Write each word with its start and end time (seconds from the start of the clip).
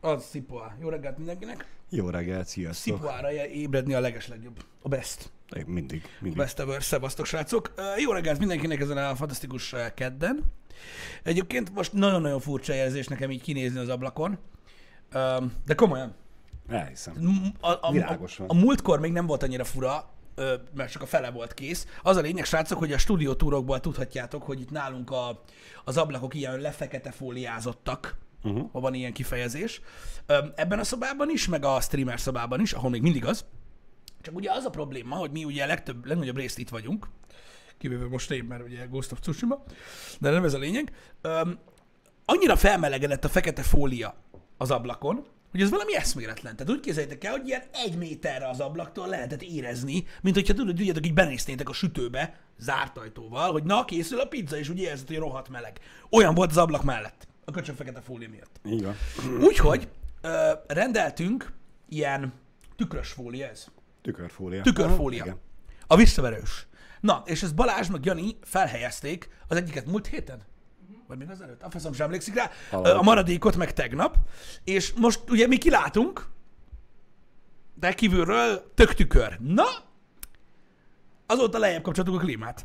Az 0.00 0.24
Szipoá. 0.24 0.76
Jó 0.80 0.88
reggelt 0.88 1.16
mindenkinek. 1.16 1.66
Jó 1.88 2.08
reggelt, 2.08 2.46
sziasztok. 2.46 2.96
Szipoára 2.96 3.32
ébredni 3.46 3.94
a 3.94 4.00
legeslegjobb. 4.00 4.64
A 4.82 4.88
best. 4.88 5.30
Én 5.56 5.64
Mindig, 5.66 6.02
A 6.04 6.08
mindig. 6.20 6.38
best 6.38 6.58
ever. 6.58 6.82
Szevasztok, 6.82 7.26
srácok. 7.26 7.74
Jó 7.98 8.12
reggelt 8.12 8.38
mindenkinek 8.38 8.80
ezen 8.80 8.96
a 8.96 9.16
fantasztikus 9.16 9.74
kedden. 9.94 10.44
Egyébként 11.22 11.74
most 11.74 11.92
nagyon-nagyon 11.92 12.40
furcsa 12.40 12.74
érzés 12.74 13.06
nekem 13.06 13.30
így 13.30 13.42
kinézni 13.42 13.78
az 13.78 13.88
ablakon. 13.88 14.38
De 15.64 15.74
komolyan. 15.76 16.14
Elhiszem. 16.68 17.14
A, 17.60 17.68
a, 17.70 17.78
a, 17.80 17.92
Világos 17.92 18.40
a 18.46 18.54
múltkor 18.54 19.00
még 19.00 19.12
nem 19.12 19.26
volt 19.26 19.42
annyira 19.42 19.64
fura, 19.64 20.10
mert 20.74 20.90
csak 20.90 21.02
a 21.02 21.06
fele 21.06 21.30
volt 21.30 21.54
kész. 21.54 21.86
Az 22.02 22.16
a 22.16 22.20
lényeg, 22.20 22.44
srácok, 22.44 22.78
hogy 22.78 22.92
a 22.92 22.98
stúdiótúrokból 22.98 23.80
tudhatjátok, 23.80 24.42
hogy 24.42 24.60
itt 24.60 24.70
nálunk 24.70 25.10
a, 25.10 25.42
az 25.84 25.96
ablakok 25.96 26.34
ilyen 26.34 26.58
lefekete 26.58 27.10
fóliázottak, 27.10 28.16
uh-huh. 28.42 28.70
ha 28.72 28.80
van 28.80 28.94
ilyen 28.94 29.12
kifejezés. 29.12 29.80
Ebben 30.54 30.78
a 30.78 30.84
szobában 30.84 31.30
is, 31.30 31.48
meg 31.48 31.64
a 31.64 31.80
streamer 31.80 32.20
szobában 32.20 32.60
is, 32.60 32.72
ahol 32.72 32.90
még 32.90 33.02
mindig 33.02 33.24
az. 33.24 33.44
Csak 34.20 34.34
ugye 34.34 34.52
az 34.52 34.64
a 34.64 34.70
probléma, 34.70 35.16
hogy 35.16 35.30
mi 35.30 35.44
ugye 35.44 35.66
legtöbb, 35.66 36.06
legnagyobb 36.06 36.36
részt 36.36 36.58
itt 36.58 36.68
vagyunk, 36.68 37.08
kivéve 37.78 38.08
most 38.08 38.30
én, 38.30 38.44
mert 38.44 38.62
ugye 38.62 38.86
Ghost 38.86 39.12
of 39.12 39.20
Tsushima, 39.20 39.62
de 40.20 40.30
nem 40.30 40.44
ez 40.44 40.54
a 40.54 40.58
lényeg. 40.58 40.92
Öm, 41.20 41.58
annyira 42.24 42.56
felmelegedett 42.56 43.24
a 43.24 43.28
fekete 43.28 43.62
fólia 43.62 44.14
az 44.56 44.70
ablakon, 44.70 45.26
hogy 45.50 45.60
ez 45.60 45.70
valami 45.70 45.96
eszméletlen. 45.96 46.56
Tehát 46.56 46.72
úgy 46.72 46.80
képzeljétek 46.80 47.24
el, 47.24 47.32
hogy 47.32 47.46
ilyen 47.46 47.62
egy 47.72 47.96
méterre 47.96 48.48
az 48.48 48.60
ablaktól 48.60 49.08
lehetett 49.08 49.42
érezni, 49.42 50.04
mint 50.22 50.34
hogyha 50.34 50.54
tudod, 50.54 50.74
tudjátok, 50.74 51.06
így 51.06 51.14
benéztétek 51.14 51.68
a 51.68 51.72
sütőbe, 51.72 52.40
zárt 52.58 52.98
ajtóval, 52.98 53.52
hogy 53.52 53.64
na, 53.64 53.84
készül 53.84 54.20
a 54.20 54.26
pizza, 54.26 54.58
és 54.58 54.68
úgy 54.68 54.80
érzed, 54.80 55.06
hogy 55.06 55.16
rohadt 55.16 55.48
meleg. 55.48 55.80
Olyan 56.10 56.34
volt 56.34 56.50
az 56.50 56.56
ablak 56.56 56.82
mellett, 56.82 57.28
a 57.48 57.50
köcsög 57.50 57.76
fekete 57.76 58.00
fólia 58.00 58.28
miatt. 58.28 58.60
Így 58.64 58.84
van. 58.84 58.96
Úgyhogy 59.40 59.88
ö, 60.20 60.52
rendeltünk 60.66 61.52
ilyen 61.88 62.32
tükrös 62.76 63.10
fólia 63.12 63.48
ez. 63.48 63.66
Tükörfólia. 64.02 64.62
Tükörfólia. 64.62 65.22
Aha, 65.22 65.30
igen. 65.30 65.40
A 65.86 65.96
visszaverős. 65.96 66.66
Na, 67.00 67.22
és 67.26 67.42
ezt 67.42 67.54
Balázs 67.54 67.88
meg 67.88 68.04
Jani 68.04 68.36
felhelyezték 68.42 69.28
az 69.46 69.56
egyiket 69.56 69.86
múlt 69.86 70.06
héten? 70.06 70.42
Vagy 71.06 71.18
még 71.18 71.30
az 71.30 71.40
előtt? 71.40 71.62
A 71.62 71.70
faszom 71.70 71.92
sem 71.92 72.06
emlékszik 72.06 72.34
rá. 72.34 72.50
Valahogy. 72.70 72.98
A 72.98 73.02
maradékot 73.02 73.56
meg 73.56 73.72
tegnap. 73.72 74.16
És 74.64 74.92
most 74.92 75.30
ugye 75.30 75.46
mi 75.46 75.58
kilátunk, 75.58 76.26
de 77.74 77.92
kívülről 77.94 78.72
tök 78.74 78.94
tükör. 78.94 79.38
Na, 79.40 79.64
azóta 81.26 81.58
lejjebb 81.58 81.82
kapcsoltuk 81.82 82.14
a 82.14 82.18
klímát. 82.18 82.64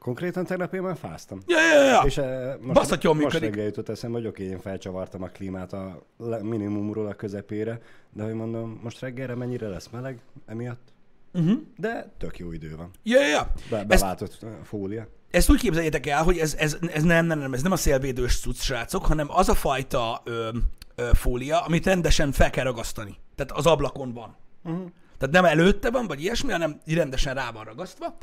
Konkrétan 0.00 0.44
tegnap 0.44 0.74
én 0.74 0.82
már 0.82 0.96
fáztam. 0.96 1.38
Ja, 1.46 1.58
ja, 1.60 1.82
ja. 1.84 2.02
És 2.04 2.18
eh, 2.18 2.54
most, 2.60 2.74
Baszhat 2.74 3.02
jól 3.02 3.14
most 3.14 3.24
működik. 3.26 3.48
reggel 3.48 3.64
jutott 3.64 3.88
eszembe, 3.88 4.18
hogy 4.18 4.26
oké, 4.26 4.44
én 4.44 4.58
felcsavartam 4.60 5.22
a 5.22 5.26
klímát 5.26 5.72
a 5.72 6.02
minimumról 6.42 7.06
a 7.06 7.14
közepére, 7.14 7.80
de 8.12 8.22
hogy 8.22 8.32
mondom, 8.32 8.80
most 8.82 9.00
reggelre 9.00 9.34
mennyire 9.34 9.68
lesz 9.68 9.88
meleg 9.88 10.18
emiatt? 10.46 10.92
Uh-huh. 11.32 11.58
De 11.76 12.12
tök 12.18 12.38
jó 12.38 12.52
idő 12.52 12.76
van. 12.76 12.90
Ja, 13.02 13.20
ja, 13.20 13.26
ja. 13.28 13.52
Be, 13.70 13.76
Ezt, 13.76 13.86
beváltott 13.86 14.38
eh, 14.42 14.48
fólia. 14.64 15.06
ezt 15.30 15.50
úgy 15.50 15.60
képzeljétek 15.60 16.06
el, 16.06 16.22
hogy 16.22 16.38
ez, 16.38 16.54
ez, 16.54 16.76
ez 16.92 17.02
nem, 17.02 17.26
nem, 17.26 17.38
nem, 17.38 17.52
ez 17.52 17.62
nem 17.62 17.72
a 17.72 17.76
szélvédős 17.76 18.40
cucc, 18.40 18.60
srácok, 18.60 19.06
hanem 19.06 19.26
az 19.30 19.48
a 19.48 19.54
fajta 19.54 20.20
ö, 20.24 20.48
ö, 20.94 21.10
fólia, 21.12 21.60
amit 21.60 21.84
rendesen 21.86 22.32
fel 22.32 22.50
kell 22.50 22.64
ragasztani. 22.64 23.16
Tehát 23.34 23.52
az 23.52 23.66
ablakon 23.66 24.12
van. 24.12 24.36
Uh-huh. 24.64 24.88
Tehát 25.20 25.34
nem 25.34 25.44
előtte 25.44 25.90
van, 25.90 26.06
vagy 26.06 26.22
ilyesmi, 26.22 26.52
hanem 26.52 26.80
rendesen 26.86 27.34
rá 27.34 27.50
van 27.50 27.64
ragasztva, 27.64 28.16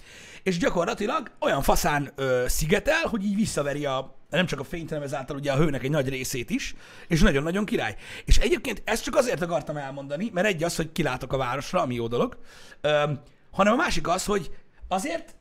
és 0.43 0.57
gyakorlatilag 0.57 1.31
olyan 1.39 1.61
faszán 1.61 2.11
ö, 2.15 2.43
szigetel, 2.47 3.01
hogy 3.09 3.23
így 3.23 3.35
visszaveri 3.35 3.85
a, 3.85 4.15
nem 4.29 4.45
csak 4.45 4.59
a 4.59 4.63
fényt, 4.63 4.89
hanem 4.89 5.03
ezáltal 5.03 5.35
ugye 5.35 5.51
a 5.51 5.57
hőnek 5.57 5.83
egy 5.83 5.89
nagy 5.89 6.09
részét 6.09 6.49
is, 6.49 6.75
és 7.07 7.21
nagyon-nagyon 7.21 7.65
király. 7.65 7.95
És 8.25 8.37
egyébként 8.37 8.81
ezt 8.85 9.03
csak 9.03 9.15
azért 9.15 9.41
akartam 9.41 9.77
elmondani, 9.77 10.29
mert 10.33 10.47
egy 10.47 10.63
az, 10.63 10.75
hogy 10.75 10.91
kilátok 10.91 11.33
a 11.33 11.37
városra, 11.37 11.81
ami 11.81 11.95
jó 11.95 12.07
dolog, 12.07 12.37
ö, 12.81 13.03
hanem 13.51 13.73
a 13.73 13.75
másik 13.75 14.07
az, 14.07 14.25
hogy 14.25 14.51
azért 14.87 15.35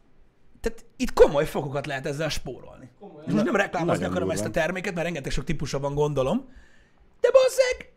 tehát 0.60 0.84
itt 0.97 1.12
komoly 1.12 1.47
fokokat 1.47 1.86
lehet 1.86 2.06
ezzel 2.06 2.28
spórolni. 2.28 2.91
És 3.26 3.32
most 3.32 3.44
nem 3.44 3.56
reklámozni 3.56 4.04
akarom 4.04 4.31
ezt 4.31 4.44
a 4.44 4.50
terméket, 4.50 4.94
mert 4.94 5.06
rengeteg 5.06 5.32
sok 5.32 5.44
típusa 5.44 5.78
van, 5.78 5.94
gondolom, 5.94 6.48
de 7.20 7.28
bazzeg, 7.31 7.95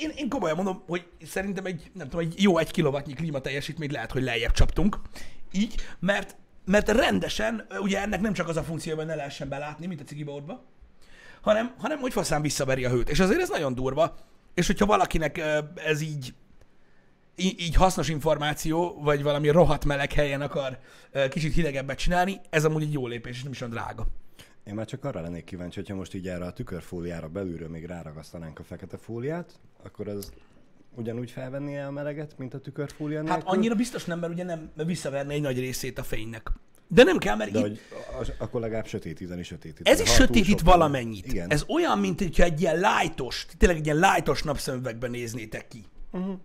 én, 0.00 0.12
én 0.16 0.28
komolyan 0.28 0.56
mondom, 0.56 0.82
hogy 0.86 1.06
szerintem 1.26 1.64
egy, 1.64 1.90
nem 1.94 2.08
tudom, 2.08 2.26
egy 2.26 2.42
jó 2.42 2.58
egy 2.58 2.70
kilowattnyi 2.70 3.12
klíma 3.14 3.40
teljesítményt 3.40 3.92
lehet, 3.92 4.12
hogy 4.12 4.22
lejjebb 4.22 4.52
csaptunk. 4.52 5.00
Így, 5.52 5.74
mert, 5.98 6.36
mert 6.64 6.88
rendesen, 6.88 7.66
ugye 7.80 8.00
ennek 8.00 8.20
nem 8.20 8.32
csak 8.32 8.48
az 8.48 8.56
a 8.56 8.62
funkció, 8.62 8.96
hogy 8.96 9.06
ne 9.06 9.14
lehessen 9.14 9.48
belátni, 9.48 9.86
mint 9.86 10.00
a 10.00 10.04
cigiboltba, 10.04 10.64
hanem, 11.40 11.74
hanem 11.78 11.98
hogy 11.98 12.12
faszán 12.12 12.42
visszaveri 12.42 12.84
a 12.84 12.90
hőt. 12.90 13.08
És 13.08 13.20
azért 13.20 13.40
ez 13.40 13.48
nagyon 13.48 13.74
durva. 13.74 14.16
És 14.54 14.66
hogyha 14.66 14.86
valakinek 14.86 15.42
ez 15.74 16.00
így, 16.00 16.34
így, 17.36 17.74
hasznos 17.74 18.08
információ, 18.08 19.00
vagy 19.00 19.22
valami 19.22 19.48
rohadt 19.48 19.84
meleg 19.84 20.12
helyen 20.12 20.40
akar 20.40 20.78
kicsit 21.30 21.54
hidegebbet 21.54 21.98
csinálni, 21.98 22.40
ez 22.50 22.64
amúgy 22.64 22.82
egy 22.82 22.92
jó 22.92 23.06
lépés, 23.06 23.36
és 23.36 23.42
nem 23.42 23.52
is 23.52 23.60
olyan 23.60 23.72
drága. 23.72 24.06
Én 24.68 24.74
már 24.74 24.86
csak 24.86 25.04
arra 25.04 25.20
lennék 25.20 25.44
kíváncsi, 25.44 25.80
hogyha 25.80 25.94
most 25.94 26.14
így 26.14 26.28
erre 26.28 26.44
a 26.44 26.52
tükörfóliára 26.52 27.28
belülről 27.28 27.68
még 27.68 27.84
ráragasztanánk 27.84 28.58
a 28.58 28.62
fekete 28.62 28.96
fóliát, 28.96 29.52
akkor 29.82 30.08
az 30.08 30.32
ugyanúgy 30.94 31.30
felvenné 31.30 31.78
a 31.78 31.90
meleget, 31.90 32.38
mint 32.38 32.54
a 32.54 32.60
tükörfólia 32.60 33.18
Hát 33.18 33.26
nélkül? 33.26 33.46
annyira 33.46 33.74
biztos 33.74 34.04
nem, 34.04 34.18
mert 34.18 34.32
ugye 34.32 34.44
nem 34.44 34.70
visszaverné 34.74 35.34
egy 35.34 35.40
nagy 35.40 35.58
részét 35.58 35.98
a 35.98 36.02
fénynek. 36.02 36.52
De 36.88 37.02
nem 37.02 37.18
kell, 37.18 37.36
mert 37.36 37.50
De 37.50 37.58
itt, 37.58 37.64
hogy 37.64 37.80
az, 38.20 38.32
akkor 38.38 38.60
legalább 38.60 38.86
sötétíteni 38.86 39.42
sötétíteni. 39.42 39.96
Ez 39.96 40.00
is 40.00 40.14
sötétít 40.14 40.60
valamennyit. 40.60 41.26
Igen. 41.26 41.50
Ez 41.50 41.64
olyan, 41.68 41.98
mint 41.98 42.18
hogyha 42.18 42.42
egy 42.42 42.60
ilyen 42.60 42.78
lájtos, 42.78 43.46
tényleg 43.58 43.78
egy 43.78 43.84
ilyen 43.84 43.98
lájtos 43.98 44.42
napszemüvegben 44.42 45.10
néznétek 45.10 45.68
ki. 45.68 45.84
Uh-huh. 46.12 46.38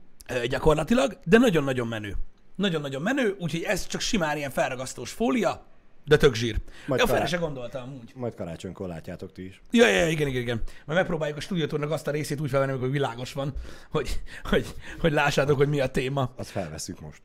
Gyakorlatilag, 0.45 1.19
de 1.25 1.38
nagyon-nagyon 1.38 1.88
menő. 1.88 2.16
Nagyon-nagyon 2.55 3.01
menő, 3.01 3.35
úgyhogy 3.40 3.61
ez 3.61 3.88
csak 3.88 4.01
simán 4.01 4.38
ilyen 4.38 4.51
felragasztós 4.51 5.11
fólia, 5.11 5.66
de 6.06 6.18
tök 6.18 6.36
zsír. 6.36 6.59
Majd 6.88 7.02
Ja, 7.08 7.25
se 7.25 7.38
gondoltam 7.38 7.84
amúgy. 7.84 8.12
Majd 8.16 8.36
karácsonykor 8.36 8.88
látjátok 8.88 9.31
ti 9.31 9.46
is. 9.46 9.62
Ja, 9.72 9.88
ja, 9.88 10.08
igen, 10.08 10.28
igen, 10.28 10.41
igen. 10.41 10.62
Majd 10.86 11.00
megpróbáljuk 11.00 11.38
a 11.38 11.41
stúdiótúrnak 11.41 11.91
azt 11.91 12.08
a 12.08 12.12
részét 12.12 12.41
úgy 12.41 12.50
felvenni, 12.50 12.80
hogy 12.80 12.91
világos 12.91 13.34
van, 13.34 13.53
hogy, 13.91 14.22
hogy, 14.44 14.75
hogy 15.00 15.12
lássátok, 15.12 15.58
hogy 15.58 15.69
mi 15.69 15.80
a 15.80 15.88
téma. 15.88 16.34
Azt 16.36 16.50
felveszünk 16.50 17.00
most. 17.00 17.22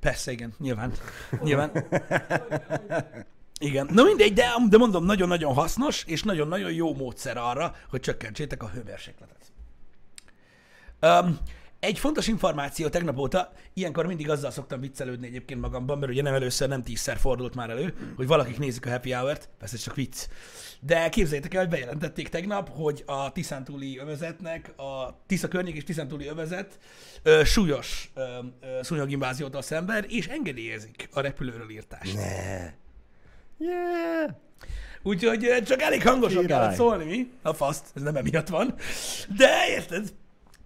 Persze, 0.00 0.32
igen, 0.32 0.54
nyilván. 0.58 0.92
Nyilván. 1.42 1.72
Igen. 3.60 3.88
Na 3.92 4.02
mindegy, 4.02 4.32
de, 4.32 4.46
de 4.68 4.78
mondom, 4.78 5.04
nagyon-nagyon 5.04 5.54
hasznos, 5.54 6.04
és 6.06 6.22
nagyon-nagyon 6.22 6.72
jó 6.72 6.94
módszer 6.94 7.36
arra, 7.36 7.74
hogy 7.88 8.00
csökkentsétek 8.00 8.62
a 8.62 8.68
hőmérsékletet. 8.68 9.52
Um, 11.00 11.38
egy 11.84 11.98
fontos 11.98 12.26
információ 12.26 12.88
tegnap 12.88 13.18
óta, 13.18 13.52
ilyenkor 13.74 14.06
mindig 14.06 14.30
azzal 14.30 14.50
szoktam 14.50 14.80
viccelődni 14.80 15.26
egyébként 15.26 15.60
magamban, 15.60 15.98
mert 15.98 16.12
ugye 16.12 16.22
nem 16.22 16.34
először, 16.34 16.68
nem 16.68 16.82
tízszer 16.82 17.16
fordult 17.16 17.54
már 17.54 17.70
elő, 17.70 17.94
hogy 18.16 18.26
valakik 18.26 18.58
nézik 18.58 18.86
a 18.86 18.90
happy 18.90 19.12
hour-t, 19.12 19.48
persze 19.58 19.76
csak 19.76 19.94
vicc. 19.94 20.26
De 20.80 21.08
képzeljétek 21.08 21.54
el, 21.54 21.60
hogy 21.60 21.70
bejelentették 21.70 22.28
tegnap, 22.28 22.68
hogy 22.68 23.02
a 23.06 23.32
Tiszántúli 23.32 23.98
övezetnek, 23.98 24.72
a 24.78 25.20
Tisza 25.26 25.48
környék 25.48 25.76
és 25.76 25.84
Tiszántúli 25.84 26.26
övezet 26.26 26.78
ö, 27.22 27.44
súlyos 27.44 28.10
ö, 28.14 28.20
ö, 28.60 28.66
szúnyoginváziótól 28.82 29.62
szenved, 29.62 30.04
és 30.08 30.26
engedélyezik 30.26 31.08
a 31.12 31.20
repülőről 31.20 31.70
írtást. 31.70 32.14
Ne. 32.14 32.72
Yeah. 33.58 34.30
Úgyhogy 35.02 35.44
ö, 35.44 35.62
csak 35.62 35.82
elég 35.82 36.02
hangosan 36.02 36.40
Király. 36.40 36.58
kellett 36.60 36.76
szólni, 36.76 37.04
mi? 37.04 37.30
A 37.42 37.52
faszt, 37.52 37.84
ez 37.94 38.02
nem 38.02 38.16
emiatt 38.16 38.48
van. 38.48 38.74
De 39.36 39.68
érted? 39.68 40.12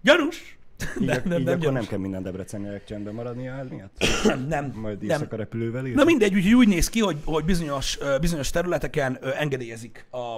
Gyanús? 0.01 0.58
Így, 1.01 1.07
Nem, 1.07 1.21
nem, 1.25 1.39
így 1.39 1.45
nem 1.45 1.59
akkor 1.59 1.71
nem 1.71 1.85
kell 1.85 1.97
minden 1.97 2.23
debreceniek 2.23 2.83
csendben 2.83 3.13
maradnia 3.13 3.53
ez 3.53 3.67
miatt? 3.69 4.03
Nem. 4.47 4.71
Majd 4.75 5.01
nem. 5.01 5.09
éjszaka 5.09 5.35
repülővel 5.35 5.85
ír? 5.85 5.95
Na 5.95 6.03
mindegy, 6.03 6.35
úgyhogy 6.35 6.53
úgy 6.53 6.67
néz 6.67 6.89
ki, 6.89 6.99
hogy, 6.99 7.17
hogy 7.23 7.45
bizonyos, 7.45 7.97
bizonyos 8.21 8.49
területeken 8.49 9.19
engedélyezik 9.37 10.05
a, 10.11 10.37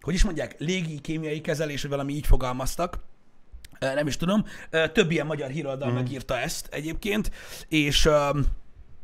hogy 0.00 0.14
is 0.14 0.24
mondják, 0.24 0.54
légi 0.58 1.00
kémiai 1.00 1.40
kezelés, 1.40 1.82
vagy 1.82 1.90
valami 1.90 2.12
így 2.12 2.26
fogalmaztak. 2.26 2.98
Nem 3.78 4.06
is 4.06 4.16
tudom. 4.16 4.44
Több 4.92 5.10
ilyen 5.10 5.26
magyar 5.26 5.50
híroldal 5.50 5.90
mm. 5.90 5.94
megírta 5.94 6.38
ezt 6.38 6.68
egyébként, 6.70 7.30
és 7.68 8.08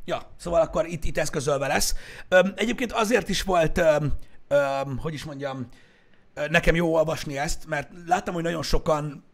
ja, 0.05 0.23
szóval 0.37 0.61
akkor 0.61 0.87
itt, 0.87 1.05
itt 1.05 1.19
eszközölve 1.19 1.67
lesz. 1.67 1.94
Egyébként 2.55 2.93
azért 2.93 3.29
is 3.29 3.43
volt, 3.43 3.81
hogy 4.97 5.14
is 5.14 5.25
mondjam, 5.25 5.69
nekem 6.50 6.75
jó 6.75 6.94
olvasni 6.94 7.38
ezt, 7.38 7.67
mert 7.67 7.91
láttam, 8.06 8.35
hogy 8.35 8.43
nagyon 8.43 8.62
sokan 8.62 9.25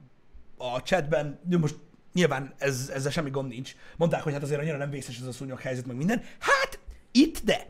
a 0.72 0.82
chatben, 0.82 1.40
most 1.60 1.76
nyilván 2.12 2.54
ez, 2.58 2.90
ezzel 2.94 3.10
semmi 3.10 3.30
gond 3.30 3.48
nincs, 3.48 3.74
mondták, 3.96 4.22
hogy 4.22 4.32
hát 4.32 4.42
azért 4.42 4.60
annyira 4.60 4.76
nem 4.76 4.90
vészes 4.90 5.18
ez 5.18 5.26
a 5.26 5.32
szúnyog 5.32 5.60
helyzet, 5.60 5.86
meg 5.86 5.96
minden. 5.96 6.22
Hát, 6.38 6.78
itt 7.12 7.44
de. 7.44 7.66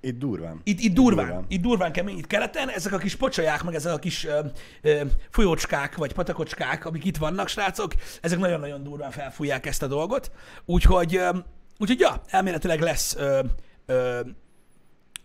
Itt 0.00 0.18
durván. 0.18 0.60
Itt, 0.64 0.80
itt 0.80 0.94
durván, 0.94 1.26
durván. 1.26 1.44
itt 1.48 1.60
durván 1.60 1.92
kemény, 1.92 2.18
itt 2.18 2.26
keleten, 2.26 2.68
ezek 2.68 2.92
a 2.92 2.98
kis 2.98 3.16
pocsolyák, 3.16 3.62
meg 3.62 3.74
ezek 3.74 3.92
a 3.92 3.98
kis 3.98 4.24
ö, 4.24 4.40
ö, 4.82 5.02
folyócskák, 5.30 5.96
vagy 5.96 6.12
patakocskák, 6.12 6.84
amik 6.84 7.04
itt 7.04 7.16
vannak, 7.16 7.48
srácok, 7.48 7.94
ezek 8.20 8.38
nagyon-nagyon 8.38 8.82
durván 8.82 9.10
felfújják 9.10 9.66
ezt 9.66 9.82
a 9.82 9.86
dolgot. 9.86 10.30
Úgyhogy, 10.64 11.16
ö, 11.16 11.38
úgyhogy 11.78 12.00
ja, 12.00 12.22
elméletileg 12.26 12.80
lesz 12.80 13.14
ö, 13.16 13.42
ö, 13.86 14.20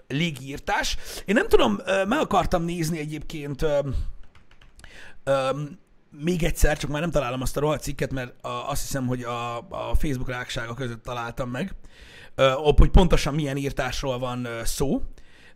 légírtás. 0.08 0.98
Én 1.26 1.36
nem 1.36 1.48
tudom, 1.48 1.80
ö, 1.86 2.06
meg 2.06 2.20
akartam 2.20 2.64
nézni 2.64 3.00
egyébként 3.00 3.62
ö, 3.62 3.80
ö, 5.24 5.50
még 6.24 6.44
egyszer, 6.44 6.78
csak 6.78 6.90
már 6.90 7.02
nem 7.02 7.12
találom 7.12 7.42
azt 7.42 7.58
a 7.58 7.60
rohadt 7.60 7.84
cikket, 7.84 8.12
mert 8.12 8.34
azt 8.42 8.82
hiszem, 8.82 9.08
hogy 9.08 9.24
a, 9.24 9.58
a 9.58 9.96
Facebook 9.96 10.30
ráksága 10.30 10.74
között 10.74 11.04
találtam 11.04 11.50
meg, 11.50 11.72
ö, 12.36 12.54
hogy 12.78 12.90
pontosan 12.90 13.34
milyen 13.34 13.58
írtásról 13.58 14.20
van 14.20 14.48
szó, 14.64 15.02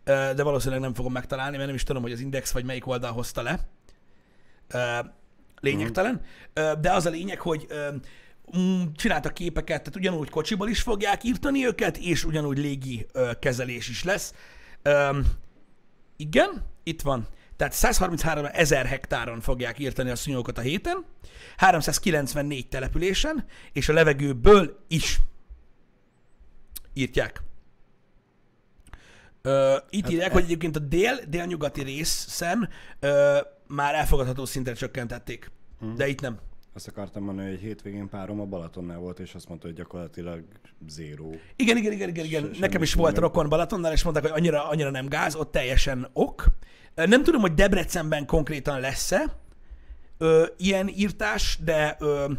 de 0.04 0.42
valószínűleg 0.42 0.80
nem 0.80 0.94
fogom 0.94 1.12
megtalálni, 1.12 1.56
mert 1.56 1.66
nem 1.66 1.76
is 1.76 1.82
tudom, 1.82 2.02
hogy 2.02 2.12
az 2.12 2.20
Index 2.20 2.52
vagy 2.52 2.64
melyik 2.64 2.86
oldal 2.86 3.12
hozta 3.12 3.42
le. 3.42 3.68
Lényegtelen. 5.60 6.20
De 6.80 6.92
az 6.92 7.06
a 7.06 7.10
lényeg, 7.10 7.40
hogy 7.40 7.66
csináltak 8.94 9.34
képeket, 9.34 9.78
tehát 9.78 9.96
ugyanúgy 9.96 10.30
kocsiból 10.30 10.68
is 10.68 10.82
fogják 10.82 11.24
írtani 11.24 11.66
őket, 11.66 11.96
és 11.96 12.24
ugyanúgy 12.24 12.58
légi 12.58 13.06
kezelés 13.38 13.88
is 13.88 14.04
lesz. 14.04 14.34
Igen, 16.16 16.64
itt 16.82 17.02
van. 17.02 17.26
Tehát 17.60 17.74
133 17.74 18.46
ezer 18.52 18.86
hektáron 18.86 19.40
fogják 19.40 19.78
írtani 19.78 20.10
a 20.10 20.16
szúnyogokat 20.16 20.58
a 20.58 20.60
héten, 20.60 21.04
394 21.56 22.68
településen, 22.68 23.44
és 23.72 23.88
a 23.88 23.92
levegőből 23.92 24.84
is 24.88 25.20
írtják. 26.92 27.42
Ö, 29.42 29.76
itt 29.90 30.02
hát 30.02 30.12
írják, 30.12 30.32
hogy 30.32 30.42
egyébként 30.42 30.76
a 30.76 30.78
dél, 30.78 31.18
délnyugati 31.28 31.82
részen 31.82 32.68
ö, 33.00 33.38
már 33.66 33.94
elfogadható 33.94 34.44
szinten 34.44 34.74
csökkentették, 34.74 35.50
hmm. 35.78 35.94
de 35.94 36.08
itt 36.08 36.20
nem. 36.20 36.38
Azt 36.74 36.88
akartam 36.88 37.22
mondani, 37.22 37.46
hogy 37.46 37.56
egy 37.56 37.62
hétvégén 37.62 38.08
párom 38.08 38.40
a 38.40 38.44
Balatonnál 38.44 38.98
volt, 38.98 39.18
és 39.18 39.34
azt 39.34 39.48
mondta, 39.48 39.66
hogy 39.66 39.76
gyakorlatilag 39.76 40.44
zéró. 40.88 41.34
Igen, 41.56 41.76
igen, 41.76 41.92
igen, 41.92 42.08
igen, 42.08 42.24
igen. 42.24 42.42
Se- 42.52 42.60
Nekem 42.60 42.82
is 42.82 42.94
volt 42.94 43.14
semmi. 43.14 43.26
rokon 43.26 43.48
Balatonnál, 43.48 43.92
és 43.92 44.02
mondták, 44.02 44.24
hogy 44.24 44.40
annyira, 44.40 44.68
annyira 44.68 44.90
nem 44.90 45.08
gáz, 45.08 45.34
ott 45.34 45.52
teljesen 45.52 46.08
ok. 46.12 46.44
Nem 46.94 47.22
tudom, 47.22 47.40
hogy 47.40 47.54
Debrecenben 47.54 48.26
konkrétan 48.26 48.80
lesz-e 48.80 49.36
ö, 50.18 50.46
ilyen 50.56 50.88
írtás, 50.88 51.58
de 51.64 51.96
ö, 52.00 52.32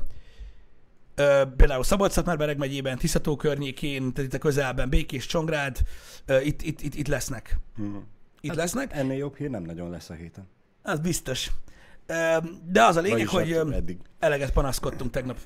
ö, 1.15 1.43
például 1.57 1.83
Szabolcs-Szatmár-Bereg 1.83 2.57
megyében, 2.57 2.97
Tiszató 2.97 3.35
környékén, 3.35 4.13
tehát 4.13 4.29
itt 4.31 4.37
a 4.37 4.41
közelben, 4.41 4.89
Békés, 4.89 5.25
Csongrád, 5.25 5.77
ö, 6.25 6.39
itt, 6.39 6.61
itt, 6.61 6.81
itt, 6.81 6.95
itt 6.95 7.07
lesznek. 7.07 7.57
Mhm. 7.75 7.95
Itt 8.41 8.53
lesznek, 8.53 8.93
Ennél 8.93 9.17
jobb 9.17 9.35
hír 9.35 9.49
nem 9.49 9.63
nagyon 9.63 9.89
lesz 9.89 10.09
a 10.09 10.13
héten. 10.13 10.47
az 10.81 10.99
biztos. 10.99 11.51
Ö, 12.05 12.37
De 12.65 12.83
az 12.83 12.95
a 12.95 13.01
lényeg, 13.01 13.27
Vagyis 13.27 13.31
hogy 13.31 13.67
hát 13.67 13.75
eddig. 13.77 13.97
eleget 14.19 14.51
panaszkodtunk 14.51 15.11
tegnap. 15.11 15.37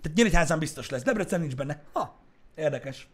Tehát 0.00 0.16
Nyíregyházán 0.16 0.58
biztos 0.58 0.88
lesz, 0.90 1.02
Debrecen 1.02 1.40
nincs 1.40 1.54
benne. 1.56 1.82
Ha, 1.92 2.18
érdekes. 2.54 3.08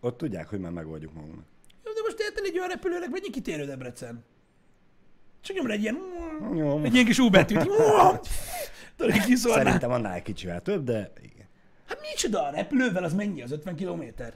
Ott 0.00 0.16
tudják, 0.16 0.48
hogy 0.48 0.60
már 0.60 0.72
megoldjuk 0.72 1.12
magunknak. 1.14 1.44
Jó, 1.84 1.92
de 1.92 2.00
most 2.04 2.20
érted 2.20 2.44
egy 2.44 2.56
olyan 2.58 2.68
repülőnek, 2.68 3.10
mennyi 3.10 3.30
kitérő 3.30 3.64
Debrecen? 3.64 4.24
Csak 5.40 5.56
nyomra 5.56 5.72
egy 5.72 5.82
ilyen... 5.82 5.98
Jó, 6.54 6.80
Egy 6.82 6.92
ilyen 6.94 7.04
kis 7.06 7.18
U-betűt. 7.18 7.58
Tudod, 8.96 9.12
hogy 9.12 9.24
kiszórná. 9.24 9.62
Szerintem 9.62 9.90
annál 9.90 10.22
kicsivel 10.22 10.62
több, 10.62 10.84
de 10.84 11.12
igen. 11.22 11.46
Hát 11.86 11.98
micsoda 12.00 12.42
a 12.46 12.50
repülővel, 12.50 13.04
az 13.04 13.14
mennyi? 13.14 13.42
Az 13.42 13.50
50 13.52 13.74
kilométer? 13.76 14.34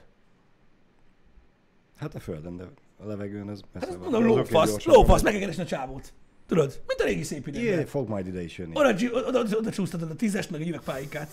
Hát 1.97 2.15
a 2.15 2.19
földön, 2.19 2.57
de 2.57 2.63
a 2.97 3.05
levegőn 3.05 3.47
az 3.47 3.61
Hát 3.73 3.73
messze 3.73 3.97
van. 3.97 4.09
mondom, 4.11 4.25
lófasz, 4.35 4.83
lófasz, 4.85 5.21
meg 5.21 5.31
kell 5.31 5.41
keresni 5.41 5.63
a 5.63 5.65
csávót. 5.65 6.13
Tudod, 6.47 6.81
mint 6.87 6.99
a 7.01 7.03
régi 7.03 7.23
szép 7.23 7.47
időben. 7.47 7.85
fog 7.85 8.09
majd 8.09 8.27
ide 8.27 8.41
is 8.43 8.57
jönni. 8.57 8.71
Oda, 8.75 8.89
oda, 9.11 9.39
oda, 9.39 9.57
oda 9.57 9.71
csúsztatod 9.71 10.09
a 10.09 10.15
tízest, 10.15 10.49
meg 10.49 10.61
a 10.61 10.65
üvegpályikát. 10.65 11.29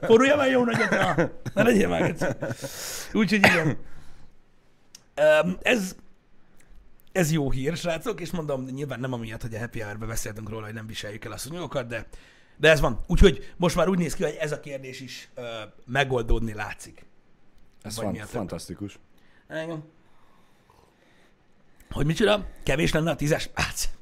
Forulja 0.00 0.36
már 0.36 0.50
jó 0.50 0.64
nagyot, 0.64 0.90
na. 0.90 1.14
Ne 1.54 1.62
legyél 1.62 1.88
már. 1.88 2.16
Úgyhogy 3.12 3.38
igen. 3.38 3.78
Um, 5.44 5.56
ez, 5.62 5.96
ez 7.12 7.32
jó 7.32 7.50
hír, 7.50 7.76
srácok, 7.76 8.20
és 8.20 8.30
mondom, 8.30 8.64
nyilván 8.64 9.00
nem 9.00 9.12
amiatt, 9.12 9.42
hogy 9.42 9.54
a 9.54 9.58
Happy 9.58 9.80
hour 9.80 9.98
beszéltünk 9.98 10.48
róla, 10.48 10.64
hogy 10.64 10.74
nem 10.74 10.86
viseljük 10.86 11.24
el 11.24 11.32
a 11.32 11.36
szúnyogokat, 11.36 11.86
de, 11.86 12.06
de 12.56 12.70
ez 12.70 12.80
van. 12.80 13.04
Úgyhogy 13.06 13.52
most 13.56 13.76
már 13.76 13.88
úgy 13.88 13.98
néz 13.98 14.14
ki, 14.14 14.22
hogy 14.22 14.36
ez 14.40 14.52
a 14.52 14.60
kérdés 14.60 15.00
is 15.00 15.28
uh, 15.36 15.44
megoldódni 15.86 16.54
látszik. 16.54 17.04
Ez 17.82 17.94
fan- 17.94 18.16
több? 18.16 18.26
fantasztikus. 18.26 18.98
Igen. 19.50 19.84
Hogy 21.90 22.06
micsoda? 22.06 22.46
Kevés 22.62 22.92
lenne 22.92 23.10
a 23.10 23.16
tízes? 23.16 23.50
Hát. 23.54 23.95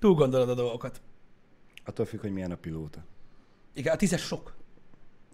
Túl 0.00 0.14
gondolod 0.14 0.48
a 0.48 0.54
dolgokat. 0.54 1.00
Attól 1.84 2.06
függ, 2.06 2.20
hogy 2.20 2.32
milyen 2.32 2.50
a 2.50 2.56
pilóta. 2.56 3.04
Igen, 3.72 3.94
a 3.94 3.96
tízes 3.96 4.22
sok. 4.22 4.54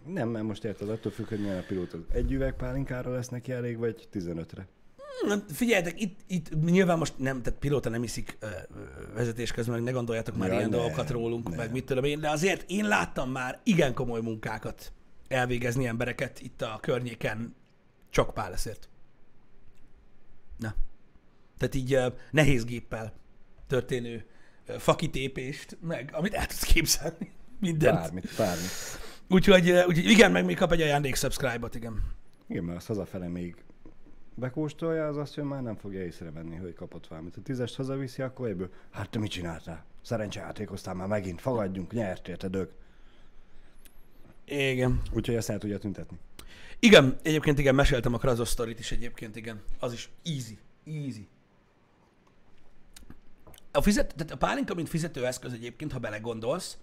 Nem, 0.06 0.28
mert 0.28 0.44
most 0.44 0.64
érted, 0.64 0.88
attól 0.88 1.12
függ, 1.12 1.28
hogy 1.28 1.40
milyen 1.40 1.58
a 1.58 1.64
pilóta. 1.66 1.98
Egy 2.12 2.32
üveg 2.32 2.56
pálinkára 2.56 3.10
lesz 3.10 3.28
neki 3.28 3.52
elég, 3.52 3.76
vagy 3.78 4.08
15-re. 4.12 4.66
Na, 5.26 5.36
Figyeljetek, 5.48 6.00
itt, 6.00 6.18
itt 6.26 6.62
nyilván 6.64 6.98
most 6.98 7.18
nem, 7.18 7.42
tehát 7.42 7.58
pilóta 7.58 7.88
nem 7.88 8.02
iszik 8.02 8.36
ö, 8.40 8.46
vezetés 9.14 9.52
közben, 9.52 9.74
meg 9.74 9.84
ne 9.84 9.90
gondoljatok 9.90 10.36
már 10.36 10.48
Ja, 10.48 10.54
ilyen 10.54 10.70
ne, 10.70 10.76
dolgokat 10.76 11.10
rólunk, 11.10 11.48
ne. 11.48 11.56
meg 11.56 11.72
mit 11.72 11.84
tudom 11.84 12.04
én, 12.04 12.20
de 12.20 12.30
azért 12.30 12.70
én 12.70 12.88
láttam 12.88 13.30
már 13.30 13.60
igen 13.62 13.94
komoly 13.94 14.20
munkákat 14.20 14.92
elvégezni 15.28 15.86
embereket 15.86 16.40
itt 16.40 16.62
a 16.62 16.78
környéken 16.80 17.54
csak 18.10 18.34
páleszért. 18.34 18.88
Na. 20.58 20.74
Tehát 21.58 21.74
így 21.74 21.92
ö, 21.92 22.06
nehéz 22.30 22.64
géppel 22.64 23.12
történő 23.66 24.24
fakitépést, 24.78 25.78
meg 25.80 26.10
amit 26.12 26.34
el 26.34 26.46
tudsz 26.46 26.62
képzelni. 26.72 27.32
Mindent. 27.60 27.98
Bármit, 27.98 28.28
bármit. 28.36 28.70
Úgyhogy, 29.28 29.68
ö, 29.68 29.84
úgyhogy 29.84 30.10
igen, 30.10 30.32
meg 30.32 30.44
még 30.44 30.56
kap 30.56 30.72
egy 30.72 30.80
ajándék 30.80 31.14
subscribe-ot, 31.14 31.74
igen. 31.74 32.02
Igen, 32.48 32.64
mert 32.64 32.78
azt 32.78 32.86
hazafele 32.86 33.28
még 33.28 33.56
bekóstolja, 34.34 35.06
az 35.06 35.16
azt, 35.16 35.34
hogy 35.34 35.44
már 35.44 35.62
nem 35.62 35.76
fogja 35.76 36.04
észrevenni, 36.04 36.56
hogy 36.56 36.74
kapott 36.74 37.06
valamit. 37.06 37.34
Ha 37.34 37.40
tízest 37.40 37.76
hazaviszi, 37.76 38.22
akkor 38.22 38.48
egyből, 38.48 38.70
hát 38.90 39.10
te 39.10 39.18
mit 39.18 39.30
csináltál? 39.30 39.84
Szerencsejátékoztál 40.02 40.94
már 40.94 41.08
megint, 41.08 41.40
fogadjunk, 41.40 41.92
nyertél, 41.92 42.36
te 42.36 42.48
dög. 42.48 42.72
Igen. 44.44 45.02
Úgyhogy 45.12 45.34
ezt 45.34 45.50
el 45.50 45.58
tudja 45.58 45.78
tüntetni. 45.78 46.19
Igen, 46.78 47.16
egyébként 47.22 47.58
igen, 47.58 47.74
meséltem 47.74 48.14
a 48.14 48.19
Krazos 48.19 48.48
sztorit 48.48 48.78
is 48.78 48.92
egyébként, 48.92 49.36
igen. 49.36 49.62
Az 49.78 49.92
is 49.92 50.10
easy. 50.24 50.58
Easy. 50.84 51.28
A, 53.76 53.82
fizet, 53.82 54.14
tehát 54.17 54.32
a 54.32 54.37
pálinka, 54.37 54.75
mint 54.75 54.88
fizetőeszköz 54.88 55.52
egyébként, 55.52 55.93
ha 55.93 55.99
belegondolsz, 55.99 56.78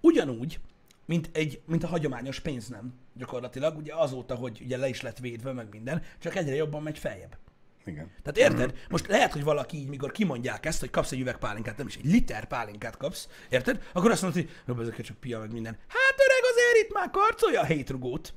ugyanúgy, 0.00 0.60
mint, 1.04 1.30
egy, 1.32 1.60
mint 1.66 1.84
a 1.84 1.86
hagyományos 1.86 2.40
pénz 2.40 2.68
nem, 2.68 2.94
gyakorlatilag, 3.14 3.76
ugye 3.76 3.94
azóta, 3.94 4.34
hogy 4.34 4.60
ugye 4.64 4.76
le 4.76 4.88
is 4.88 5.00
lett 5.00 5.18
védve, 5.18 5.52
meg 5.52 5.66
minden, 5.70 6.02
csak 6.18 6.36
egyre 6.36 6.54
jobban 6.54 6.82
megy 6.82 6.98
feljebb. 6.98 7.36
Igen. 7.84 8.10
Tehát 8.22 8.52
érted? 8.52 8.78
Most 8.88 9.06
lehet, 9.06 9.32
hogy 9.32 9.44
valaki 9.44 9.76
így, 9.76 9.88
mikor 9.88 10.12
kimondják 10.12 10.66
ezt, 10.66 10.80
hogy 10.80 10.90
kapsz 10.90 11.12
egy 11.12 11.20
üveg 11.20 11.38
pálinkát, 11.38 11.76
nem 11.76 11.86
is 11.86 11.96
egy 11.96 12.04
liter 12.04 12.46
pálinkát 12.46 12.96
kapsz, 12.96 13.28
érted? 13.48 13.88
Akkor 13.92 14.10
azt 14.10 14.22
mondod, 14.22 14.48
hogy 14.66 14.80
ezeket 14.80 15.04
csak 15.04 15.16
pia 15.16 15.38
meg 15.38 15.52
minden. 15.52 15.72
Hát 15.88 16.14
öreg 16.16 16.52
azért 16.52 16.86
itt 16.86 16.94
már 16.94 17.10
karcolja 17.10 17.60
a 17.60 17.64
hétrugót. 17.64 18.34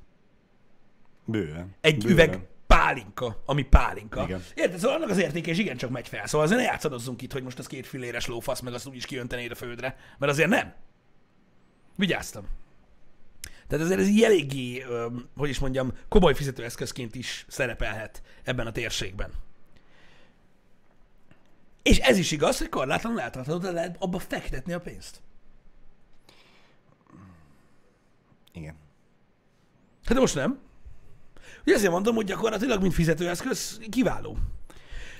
Bőven. 1.25 1.75
Egy 1.81 1.97
Bőven. 1.97 2.11
üveg 2.11 2.47
pálinka, 2.83 3.43
ami 3.45 3.63
pálinka. 3.63 4.23
Igen. 4.23 4.43
Érted? 4.53 4.79
Szóval 4.79 4.95
annak 4.95 5.09
az 5.09 5.17
értéke 5.17 5.51
is 5.51 5.57
igencsak 5.57 5.89
megy 5.89 6.07
fel. 6.07 6.27
Szóval 6.27 6.45
azért 6.45 6.59
ne 6.59 6.65
játszadozzunk 6.65 7.21
itt, 7.21 7.31
hogy 7.31 7.43
most 7.43 7.59
az 7.59 7.67
két 7.67 7.87
filéres 7.87 8.25
lófasz, 8.25 8.59
meg 8.59 8.73
azt 8.73 8.87
úgyis 8.87 9.05
kijöntenéd 9.05 9.51
a 9.51 9.55
földre. 9.55 9.97
Mert 10.17 10.31
azért 10.31 10.49
nem. 10.49 10.73
Vigyáztam. 11.95 12.47
Tehát 13.67 13.85
azért 13.85 13.99
ez 13.99 14.07
így 14.07 14.23
eléggé, 14.23 14.85
hogy 15.35 15.49
is 15.49 15.59
mondjam, 15.59 15.93
komoly 16.09 16.33
fizetőeszközként 16.33 17.15
is 17.15 17.45
szerepelhet 17.47 18.21
ebben 18.43 18.67
a 18.67 18.71
térségben. 18.71 19.31
És 21.83 21.97
ez 21.97 22.17
is 22.17 22.31
igaz, 22.31 22.57
hogy 22.57 22.69
korlátlanul 22.69 23.21
eltartható, 23.21 23.57
de 23.57 23.71
lehet 23.71 23.95
abba 23.99 24.19
fektetni 24.19 24.73
a 24.73 24.79
pénzt. 24.79 25.21
Igen. 28.51 28.75
Hát 30.03 30.13
de 30.13 30.19
most 30.19 30.35
nem. 30.35 30.59
Ugye 31.65 31.75
ezért 31.75 31.91
mondom, 31.91 32.15
hogy 32.15 32.25
gyakorlatilag, 32.25 32.81
mint 32.81 32.93
fizetőeszköz, 32.93 33.79
kiváló. 33.89 34.37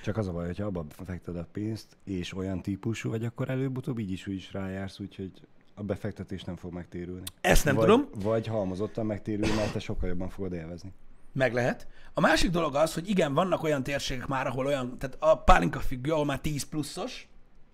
Csak 0.02 0.16
az 0.16 0.28
a 0.28 0.32
baj, 0.32 0.46
hogyha 0.46 0.64
abba 0.64 0.84
fekted 1.04 1.36
a 1.36 1.46
pénzt, 1.52 1.96
és 2.04 2.36
olyan 2.36 2.62
típusú 2.62 3.10
vagy, 3.10 3.24
akkor 3.24 3.50
előbb-utóbb 3.50 3.98
így 3.98 4.10
is 4.10 4.26
úgy 4.26 4.34
is 4.34 4.52
rájársz, 4.52 4.98
úgyhogy 4.98 5.32
a 5.74 5.82
befektetés 5.82 6.44
nem 6.44 6.56
fog 6.56 6.72
megtérülni. 6.72 7.22
Ezt 7.40 7.64
nem 7.64 7.74
vagy, 7.74 7.84
tudom. 7.84 8.08
Vagy 8.14 8.46
halmozottan 8.46 9.06
megtérül, 9.06 9.54
mert 9.54 9.72
te 9.72 9.78
sokkal 9.78 10.08
jobban 10.08 10.28
fogod 10.28 10.52
élvezni. 10.52 10.92
Meg 11.32 11.54
lehet. 11.54 11.86
A 12.14 12.20
másik 12.20 12.50
dolog 12.50 12.74
az, 12.74 12.94
hogy 12.94 13.08
igen, 13.08 13.34
vannak 13.34 13.62
olyan 13.62 13.82
térségek 13.82 14.26
már, 14.26 14.46
ahol 14.46 14.66
olyan, 14.66 14.98
tehát 14.98 15.16
a 15.20 15.38
pálinka 15.38 15.80
függő, 15.80 16.12
ahol 16.12 16.24
már 16.24 16.40
10 16.40 16.62
pluszos 16.62 17.28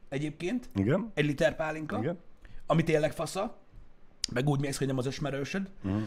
egyébként, 0.08 0.68
Igen? 0.74 1.10
egy 1.14 1.24
liter 1.24 1.56
pálinka, 1.56 1.98
Igen? 1.98 2.18
ami 2.66 2.84
tényleg 2.84 3.12
fasza, 3.12 3.58
meg 4.32 4.48
úgy 4.48 4.60
mész, 4.60 4.78
hogy 4.78 4.86
nem 4.86 4.98
az 4.98 5.06
ösmerősöd. 5.06 5.68
Uh-huh. 5.84 6.02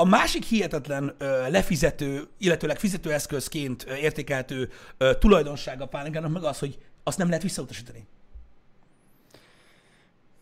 A 0.00 0.04
másik 0.04 0.44
hihetetlen 0.44 1.14
ö, 1.18 1.50
lefizető, 1.50 2.28
illetőleg 2.38 2.78
fizetőeszközként 2.78 3.82
értékeltő 3.82 4.70
ö, 4.96 5.14
tulajdonsága 5.18 5.84
a 5.84 5.88
pálinkának 5.88 6.32
meg 6.32 6.44
az, 6.44 6.58
hogy 6.58 6.78
azt 7.02 7.18
nem 7.18 7.26
lehet 7.26 7.42
visszautasítani. 7.42 8.06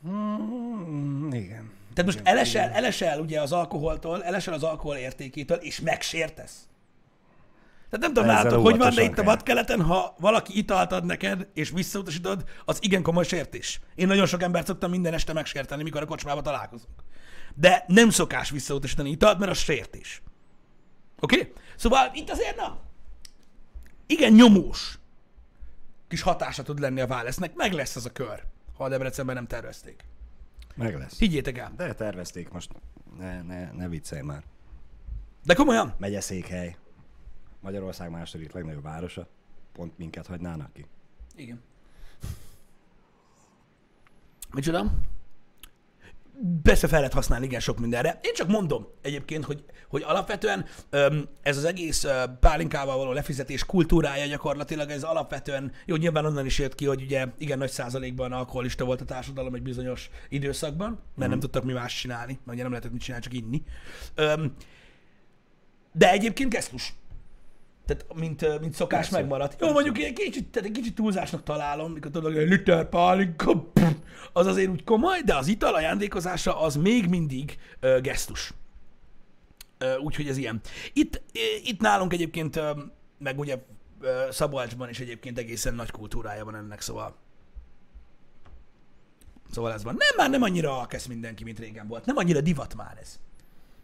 Mm, 0.08 1.32
igen. 1.32 1.70
Tehát 1.94 2.04
most 2.04 2.20
elesel, 2.22 2.70
elesel 2.70 3.20
ugye 3.20 3.40
az 3.40 3.52
alkoholtól, 3.52 4.24
elesel 4.24 4.54
az 4.54 4.62
alkohol 4.62 4.96
értékétől, 4.96 5.58
és 5.58 5.80
megsértesz. 5.80 6.68
Tehát 7.90 8.04
nem 8.04 8.14
tudom, 8.14 8.26
látok, 8.26 8.62
hogy 8.62 8.76
van, 8.76 8.94
de 8.94 9.02
itt 9.02 9.18
a 9.18 9.22
vadkeleten, 9.22 9.82
ha 9.82 10.14
valaki 10.18 10.58
italt 10.58 10.92
ad 10.92 11.04
neked, 11.04 11.48
és 11.54 11.70
visszautasítod, 11.70 12.44
az 12.64 12.78
igen 12.80 13.02
komoly 13.02 13.24
sértés. 13.24 13.80
Én 13.94 14.06
nagyon 14.06 14.26
sok 14.26 14.42
embert 14.42 14.66
szoktam 14.66 14.90
minden 14.90 15.14
este 15.14 15.32
megsérteni, 15.32 15.82
mikor 15.82 16.02
a 16.02 16.06
kocsmába 16.06 16.42
találkozunk. 16.42 17.05
De 17.58 17.84
nem 17.86 18.10
szokás 18.10 18.50
visszautasítani 18.50 19.10
italt, 19.10 19.38
mert 19.38 19.50
az 19.50 19.58
sértés. 19.58 20.22
Oké? 21.20 21.38
Okay? 21.40 21.52
Szóval 21.76 22.10
itt 22.14 22.30
azért, 22.30 22.56
na, 22.56 22.80
igen 24.06 24.32
nyomós 24.32 24.98
kis 26.08 26.22
hatása 26.22 26.62
tud 26.62 26.78
lenni 26.78 27.00
a 27.00 27.06
Válesznek, 27.06 27.54
meg 27.54 27.72
lesz 27.72 27.96
az 27.96 28.06
a 28.06 28.12
kör, 28.12 28.44
ha 28.76 28.84
a 28.84 28.88
Debrecenben 28.88 29.34
nem 29.34 29.46
tervezték. 29.46 30.04
Meg 30.74 30.98
lesz. 30.98 31.18
Higgyétek 31.18 31.58
el. 31.58 31.72
De 31.76 31.94
tervezték 31.94 32.50
most. 32.50 32.70
Ne, 33.18 33.42
ne, 33.42 33.72
ne 33.72 33.88
viccelj 33.88 34.22
már. 34.22 34.42
De 35.44 35.54
komolyan? 35.54 35.94
Megyeszékhely. 35.98 36.76
Magyarország 37.60 38.10
második 38.10 38.52
legnagyobb 38.52 38.82
városa. 38.82 39.28
Pont 39.72 39.98
minket 39.98 40.26
hagynának 40.26 40.72
ki. 40.72 40.86
Igen. 41.36 41.62
Micsoda? 44.52 44.92
Persze 46.62 46.88
fel 46.88 46.98
lehet 46.98 47.14
használni 47.14 47.44
igen 47.44 47.60
sok 47.60 47.78
mindenre. 47.78 48.20
Én 48.22 48.34
csak 48.34 48.48
mondom 48.48 48.86
egyébként, 49.02 49.44
hogy, 49.44 49.64
hogy 49.88 50.02
alapvetően 50.02 50.66
ez 51.42 51.56
az 51.56 51.64
egész 51.64 52.06
pálinkával 52.40 52.96
való 52.96 53.12
lefizetés 53.12 53.64
kultúrája 53.64 54.26
gyakorlatilag, 54.26 54.90
ez 54.90 55.02
alapvetően, 55.02 55.72
jó, 55.86 55.96
nyilván 55.96 56.24
onnan 56.24 56.46
is 56.46 56.58
jött 56.58 56.74
ki, 56.74 56.84
hogy 56.84 57.02
ugye 57.02 57.26
igen 57.38 57.58
nagy 57.58 57.70
százalékban 57.70 58.32
alkoholista 58.32 58.84
volt 58.84 59.00
a 59.00 59.04
társadalom 59.04 59.54
egy 59.54 59.62
bizonyos 59.62 60.10
időszakban, 60.28 61.02
mert 61.14 61.30
nem 61.30 61.40
tudtak 61.40 61.64
mi 61.64 61.72
más 61.72 62.00
csinálni, 62.00 62.32
mert 62.32 62.52
ugye 62.52 62.62
nem 62.62 62.70
lehetett 62.70 62.92
mit 62.92 63.02
csinálni, 63.02 63.24
csak 63.24 63.34
inni. 63.34 63.62
De 65.92 66.10
egyébként 66.10 66.50
gesztus. 66.50 66.94
Tehát, 67.86 68.06
mint, 68.14 68.60
mint 68.60 68.74
szokás 68.74 69.00
Persze. 69.00 69.20
megmaradt. 69.20 69.60
Jó, 69.60 69.72
mondjuk 69.72 69.98
egy 69.98 70.12
kicsit, 70.12 70.48
tehát 70.48 70.68
egy 70.68 70.74
kicsit 70.74 70.94
túlzásnak 70.94 71.42
találom, 71.42 71.92
mikor 71.92 72.10
tudod, 72.10 72.36
egy 72.36 72.48
liter 72.48 72.88
pálinka, 72.88 73.70
az 74.32 74.46
azért 74.46 74.70
úgy 74.70 74.84
komoly, 74.84 75.20
de 75.24 75.36
az 75.36 75.46
ital 75.46 75.74
ajándékozása 75.74 76.60
az 76.60 76.76
még 76.76 77.08
mindig 77.08 77.58
ö, 77.80 78.00
gesztus. 78.00 78.52
Ö, 79.78 79.96
úgyhogy 79.96 80.28
ez 80.28 80.36
ilyen. 80.36 80.60
Itt, 80.92 81.22
itt 81.64 81.80
nálunk 81.80 82.12
egyébként, 82.12 82.56
ö, 82.56 82.70
meg 83.18 83.38
ugye 83.38 83.58
ö, 84.00 84.26
Szabolcsban 84.30 84.88
is 84.88 85.00
egyébként 85.00 85.38
egészen 85.38 85.74
nagy 85.74 85.90
kultúrája 85.90 86.44
van 86.44 86.56
ennek, 86.56 86.80
szóval 86.80 87.16
Szóval 89.50 89.72
ez 89.72 89.82
van. 89.82 89.94
Nem, 89.98 90.08
már 90.16 90.30
nem 90.30 90.42
annyira 90.42 90.78
alkesz 90.78 91.06
mindenki, 91.06 91.44
mint 91.44 91.58
régen 91.58 91.88
volt. 91.88 92.06
Nem 92.06 92.16
annyira 92.16 92.40
divat 92.40 92.74
már 92.74 92.98
ez. 93.00 93.18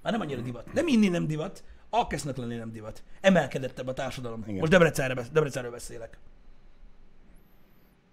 Már 0.02 0.12
nem 0.12 0.20
annyira 0.20 0.40
divat. 0.40 0.72
Nem 0.72 0.86
inni 0.86 1.08
nem 1.08 1.26
divat, 1.26 1.64
alkesznek 1.94 2.36
lenni 2.36 2.56
nem 2.56 2.72
divat. 2.72 3.02
Emelkedettebb 3.20 3.86
a 3.86 3.92
társadalom. 3.92 4.42
Igen. 4.46 4.58
Most 4.58 4.70
Debrecenre, 4.72 5.14
besz- 5.14 5.32
Debrecenről 5.32 5.70
beszélek. 5.70 6.18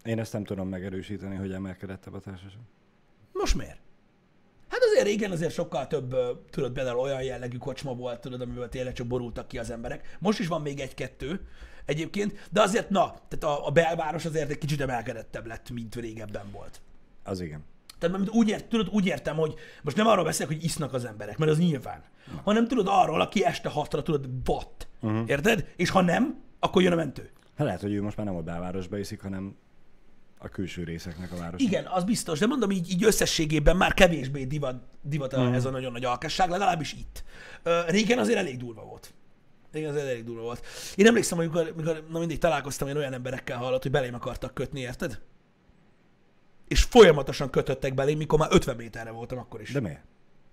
Én 0.03 0.19
ezt 0.19 0.33
nem 0.33 0.43
tudom 0.43 0.67
megerősíteni, 0.69 1.35
hogy 1.35 1.51
emelkedett 1.51 2.05
a 2.05 2.19
társaság. 2.19 2.59
Most 3.33 3.55
miért? 3.55 3.79
Hát 4.67 4.79
azért 4.83 5.05
régen 5.05 5.31
azért 5.31 5.53
sokkal 5.53 5.87
több, 5.87 6.15
tudod, 6.49 6.71
például 6.71 6.99
olyan 6.99 7.23
jellegű 7.23 7.57
kocsma 7.57 7.93
volt, 7.95 8.21
tudod, 8.21 8.41
amiből 8.41 8.69
tényleg 8.69 8.93
csak 8.93 9.07
borultak 9.07 9.47
ki 9.47 9.57
az 9.57 9.69
emberek. 9.69 10.17
Most 10.19 10.39
is 10.39 10.47
van 10.47 10.61
még 10.61 10.79
egy-kettő 10.79 11.47
egyébként, 11.85 12.47
de 12.51 12.61
azért, 12.61 12.89
na, 12.89 13.13
tehát 13.27 13.57
a, 13.59 13.67
a 13.67 13.71
belváros 13.71 14.25
azért 14.25 14.49
egy 14.49 14.57
kicsit 14.57 14.81
emelkedettebb 14.81 15.45
lett, 15.45 15.69
mint 15.69 15.95
régebben 15.95 16.51
volt. 16.51 16.81
Az 17.23 17.41
igen. 17.41 17.63
Tehát 17.99 18.29
úgy, 18.29 18.49
ért, 18.49 18.65
tudod, 18.65 18.87
úgy 18.91 19.05
értem, 19.05 19.35
hogy 19.35 19.53
most 19.81 19.97
nem 19.97 20.07
arról 20.07 20.23
beszélek, 20.23 20.53
hogy 20.53 20.63
isznak 20.63 20.93
az 20.93 21.05
emberek, 21.05 21.37
mert 21.37 21.51
az 21.51 21.57
nyilván, 21.57 22.03
hanem 22.43 22.67
tudod 22.67 22.87
arról, 22.89 23.21
aki 23.21 23.45
este 23.45 23.69
hatra 23.69 24.01
tudod, 24.01 24.29
vatt. 24.45 24.87
Uh-huh. 24.99 25.23
Érted? 25.25 25.73
És 25.75 25.89
ha 25.89 26.01
nem, 26.01 26.41
akkor 26.59 26.81
jön 26.81 26.91
a 26.91 26.95
mentő. 26.95 27.29
Hát 27.57 27.65
lehet, 27.65 27.81
hogy 27.81 27.93
ő 27.93 28.01
most 28.01 28.17
már 28.17 28.25
nem 28.25 28.35
a 28.35 28.41
belvárosba 28.41 28.97
iszik, 28.97 29.21
hanem 29.21 29.55
a 30.37 30.47
külső 30.47 30.83
részeknek 30.83 31.31
a 31.31 31.35
város. 31.35 31.61
Igen, 31.61 31.85
az 31.85 32.03
biztos, 32.03 32.39
de 32.39 32.45
mondom 32.45 32.71
így, 32.71 32.91
így 32.91 33.03
összességében 33.03 33.77
már 33.77 33.93
kevésbé 33.93 34.45
divat, 34.45 34.75
divat 35.01 35.33
uh-huh. 35.33 35.55
ez 35.55 35.65
a 35.65 35.69
nagyon 35.69 35.91
nagy 35.91 36.05
alkasság, 36.05 36.49
legalábbis 36.49 36.93
itt. 36.93 37.23
Régen 37.87 38.19
azért 38.19 38.37
elég 38.37 38.57
durva 38.57 38.83
volt. 38.83 39.13
Régen 39.71 39.89
azért 39.89 40.05
elég 40.05 40.23
durva 40.23 40.41
volt. 40.41 40.65
Én 40.95 41.05
emlékszem, 41.05 41.37
amikor, 41.37 41.69
amikor 41.73 42.03
na 42.11 42.19
mindig 42.19 42.37
találkoztam 42.37 42.87
én 42.87 42.95
olyan 42.95 43.13
emberekkel 43.13 43.57
hallott, 43.57 43.81
hogy 43.81 43.91
belém 43.91 44.13
akartak 44.13 44.53
kötni, 44.53 44.79
érted? 44.79 45.19
És 46.69 46.81
folyamatosan 46.83 47.49
kötöttek 47.49 47.93
belém, 47.93 48.17
mikor 48.17 48.39
már 48.39 48.49
50 48.51 48.75
méterre 48.75 49.11
voltam 49.11 49.37
akkor 49.37 49.61
is. 49.61 49.71
De 49.71 49.79
miért? 49.79 50.01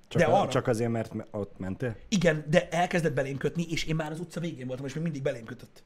Csak, 0.09 0.23
De 0.23 0.27
a, 0.29 0.41
arra- 0.41 0.51
csak 0.51 0.67
azért, 0.67 0.91
mert 0.91 1.13
me- 1.15 1.27
ott 1.31 1.59
mentél? 1.59 1.97
Igen, 2.09 2.45
de 2.49 2.69
elkezdett 2.69 3.13
belém 3.13 3.37
kötni, 3.37 3.67
és 3.71 3.85
én 3.85 3.95
már 3.95 4.11
az 4.11 4.21
utca 4.21 4.41
végén 4.41 4.67
voltam, 4.67 4.87
és 4.87 4.95
még 4.95 5.03
mindig 5.03 5.23
belém 5.23 5.45
kötött. 5.45 5.83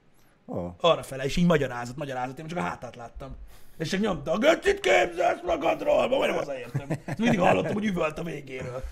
Ó, 0.47 0.75
Arra 0.81 1.03
fele, 1.03 1.25
és 1.25 1.37
így 1.37 1.47
magyarázott, 1.47 1.97
magyarázott, 1.97 2.39
én 2.39 2.47
csak 2.47 2.59
a 2.59 2.63
hátát 2.63 2.97
láttam. 2.97 3.37
És 3.79 3.89
csak 3.89 4.01
nyomta, 4.01 4.39
göccit 4.39 4.81
képzelsz 4.81 5.41
magadról, 5.45 6.09
ma 6.09 6.17
majdnem 6.17 6.39
hazaértem. 6.39 6.89
Mindig 7.19 7.41
hallottam, 7.41 7.73
hogy 7.73 7.85
üvölt 7.85 8.19
a 8.19 8.23
végéről. 8.23 8.83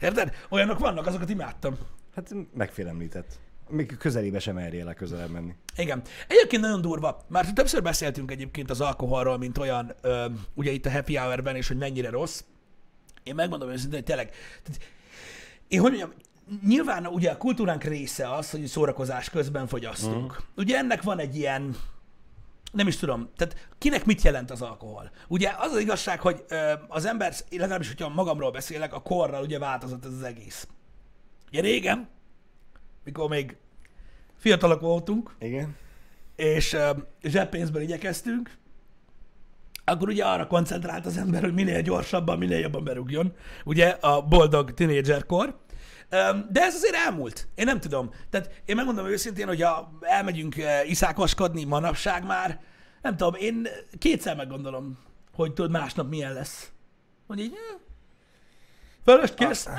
Érted? 0.00 0.34
Olyanok 0.48 0.78
vannak, 0.78 1.06
azokat 1.06 1.30
imádtam. 1.30 1.78
hát 2.14 2.30
megfélemlített. 2.54 3.38
Még 3.74 3.96
közelébe 3.96 4.38
sem 4.38 4.54
merjél 4.54 4.84
le 4.84 4.94
közelebb 4.94 5.30
menni. 5.30 5.54
Igen. 5.76 6.02
Egyébként 6.28 6.62
nagyon 6.62 6.80
durva. 6.80 7.24
Már 7.28 7.52
többször 7.52 7.82
beszéltünk 7.82 8.30
egyébként 8.30 8.70
az 8.70 8.80
alkoholról, 8.80 9.38
mint 9.38 9.58
olyan, 9.58 9.94
ö, 10.00 10.26
ugye 10.54 10.70
itt 10.70 10.86
a 10.86 10.90
happy 10.90 11.16
hour-ben, 11.16 11.56
és 11.56 11.68
hogy 11.68 11.76
mennyire 11.76 12.10
rossz. 12.10 12.44
Én 13.22 13.34
megmondom 13.34 13.70
őszintén, 13.70 13.94
hogy 13.94 14.04
tényleg, 14.04 14.30
tehát, 14.62 14.82
én 15.68 15.80
hogy 15.80 15.90
mondjam, 15.90 16.12
nyilván 16.66 17.06
ugye 17.06 17.30
a 17.30 17.36
kultúránk 17.36 17.84
része 17.84 18.34
az, 18.34 18.50
hogy 18.50 18.66
szórakozás 18.66 19.30
közben 19.30 19.66
fogyasztunk. 19.66 20.30
Uh-huh. 20.30 20.44
Ugye 20.56 20.76
ennek 20.76 21.02
van 21.02 21.18
egy 21.18 21.36
ilyen, 21.36 21.76
nem 22.72 22.86
is 22.86 22.96
tudom, 22.96 23.30
tehát 23.36 23.68
kinek 23.78 24.04
mit 24.04 24.22
jelent 24.22 24.50
az 24.50 24.62
alkohol? 24.62 25.10
Ugye 25.28 25.52
az 25.58 25.72
az 25.72 25.80
igazság, 25.80 26.20
hogy 26.20 26.44
ö, 26.48 26.72
az 26.88 27.04
ember, 27.04 27.34
legalábbis, 27.50 27.88
hogyha 27.88 28.08
magamról 28.08 28.50
beszélek, 28.50 28.94
a 28.94 29.02
korral 29.02 29.42
ugye 29.42 29.58
változott 29.58 30.04
ez 30.04 30.12
az 30.12 30.22
egész. 30.22 30.68
Ugye 31.48 31.60
régen, 31.60 32.08
mikor 33.04 33.28
még 33.28 33.56
fiatalok 34.44 34.80
voltunk, 34.80 35.34
Igen? 35.38 35.76
és 36.36 36.76
zseppénzből 37.22 37.82
igyekeztünk, 37.82 38.50
akkor 39.84 40.08
ugye 40.08 40.24
arra 40.24 40.46
koncentrált 40.46 41.06
az 41.06 41.16
ember, 41.16 41.42
hogy 41.42 41.54
minél 41.54 41.82
gyorsabban, 41.82 42.38
minél 42.38 42.58
jobban 42.58 42.84
berúgjon, 42.84 43.32
ugye 43.64 43.88
a 43.88 44.22
boldog 44.22 44.74
tinédzserkor. 44.74 45.58
De 46.50 46.60
ez 46.60 46.74
azért 46.74 46.94
elmúlt. 46.94 47.48
Én 47.54 47.64
nem 47.64 47.80
tudom. 47.80 48.10
Tehát 48.30 48.62
én 48.64 48.76
megmondom 48.76 49.06
őszintén, 49.06 49.46
hogy 49.46 49.62
ha 49.62 49.98
elmegyünk 50.00 50.54
iszákoskodni 50.86 51.64
manapság 51.64 52.24
már, 52.26 52.60
nem 53.02 53.16
tudom, 53.16 53.34
én 53.34 53.68
kétszer 53.98 54.36
meggondolom, 54.36 54.98
hogy 55.34 55.52
tudod 55.52 55.70
másnap 55.70 56.08
milyen 56.08 56.32
lesz. 56.32 56.72
Hogy 57.26 57.40
így, 57.40 57.54
fölöst 59.04 59.34
kész, 59.34 59.66
eh, 59.66 59.78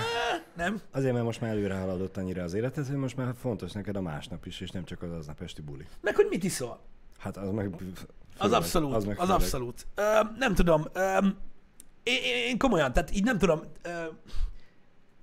nem. 0.56 0.82
Azért, 0.92 1.14
mert 1.14 1.26
most 1.26 1.42
már 1.42 1.52
előre 1.52 1.76
haladott 1.76 2.18
annyira 2.18 2.44
az 2.44 2.54
életed, 2.54 2.88
hogy 2.88 2.96
most 2.96 3.18
már 3.18 3.34
fontos 3.40 3.72
neked 3.72 3.96
a 3.96 4.02
másnap 4.02 4.46
is, 4.46 4.62
és 4.62 4.70
nem 4.70 4.84
csak 4.86 5.02
az 5.02 5.12
aznap 5.12 5.42
esti 5.42 5.62
buli. 5.62 5.86
Meg 6.02 6.16
hogy 6.16 6.28
mit 6.30 6.44
iszol. 6.44 6.80
Hát 7.18 7.38
az 7.38 7.52
meg... 7.52 7.76
Az 8.38 8.52
abszolút, 8.52 8.94
az, 8.94 9.06
meg 9.06 9.20
az 9.20 9.26
főleg. 9.26 9.42
abszolút. 9.42 9.88
Ö, 9.96 10.02
nem 10.38 10.56
tudom, 10.56 10.86
ö, 10.94 11.18
én, 12.04 12.24
én, 12.24 12.48
én 12.48 12.58
komolyan, 12.58 12.94
tehát 12.94 13.16
így 13.16 13.24
nem 13.24 13.38
tudom, 13.38 13.62
ö, 13.82 13.90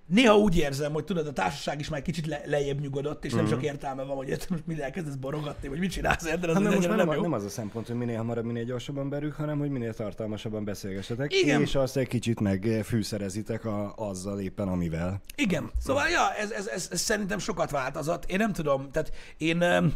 néha 0.07 0.39
úgy 0.39 0.57
érzem, 0.57 0.93
hogy 0.93 1.05
tudod, 1.05 1.27
a 1.27 1.33
társaság 1.33 1.81
is 1.81 1.89
már 1.89 2.03
kicsit 2.03 2.27
le, 2.27 2.43
lejjebb 2.45 2.81
nyugodott, 2.81 3.25
és 3.25 3.33
nem 3.33 3.47
sok 3.47 3.63
értelme 3.63 4.03
van, 4.03 4.17
hogy 4.17 4.47
most 4.49 4.67
mire 4.67 4.85
elkezdesz 4.85 5.15
borogatni, 5.15 5.69
vagy 5.69 5.79
mit 5.79 5.91
csinálsz, 5.91 6.27
érted? 6.27 6.49
Az 6.49 6.55
Hát 6.55 6.63
nem, 6.63 6.75
most 6.75 6.89
nem, 6.89 7.21
nem 7.21 7.33
az 7.33 7.45
a 7.45 7.49
szempont, 7.49 7.87
hogy 7.87 7.97
minél 7.97 8.17
hamarabb, 8.17 8.45
minél 8.45 8.65
gyorsabban 8.65 9.09
berük, 9.09 9.35
hanem 9.35 9.59
hogy 9.59 9.71
minél 9.71 9.95
tartalmasabban 9.95 10.65
beszélgessetek. 10.65 11.35
Igen. 11.35 11.61
És 11.61 11.75
azt 11.75 11.97
egy 11.97 12.09
kicsit 12.09 12.41
megfűszerezitek 12.41 13.65
a, 13.65 13.93
azzal 13.97 14.41
éppen, 14.41 14.69
amivel. 14.69 15.21
Igen, 15.37 15.71
szóval 15.79 16.09
ja, 16.09 16.35
ez, 16.35 16.51
ez, 16.51 16.67
ez, 16.67 16.89
ez 16.91 17.01
szerintem 17.01 17.39
sokat 17.39 17.71
változott. 17.71 18.25
Én 18.25 18.39
nem 18.39 18.53
tudom, 18.53 18.91
tehát 18.91 19.13
én, 19.37 19.61
öm, 19.61 19.95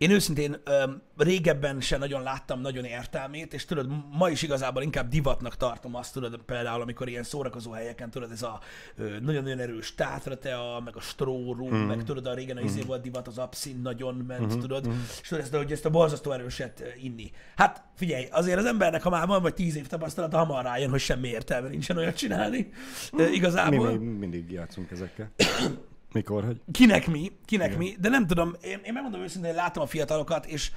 én 0.00 0.10
őszintén 0.10 0.56
öm, 0.64 1.02
régebben 1.16 1.80
se 1.80 1.96
nagyon 1.96 2.22
láttam 2.22 2.60
nagyon 2.60 2.84
értelmét, 2.84 3.54
és 3.54 3.64
tudod, 3.64 3.90
ma 4.12 4.28
is 4.28 4.42
igazából 4.42 4.82
inkább 4.82 5.08
divatnak 5.08 5.56
tartom 5.56 5.94
azt, 5.94 6.12
tudod, 6.12 6.40
például 6.46 6.82
amikor 6.82 7.08
ilyen 7.08 7.22
szórakozó 7.22 7.70
helyeken, 7.70 8.10
tudod, 8.10 8.30
ez 8.30 8.42
a 8.42 8.60
ö, 8.96 9.18
nagyon-nagyon 9.20 9.58
erős 9.58 9.94
tátra 9.94 10.38
tea, 10.38 10.80
meg 10.84 10.96
a 10.96 11.00
strórum, 11.00 11.74
mm. 11.74 11.86
meg 11.86 12.04
tudod, 12.04 12.26
a 12.26 12.34
régen 12.34 12.56
a 12.56 12.60
izé 12.60 12.80
volt 12.80 13.02
divat, 13.02 13.26
az 13.26 13.38
abszint 13.38 13.82
nagyon 13.82 14.14
ment, 14.14 14.56
mm. 14.56 14.58
tudod, 14.58 14.88
és 15.20 15.28
tudod, 15.28 15.44
ezt, 15.44 15.54
hogy 15.54 15.72
ezt 15.72 15.84
a 15.84 15.90
borzasztó 15.90 16.32
erőset 16.32 16.82
inni. 17.02 17.30
Hát 17.56 17.84
figyelj, 17.94 18.26
azért 18.30 18.58
az 18.58 18.64
embernek, 18.64 19.02
ha 19.02 19.10
már 19.10 19.26
van 19.26 19.42
vagy 19.42 19.54
tíz 19.54 19.76
év 19.76 19.86
tapasztalata, 19.86 20.38
hamar 20.38 20.64
rájön, 20.64 20.90
hogy 20.90 21.00
semmi 21.00 21.28
értelme 21.28 21.68
nincsen 21.68 21.96
olyat 21.96 22.16
csinálni, 22.16 22.68
ö, 23.12 23.22
Mi 23.22 23.34
igazából. 23.34 23.90
még 23.90 24.00
mindig 24.00 24.50
játszunk 24.50 24.90
ezekkel. 24.90 25.32
Mikor, 26.12 26.44
hogy? 26.44 26.60
Kinek 26.72 27.06
mi, 27.06 27.32
kinek 27.44 27.76
mi, 27.76 27.96
de 28.00 28.08
nem 28.08 28.26
tudom, 28.26 28.56
én, 28.62 28.80
én 28.84 28.92
megmondom 28.92 29.20
őszintén, 29.20 29.50
hogy 29.50 29.60
látom 29.60 29.82
a 29.82 29.86
fiatalokat, 29.86 30.46
és 30.46 30.72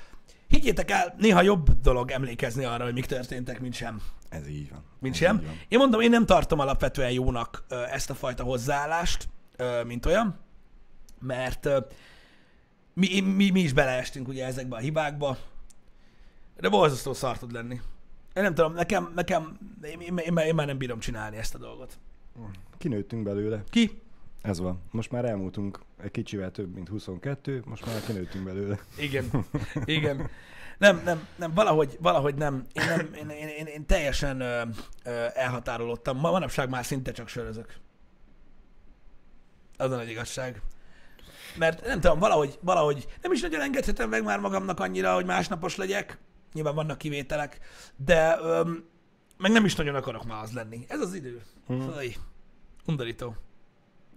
higgyétek 0.47 0.91
el, 0.91 1.15
néha 1.17 1.41
jobb 1.41 1.69
dolog 1.81 2.11
emlékezni 2.11 2.63
arra, 2.63 2.83
hogy 2.83 2.93
mik 2.93 3.05
történtek, 3.05 3.59
mint 3.59 3.73
sem. 3.73 4.01
Ez 4.29 4.47
így 4.47 4.69
van. 4.69 4.83
Mint 4.99 5.13
Ez 5.13 5.19
sem. 5.19 5.35
van. 5.35 5.59
Én 5.67 5.79
mondom, 5.79 6.01
én 6.01 6.09
nem 6.09 6.25
tartom 6.25 6.59
alapvetően 6.59 7.11
jónak 7.11 7.63
ezt 7.91 8.09
a 8.09 8.13
fajta 8.13 8.43
hozzáállást, 8.43 9.29
mint 9.85 10.05
olyan, 10.05 10.39
mert 11.19 11.69
mi, 12.93 13.19
mi, 13.19 13.49
mi 13.49 13.59
is 13.59 13.73
beleestünk 13.73 14.27
ugye 14.27 14.45
ezekbe 14.45 14.75
a 14.75 14.79
hibákba, 14.79 15.37
de 16.59 16.69
borzasztó 16.69 17.13
szar 17.13 17.37
tud 17.37 17.51
lenni. 17.51 17.81
Én 18.33 18.43
nem 18.43 18.53
tudom, 18.53 18.73
nekem, 18.73 19.11
nekem 19.15 19.57
én, 19.83 19.99
én, 19.99 20.17
én, 20.17 20.37
én 20.37 20.55
már 20.55 20.65
nem 20.65 20.77
bírom 20.77 20.99
csinálni 20.99 21.37
ezt 21.37 21.55
a 21.55 21.57
dolgot. 21.57 21.99
Kinőttünk 22.77 23.23
belőle. 23.23 23.63
Ki? 23.69 24.01
Ez 24.43 24.59
van. 24.59 24.81
Most 24.91 25.11
már 25.11 25.25
elmúltunk 25.25 25.79
egy 26.01 26.11
kicsivel 26.11 26.51
több, 26.51 26.73
mint 26.73 26.87
22, 26.89 27.63
most 27.65 27.85
már 27.85 28.01
kinőttünk 28.05 28.43
belőle. 28.43 28.79
Igen. 28.97 29.25
Igen. 29.85 30.29
Nem, 30.77 31.01
nem, 31.05 31.27
nem, 31.35 31.53
valahogy, 31.53 31.97
valahogy 32.01 32.35
nem. 32.35 32.65
Én, 32.73 32.85
nem, 32.85 33.13
én, 33.13 33.29
én, 33.29 33.47
én, 33.47 33.65
én 33.65 33.85
teljesen 33.85 34.41
ö, 34.41 34.61
ö, 35.03 35.25
elhatárolódtam. 35.33 36.17
Ma 36.17 36.31
manapság 36.31 36.69
már 36.69 36.85
szinte 36.85 37.11
csak 37.11 37.27
sörözök. 37.27 37.75
Az 39.77 39.91
a 39.91 39.95
nagy 39.95 40.09
igazság. 40.09 40.61
Mert 41.57 41.85
nem 41.85 41.99
tudom, 41.99 42.19
valahogy, 42.19 42.59
valahogy 42.61 43.07
nem 43.21 43.31
is 43.31 43.41
nagyon 43.41 43.61
engedhetem 43.61 44.09
meg 44.09 44.23
már 44.23 44.39
magamnak 44.39 44.79
annyira, 44.79 45.13
hogy 45.13 45.25
másnapos 45.25 45.75
legyek. 45.75 46.17
Nyilván 46.53 46.75
vannak 46.75 46.97
kivételek, 46.97 47.59
de 47.95 48.37
öm, 48.41 48.85
meg 49.37 49.51
nem 49.51 49.65
is 49.65 49.75
nagyon 49.75 49.95
akarok 49.95 50.25
már 50.25 50.43
az 50.43 50.51
lenni. 50.51 50.85
Ez 50.87 50.99
az 50.99 51.13
idő. 51.13 51.41
Mhm. 51.67 51.89
Faj. 51.89 52.15
Undorító. 52.85 53.35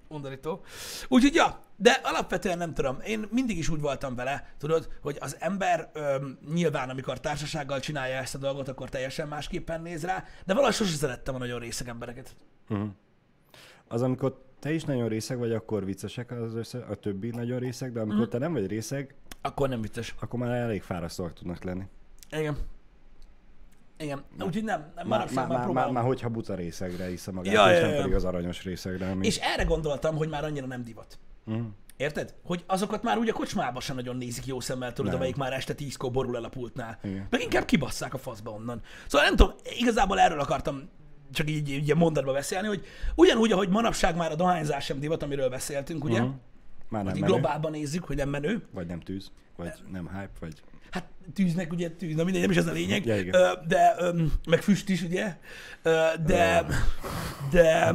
Undorító. 0.08 0.64
Úgyhogy, 1.08 1.34
ja, 1.34 1.60
de 1.76 2.00
alapvetően 2.02 2.58
nem 2.58 2.74
tudom. 2.74 2.98
Én 3.06 3.28
mindig 3.30 3.58
is 3.58 3.68
úgy 3.68 3.80
voltam 3.80 4.14
vele, 4.14 4.54
tudod, 4.58 4.88
hogy 5.02 5.16
az 5.20 5.36
ember 5.38 5.90
öm, 5.92 6.38
nyilván, 6.52 6.88
amikor 6.90 7.20
társasággal 7.20 7.80
csinálja 7.80 8.16
ezt 8.16 8.34
a 8.34 8.38
dolgot, 8.38 8.68
akkor 8.68 8.88
teljesen 8.88 9.28
másképpen 9.28 9.80
néz 9.82 10.04
rá, 10.04 10.24
de 10.46 10.54
valahogy 10.54 10.74
sosem 10.74 10.94
szerettem 10.94 11.34
a 11.34 11.38
nagyon 11.38 11.58
részeg 11.58 11.88
embereket. 11.88 12.36
Uh-huh. 12.68 12.88
Az, 13.88 14.02
amikor 14.02 14.44
te 14.60 14.72
is 14.72 14.84
nagyon 14.84 15.08
részeg 15.08 15.38
vagy, 15.38 15.52
akkor 15.52 15.84
viccesek 15.84 16.30
az 16.30 16.54
össze, 16.54 16.78
a 16.78 16.94
többi 16.94 17.30
nagyon 17.30 17.58
részeg, 17.58 17.92
de 17.92 18.00
amikor 18.00 18.20
Mhm. 18.20 18.30
te 18.30 18.38
nem 18.38 18.52
vagy 18.52 18.66
részeg, 18.66 19.14
Akkor 19.42 19.68
nem 19.68 19.80
vicces. 19.80 20.14
akkor 20.20 20.38
már 20.38 20.50
elég 20.50 20.82
fárasztóak 20.82 21.32
tudnak 21.32 21.64
lenni. 21.64 21.84
Igen. 22.30 22.56
Igen. 23.98 24.22
Úgyhogy 24.40 24.64
nem, 24.64 24.92
nem 24.94 25.06
Már, 25.06 25.30
már, 25.32 25.48
már, 25.48 25.58
már, 25.58 25.68
már, 25.68 25.90
már 25.90 26.04
hogyha 26.04 26.28
buta 26.28 26.54
részegre 26.54 27.10
iszza 27.10 27.32
magát, 27.32 27.54
Ja, 27.54 27.70
és 27.70 27.76
ja, 27.76 27.84
nem 27.84 27.94
ja. 27.94 28.00
pedig 28.00 28.14
az 28.14 28.24
aranyos 28.24 28.62
részegre. 28.62 29.10
Ami... 29.10 29.26
És 29.26 29.36
erre 29.36 29.64
gondoltam, 29.64 30.16
hogy 30.16 30.28
már 30.28 30.44
annyira 30.44 30.66
nem 30.66 30.82
divat. 30.82 31.18
Uh-huh. 31.46 31.66
Érted? 31.96 32.34
Hogy 32.44 32.64
azokat 32.66 33.02
már 33.02 33.18
úgy 33.18 33.28
a 33.28 33.32
kocsmába 33.32 33.80
sem 33.80 33.96
nagyon 33.96 34.16
nézik 34.16 34.46
jó 34.46 34.60
szemmel, 34.60 34.92
tudod, 34.92 35.10
Nem. 35.10 35.20
amelyik 35.20 35.36
már 35.36 35.52
este 35.52 35.74
tízkor 35.74 36.10
borul 36.10 36.36
el 36.36 36.44
a 36.44 36.48
pultnál. 36.48 36.98
Igen. 37.02 37.26
Meg 37.30 37.40
inkább 37.42 37.64
kibasszák 37.64 38.14
a 38.14 38.18
faszba 38.18 38.50
onnan. 38.50 38.80
Szóval 39.06 39.26
nem 39.26 39.36
tudom, 39.36 39.54
igazából 39.78 40.20
erről 40.20 40.40
akartam 40.40 40.88
csak 41.32 41.50
így, 41.50 41.68
így 41.70 41.94
mondatba 41.94 42.32
beszélni, 42.32 42.66
hogy 42.66 42.84
ugyanúgy, 43.14 43.52
ahogy 43.52 43.68
manapság 43.68 44.16
már 44.16 44.30
a 44.30 44.34
dohányzás 44.34 44.84
sem 44.84 45.00
divat, 45.00 45.22
amiről 45.22 45.48
beszéltünk, 45.48 46.04
ugye? 46.04 46.20
Uh-huh. 46.20 46.34
Már 46.88 47.02
nem 47.02 47.12
Hogy 47.12 47.20
menő, 47.20 47.32
globálban 47.32 47.70
nézzük, 47.70 48.04
hogy 48.04 48.16
nem 48.16 48.28
menő. 48.28 48.66
vagy 48.70 48.86
nem 48.86 49.00
tűz, 49.00 49.30
vagy 49.56 49.72
nem 49.92 50.08
hype, 50.08 50.30
vagy... 50.40 50.62
Hát 50.90 51.08
tűznek 51.34 51.72
ugye 51.72 51.90
tűz, 51.90 52.14
na 52.14 52.24
mindegy, 52.24 52.42
nem 52.42 52.50
is 52.50 52.56
ez 52.56 52.66
a 52.66 52.72
lényeg. 52.72 53.04
Ja, 53.04 53.16
igen. 53.16 53.58
De, 53.68 53.96
meg 54.48 54.62
füst 54.62 54.88
is, 54.88 55.02
ugye? 55.02 55.36
De, 56.26 56.66
de, 57.50 57.94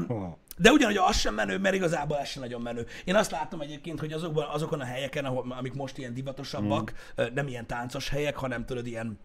de 0.57 0.71
ugyanúgy 0.71 0.97
az 0.97 1.17
sem 1.17 1.33
menő, 1.33 1.57
mert 1.57 1.75
igazából 1.75 2.17
ez 2.17 2.27
sem 2.27 2.41
nagyon 2.41 2.61
menő. 2.61 2.85
Én 3.03 3.15
azt 3.15 3.31
látom 3.31 3.61
egyébként, 3.61 3.99
hogy 3.99 4.13
azokban, 4.13 4.47
azokon 4.49 4.81
a 4.81 4.85
helyeken, 4.85 5.25
ahol, 5.25 5.51
amik 5.51 5.73
most 5.73 5.97
ilyen 5.97 6.13
divatosabbak, 6.13 6.93
mm. 7.21 7.25
nem 7.33 7.47
ilyen 7.47 7.67
táncos 7.67 8.09
helyek, 8.09 8.35
hanem 8.35 8.65
tudod, 8.65 8.87
ilyen 8.87 9.19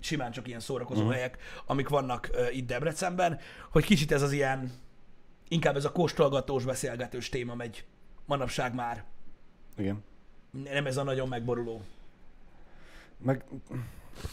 simán 0.00 0.30
csak 0.30 0.48
ilyen 0.48 0.60
szórakozó 0.60 1.04
mm. 1.04 1.10
helyek, 1.10 1.36
amik 1.66 1.88
vannak 1.88 2.30
uh, 2.32 2.56
itt 2.56 2.66
Debrecenben, 2.66 3.38
hogy 3.70 3.84
kicsit 3.84 4.12
ez 4.12 4.22
az 4.22 4.32
ilyen, 4.32 4.72
inkább 5.48 5.76
ez 5.76 5.84
a 5.84 5.92
kóstolgatós, 5.92 6.64
beszélgetős 6.64 7.28
téma 7.28 7.54
megy 7.54 7.84
manapság 8.26 8.74
már. 8.74 9.04
Igen. 9.76 10.04
Nem 10.50 10.86
ez 10.86 10.96
a 10.96 11.02
nagyon 11.02 11.28
megboruló. 11.28 11.82
Meg 13.24 13.44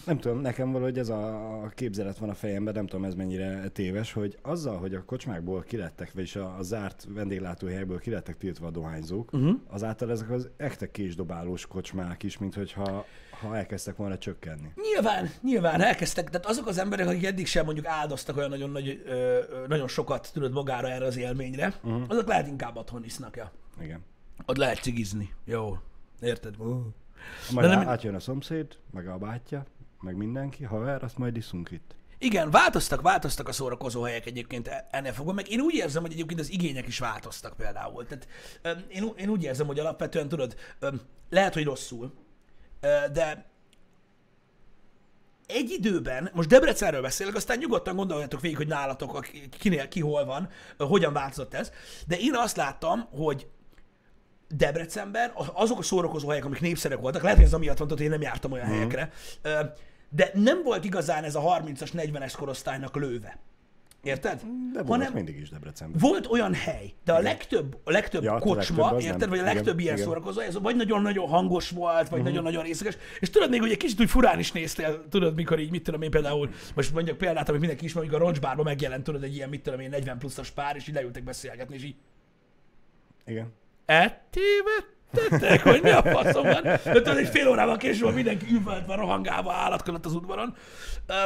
nem 0.05 0.17
tudom, 0.17 0.39
nekem 0.39 0.71
valahogy 0.71 0.97
ez 0.97 1.09
a 1.09 1.71
képzelet 1.75 2.17
van 2.17 2.29
a 2.29 2.33
fejemben, 2.33 2.73
nem 2.73 2.87
tudom 2.87 3.05
ez 3.05 3.13
mennyire 3.15 3.67
téves, 3.67 4.13
hogy 4.13 4.37
azzal, 4.41 4.77
hogy 4.77 4.93
a 4.93 5.03
kocsmákból 5.05 5.61
kilettek, 5.61 6.13
vagyis 6.13 6.35
a, 6.35 6.57
a 6.57 6.61
zárt 6.61 7.07
vendéglátóhelyekből 7.09 7.99
kilettek 7.99 8.37
tiltva 8.37 8.67
a 8.67 8.71
dohányzók, 8.71 9.33
Uh-huh. 9.33 9.59
azáltal 9.67 10.11
ezek 10.11 10.29
az 10.29 10.49
ekte 10.57 10.91
késdobálós 10.91 11.65
kocsmák 11.65 12.23
is, 12.23 12.37
mint 12.37 12.55
hogyha 12.55 13.05
ha 13.39 13.57
elkezdtek 13.57 13.95
volna 13.95 14.17
csökkenni. 14.17 14.71
Nyilván, 14.75 15.29
nyilván 15.41 15.81
elkezdtek, 15.81 16.29
tehát 16.29 16.45
azok 16.45 16.67
az 16.67 16.77
emberek, 16.77 17.07
akik 17.07 17.25
eddig 17.25 17.47
sem 17.47 17.65
mondjuk 17.65 17.85
áldoztak 17.85 18.37
olyan 18.37 18.49
nagyon, 18.49 18.69
nagy, 18.69 19.01
ö, 19.05 19.39
nagyon 19.67 19.87
sokat, 19.87 20.29
tudod, 20.33 20.51
magára 20.53 20.89
erre 20.89 21.05
az 21.05 21.17
élményre, 21.17 21.73
uh-huh. 21.83 22.03
azok 22.07 22.27
lehet 22.27 22.47
inkább 22.47 22.75
otthon 22.75 23.03
isznak, 23.03 23.35
ja. 23.35 23.51
Igen. 23.81 23.99
Ott 24.45 24.57
lehet 24.57 24.81
cigizni. 24.81 25.33
Jó. 25.45 25.77
Érted? 26.21 26.55
Majd 27.51 27.67
nem- 27.67 27.79
nem... 27.79 27.89
átjön 27.89 28.15
a 28.15 28.19
szomszéd, 28.19 28.77
meg 28.91 29.07
a 29.07 29.17
bátyja, 29.17 29.65
meg 29.99 30.15
mindenki, 30.15 30.63
haver, 30.63 31.03
azt 31.03 31.17
majd 31.17 31.37
iszunk 31.37 31.71
itt. 31.71 31.95
Igen, 32.17 32.51
változtak, 32.51 33.01
változtak 33.01 33.47
a 33.47 33.51
szórakozó 33.51 34.01
helyek 34.01 34.25
egyébként 34.25 34.69
ennél 34.91 35.13
fogva, 35.13 35.33
meg 35.33 35.51
én 35.51 35.59
úgy 35.59 35.73
érzem, 35.73 36.01
hogy 36.01 36.11
egyébként 36.11 36.39
az 36.39 36.51
igények 36.51 36.87
is 36.87 36.99
változtak 36.99 37.55
például. 37.57 38.05
Tehát 38.05 38.27
én, 38.87 39.11
én 39.15 39.29
úgy 39.29 39.43
érzem, 39.43 39.67
hogy 39.67 39.79
alapvetően 39.79 40.27
tudod, 40.27 40.55
lehet, 41.29 41.53
hogy 41.53 41.63
rosszul, 41.63 42.13
de 43.13 43.45
egy 45.47 45.69
időben, 45.69 46.29
most 46.33 46.49
Debrecenről 46.49 47.01
beszélek, 47.01 47.35
aztán 47.35 47.57
nyugodtan 47.57 47.95
gondoljatok 47.95 48.41
végig, 48.41 48.57
hogy 48.57 48.67
nálatok, 48.67 49.27
kinél, 49.59 49.87
ki 49.87 49.99
hol 49.99 50.25
van, 50.25 50.49
hogyan 50.77 51.13
változott 51.13 51.53
ez, 51.53 51.71
de 52.07 52.17
én 52.17 52.35
azt 52.35 52.57
láttam, 52.57 53.07
hogy 53.11 53.47
Debrecenben 54.49 55.31
az- 55.33 55.51
azok 55.53 55.79
a 55.79 55.83
szórakozó 55.83 56.27
helyek, 56.29 56.45
amik 56.45 56.61
népszerűek 56.61 56.99
voltak, 57.01 57.21
lehet, 57.21 57.37
hogy 57.37 57.45
ez 57.45 57.53
amiatt 57.53 57.77
van, 57.77 57.87
hogy 57.89 58.01
én 58.01 58.09
nem 58.09 58.21
jártam 58.21 58.51
olyan 58.51 58.65
Mhm. 58.65 58.75
helyekre, 58.75 59.11
de 60.09 60.31
nem 60.33 60.63
volt 60.63 60.85
igazán 60.85 61.23
ez 61.23 61.35
a 61.35 61.41
30-as, 61.41 61.91
40-es 61.93 62.33
korosztálynak 62.37 62.95
lőve. 62.95 63.37
Érted? 64.03 64.41
De 64.73 64.81
volt 64.83 64.87
Hanem 64.99 65.13
mindig 65.13 65.39
is 65.39 65.49
Debrecenben. 65.49 65.99
volt 66.01 66.27
olyan 66.27 66.53
hely, 66.53 66.93
de 67.05 67.13
a 67.13 67.19
legtöbb, 67.19 67.77
a 67.83 67.91
legtöbb 67.91 68.23
Ja, 68.23 68.29
ja, 68.31 68.35
a 68.37 68.39
kocsma, 68.39 68.81
legtöbb 68.83 68.99
érted, 69.01 69.19
nem. 69.19 69.29
vagy 69.29 69.37
a 69.39 69.41
Igen, 69.41 69.55
legtöbb 69.55 69.79
ilyen 69.79 69.93
igen. 69.93 70.05
szórakozó, 70.07 70.39
ez 70.41 70.59
vagy 70.59 70.75
nagyon-nagyon 70.75 71.27
hangos 71.27 71.69
volt, 71.69 72.09
vagy 72.09 72.23
nagyon-nagyon 72.23 72.63
részleges, 72.63 72.97
és 73.19 73.29
tudod 73.29 73.49
még, 73.49 73.59
hogy 73.59 73.71
egy 73.71 73.77
kicsit 73.77 73.99
úgy 74.01 74.09
furán 74.09 74.39
is 74.39 74.51
néztél, 74.51 75.03
tudod, 75.09 75.35
mikor 75.35 75.59
így, 75.59 75.71
mit 75.71 75.83
tudom 75.83 76.01
én 76.01 76.09
például, 76.09 76.49
most 76.75 76.93
mondjuk 76.93 77.17
példát, 77.17 77.47
amit 77.49 77.59
mindenki 77.59 77.85
ismer, 77.85 78.03
amikor 78.03 78.21
a 78.21 78.23
roncsbárban 78.23 78.65
megjelent, 78.65 79.03
tudod, 79.03 79.23
egy 79.23 79.35
ilyen, 79.35 79.49
mit 79.49 79.61
tudom 79.61 79.79
én, 79.79 79.89
40 79.89 80.17
pluszos 80.17 80.49
pár, 80.51 80.75
és 80.75 80.87
így 80.87 80.93
leültek 80.95 81.23
beszélgetni, 81.23 81.75
és 81.75 81.83
így, 81.83 81.95
Igen. 83.25 83.53
Eltévedtetek, 83.85 85.61
hogy 85.61 85.81
mi 85.81 85.89
a 85.89 86.01
faszom 86.01 86.43
van? 86.43 86.61
De 86.63 86.79
tudod, 86.83 87.17
egy 87.17 87.27
fél 87.27 87.47
órával 87.47 87.77
később 87.77 88.13
mindenki 88.13 88.45
üvöltve, 88.51 88.95
rohangálva, 88.95 89.53
állatkodott 89.53 90.05
az 90.05 90.13
udvaron. 90.13 90.55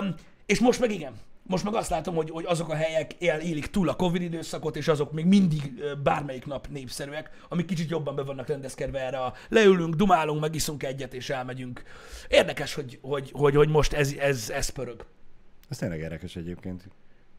Um, 0.02 0.15
és 0.45 0.60
most 0.60 0.80
meg 0.80 0.91
igen. 0.91 1.13
Most 1.43 1.63
meg 1.63 1.74
azt 1.74 1.89
látom, 1.89 2.15
hogy, 2.15 2.30
hogy 2.30 2.45
azok 2.45 2.69
a 2.69 2.76
helyek 2.76 3.13
él, 3.13 3.36
élik 3.36 3.67
túl 3.67 3.89
a 3.89 3.95
Covid 3.95 4.22
időszakot, 4.22 4.76
és 4.76 4.88
azok 4.88 5.12
még 5.12 5.26
mindig 5.26 5.84
bármelyik 6.04 6.45
nap 6.45 6.67
népszerűek, 6.67 7.30
amik 7.50 7.65
kicsit 7.65 7.89
jobban 7.89 8.15
be 8.15 8.24
vannak 8.24 8.48
rendezkedve 8.48 9.00
erre 9.00 9.19
a 9.19 9.34
leülünk, 9.50 9.95
dumálunk, 9.95 10.39
megiszunk 10.41 10.84
egyet, 10.84 11.13
és 11.13 11.30
elmegyünk. 11.30 11.84
Érdekes, 12.28 12.74
hogy, 12.74 13.00
hogy, 13.02 13.30
hogy, 13.34 13.56
hogy 13.56 13.69
most 13.69 13.93
ez, 13.93 14.13
ez, 14.19 14.50
ez 14.50 14.69
pörög. 14.69 15.06
Ez 15.69 15.78
tényleg 15.78 16.00
érdekes 16.00 16.36
egyébként. 16.36 16.84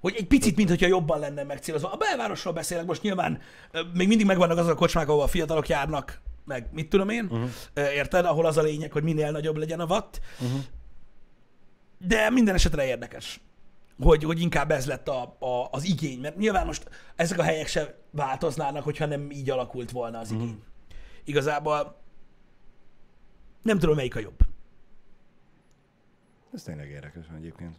Hogy 0.00 0.14
egy 0.16 0.26
picit, 0.26 0.56
mintha 0.56 0.86
jobban 0.86 1.18
lenne 1.18 1.42
megcélozva. 1.42 1.92
A 1.92 1.96
belvárosról 1.96 2.52
beszélek, 2.52 2.86
most 2.86 3.02
nyilván 3.02 3.40
még 3.94 4.08
mindig 4.08 4.26
megvannak 4.26 4.58
azok 4.58 4.72
a 4.72 4.74
kocsmák, 4.74 5.08
ahol 5.08 5.22
a 5.22 5.26
fiatalok 5.26 5.68
járnak, 5.68 6.20
meg 6.44 6.68
mit 6.72 6.88
tudom 6.88 7.08
én, 7.08 7.24
uh-huh. 7.24 7.50
érted? 7.74 8.24
Ahol 8.24 8.46
az 8.46 8.56
a 8.56 8.62
lényeg, 8.62 8.92
hogy 8.92 9.02
minél 9.02 9.30
nagyobb 9.30 9.56
legyen 9.56 9.80
a 9.80 9.84
watt. 9.84 10.20
Uh-huh. 10.40 10.60
De 11.98 12.30
minden 12.30 12.54
esetre 12.54 12.86
érdekes, 12.86 13.40
hogy, 13.98 14.24
hogy 14.24 14.40
inkább 14.40 14.70
ez 14.70 14.86
lett 14.86 15.08
a, 15.08 15.36
a, 15.38 15.68
az 15.70 15.84
igény, 15.84 16.20
mert 16.20 16.36
nyilván 16.36 16.66
most 16.66 16.88
ezek 17.16 17.38
a 17.38 17.42
helyek 17.42 17.66
se 17.66 17.98
változnának, 18.10 18.84
hogyha 18.84 19.06
nem 19.06 19.30
így 19.30 19.50
alakult 19.50 19.90
volna 19.90 20.18
az 20.18 20.30
igény. 20.30 20.46
Uh-huh. 20.46 20.62
Igazából 21.24 22.00
nem 23.62 23.78
tudom, 23.78 23.96
melyik 23.96 24.16
a 24.16 24.20
jobb. 24.20 24.38
Ez 26.52 26.62
tényleg 26.62 26.90
érdekes 26.90 27.24
egyébként, 27.36 27.76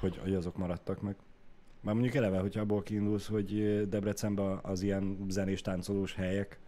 hogy, 0.00 0.18
hogy 0.22 0.34
azok 0.34 0.56
maradtak 0.56 1.00
meg. 1.00 1.16
Már 1.84 1.94
mondjuk 1.94 2.14
eleve, 2.14 2.38
hogyha 2.38 2.60
abból 2.60 2.82
kiindulsz, 2.82 3.26
hogy 3.26 3.80
Debrecenben 3.88 4.58
az 4.62 4.82
ilyen 4.82 5.26
zenés 5.28 5.60
táncolós 5.60 6.14
helyek, 6.14 6.58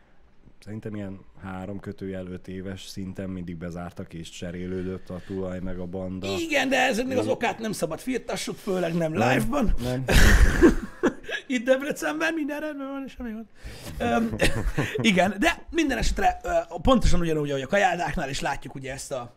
szerintem 0.64 0.94
ilyen 0.94 1.20
három 1.42 1.80
kötőjel 1.80 2.26
öt 2.26 2.48
éves 2.48 2.86
szinten 2.86 3.30
mindig 3.30 3.56
bezártak 3.56 4.14
és 4.14 4.30
cserélődött 4.30 5.10
a 5.10 5.20
tulaj 5.26 5.60
meg 5.60 5.78
a 5.78 5.86
banda. 5.86 6.26
Igen, 6.38 6.68
de 6.68 6.76
ezeknek 6.76 7.18
az 7.18 7.26
okát 7.26 7.58
nem 7.58 7.72
szabad 7.72 7.98
firtassuk, 7.98 8.56
főleg 8.56 8.94
nem 8.94 9.12
live-ban. 9.12 9.74
Nem? 9.82 10.04
Itt 11.46 11.64
Debrecenben 11.64 12.34
minden 12.34 12.60
rendben 12.60 12.86
van, 12.86 13.08
semmi 13.08 13.30
gond. 13.30 13.46
Um, 14.00 14.36
igen, 15.10 15.34
de 15.38 15.66
minden 15.70 15.98
esetre 15.98 16.40
pontosan 16.82 17.20
ugyanúgy, 17.20 17.50
ahogy 17.50 17.62
a 17.62 17.66
kajádáknál 17.66 18.28
is 18.28 18.40
látjuk 18.40 18.74
ugye 18.74 18.92
ezt 18.92 19.12
a 19.12 19.34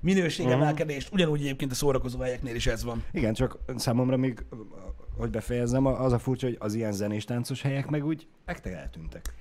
minőségemelkedést, 0.00 1.12
ugyanúgy 1.12 1.40
egyébként 1.40 1.70
a 1.70 1.74
szórakozó 1.74 2.18
helyeknél 2.18 2.54
is 2.54 2.66
ez 2.66 2.84
van. 2.84 3.04
Igen, 3.12 3.34
csak 3.34 3.58
számomra 3.76 4.16
még, 4.16 4.44
hogy 5.16 5.30
befejezzem, 5.30 5.86
az 5.86 6.12
a 6.12 6.18
furcsa, 6.18 6.46
hogy 6.46 6.56
az 6.60 6.74
ilyen 6.74 6.92
zenés 6.92 7.24
táncos 7.24 7.62
helyek 7.62 7.86
meg 7.86 8.06
úgy 8.06 8.26
ektek 8.44 8.72
eltűntek. 8.72 9.34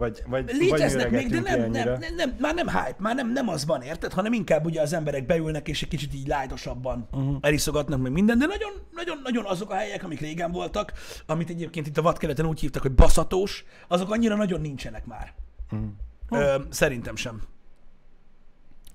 Vagy, 0.00 0.22
vagy, 0.26 0.50
Léteznek 0.58 1.10
vagy 1.10 1.12
még, 1.12 1.28
de 1.28 1.40
nem, 1.40 1.70
nem, 1.70 1.88
nem, 1.98 2.14
nem, 2.16 2.36
már 2.38 2.54
nem 2.54 2.68
hype, 2.68 2.96
már 2.98 3.14
nem, 3.14 3.32
nem 3.32 3.48
az 3.48 3.66
van, 3.66 3.82
érted? 3.82 4.12
Hanem 4.12 4.32
inkább 4.32 4.64
ugye 4.64 4.80
az 4.80 4.92
emberek 4.92 5.26
beülnek, 5.26 5.68
és 5.68 5.82
egy 5.82 5.88
kicsit 5.88 6.14
így 6.14 6.26
lájdosabban 6.26 7.08
uh-huh. 7.12 7.36
eliszogatnak 7.40 8.00
meg 8.00 8.12
minden, 8.12 8.38
de 8.38 8.46
nagyon, 8.46 8.72
nagyon, 8.94 9.20
nagyon 9.22 9.44
azok 9.44 9.70
a 9.70 9.74
helyek, 9.74 10.04
amik 10.04 10.20
régen 10.20 10.52
voltak, 10.52 10.92
amit 11.26 11.50
egyébként 11.50 11.86
itt 11.86 11.98
a 11.98 12.02
vadkeleten 12.02 12.46
úgy 12.46 12.60
hívtak, 12.60 12.82
hogy 12.82 12.92
baszatós, 12.92 13.64
azok 13.88 14.10
annyira 14.10 14.36
nagyon 14.36 14.60
nincsenek 14.60 15.06
már. 15.06 15.32
Uh-huh. 15.70 15.88
Ö, 16.30 16.54
szerintem 16.70 17.16
sem. 17.16 17.40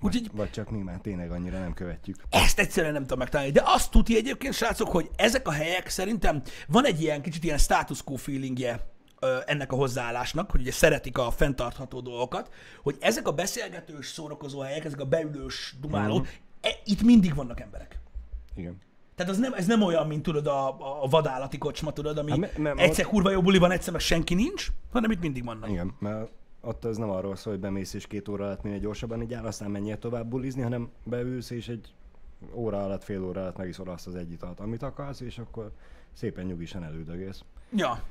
Úgyhogy 0.00 0.30
Vagy 0.32 0.50
csak 0.50 0.70
mi 0.70 0.78
már 0.78 0.98
tényleg 1.00 1.30
annyira 1.30 1.58
nem 1.58 1.74
követjük. 1.74 2.16
ezt 2.30 2.58
egyszerűen 2.58 2.92
nem 2.92 3.02
tudom 3.02 3.18
megtalálni. 3.18 3.52
De 3.52 3.62
azt 3.64 3.90
tudja 3.90 4.16
egyébként, 4.16 4.54
srácok, 4.54 4.88
hogy 4.88 5.10
ezek 5.16 5.48
a 5.48 5.52
helyek 5.52 5.88
szerintem 5.88 6.42
van 6.68 6.84
egy 6.86 7.00
ilyen 7.02 7.22
kicsit 7.22 7.44
ilyen 7.44 7.58
status 7.58 8.02
quo 8.02 8.16
feelingje 8.16 8.94
ennek 9.46 9.72
a 9.72 9.76
hozzáállásnak, 9.76 10.50
hogy 10.50 10.60
ugye 10.60 10.72
szeretik 10.72 11.18
a 11.18 11.30
fenntartható 11.30 12.00
dolgokat, 12.00 12.50
hogy 12.82 12.96
ezek 13.00 13.28
a 13.28 13.32
beszélgetős, 13.32 14.06
szórakozó 14.06 14.60
helyek, 14.60 14.84
ezek 14.84 15.00
a 15.00 15.04
beülős, 15.04 15.74
dumáló, 15.80 16.18
Mhm. 16.18 16.26
e, 16.60 16.68
itt 16.84 17.02
mindig 17.02 17.34
vannak 17.34 17.60
emberek. 17.60 17.98
Igen. 18.56 18.78
Tehát 19.14 19.32
az 19.32 19.38
nem, 19.38 19.52
ez 19.52 19.66
nem 19.66 19.82
olyan, 19.82 20.06
mint 20.06 20.22
tudod 20.22 20.46
a, 20.46 20.68
a 21.02 21.06
vadállati 21.08 21.58
kocsma, 21.58 21.92
tudod, 21.92 22.18
ami 22.18 22.30
Hát 22.30 22.58
me- 22.58 22.78
egyszer 22.78 23.04
kurva 23.04 23.30
jó 23.30 23.40
buli 23.42 23.58
van, 23.58 23.70
egyszer 23.70 23.92
meg 23.92 24.00
senki 24.00 24.34
nincs, 24.34 24.66
hanem 24.92 25.10
itt 25.10 25.20
mindig 25.20 25.44
vannak. 25.44 25.68
Igen, 25.70 25.94
mert 25.98 26.30
ott 26.66 26.84
az 26.84 26.96
nem 26.96 27.10
arról 27.10 27.36
szól, 27.36 27.52
hogy 27.52 27.62
bemész 27.62 27.94
és 27.94 28.06
két 28.06 28.28
óra 28.28 28.44
alatt 28.44 28.62
minél 28.62 28.78
gyorsabban 28.78 29.22
így 29.22 29.34
áll, 29.34 29.46
aztán 29.46 29.70
menjél 29.70 29.98
tovább 29.98 30.26
bulizni, 30.28 30.62
hanem 30.62 30.90
beülsz 31.04 31.50
és 31.50 31.68
egy 31.68 31.94
óra 32.52 32.84
alatt, 32.84 33.04
fél 33.04 33.24
óra 33.24 33.40
alatt 33.40 33.56
megiszol 33.56 33.88
azt 33.88 34.06
az 34.06 34.14
egy 34.14 34.32
italt, 34.32 34.60
amit 34.60 34.82
akarsz, 34.82 35.20
és 35.20 35.38
akkor 35.38 35.72
szépen 36.12 36.44
nyugisan 36.44 36.84
elődögész. 36.84 37.40
Ja. 37.74 38.02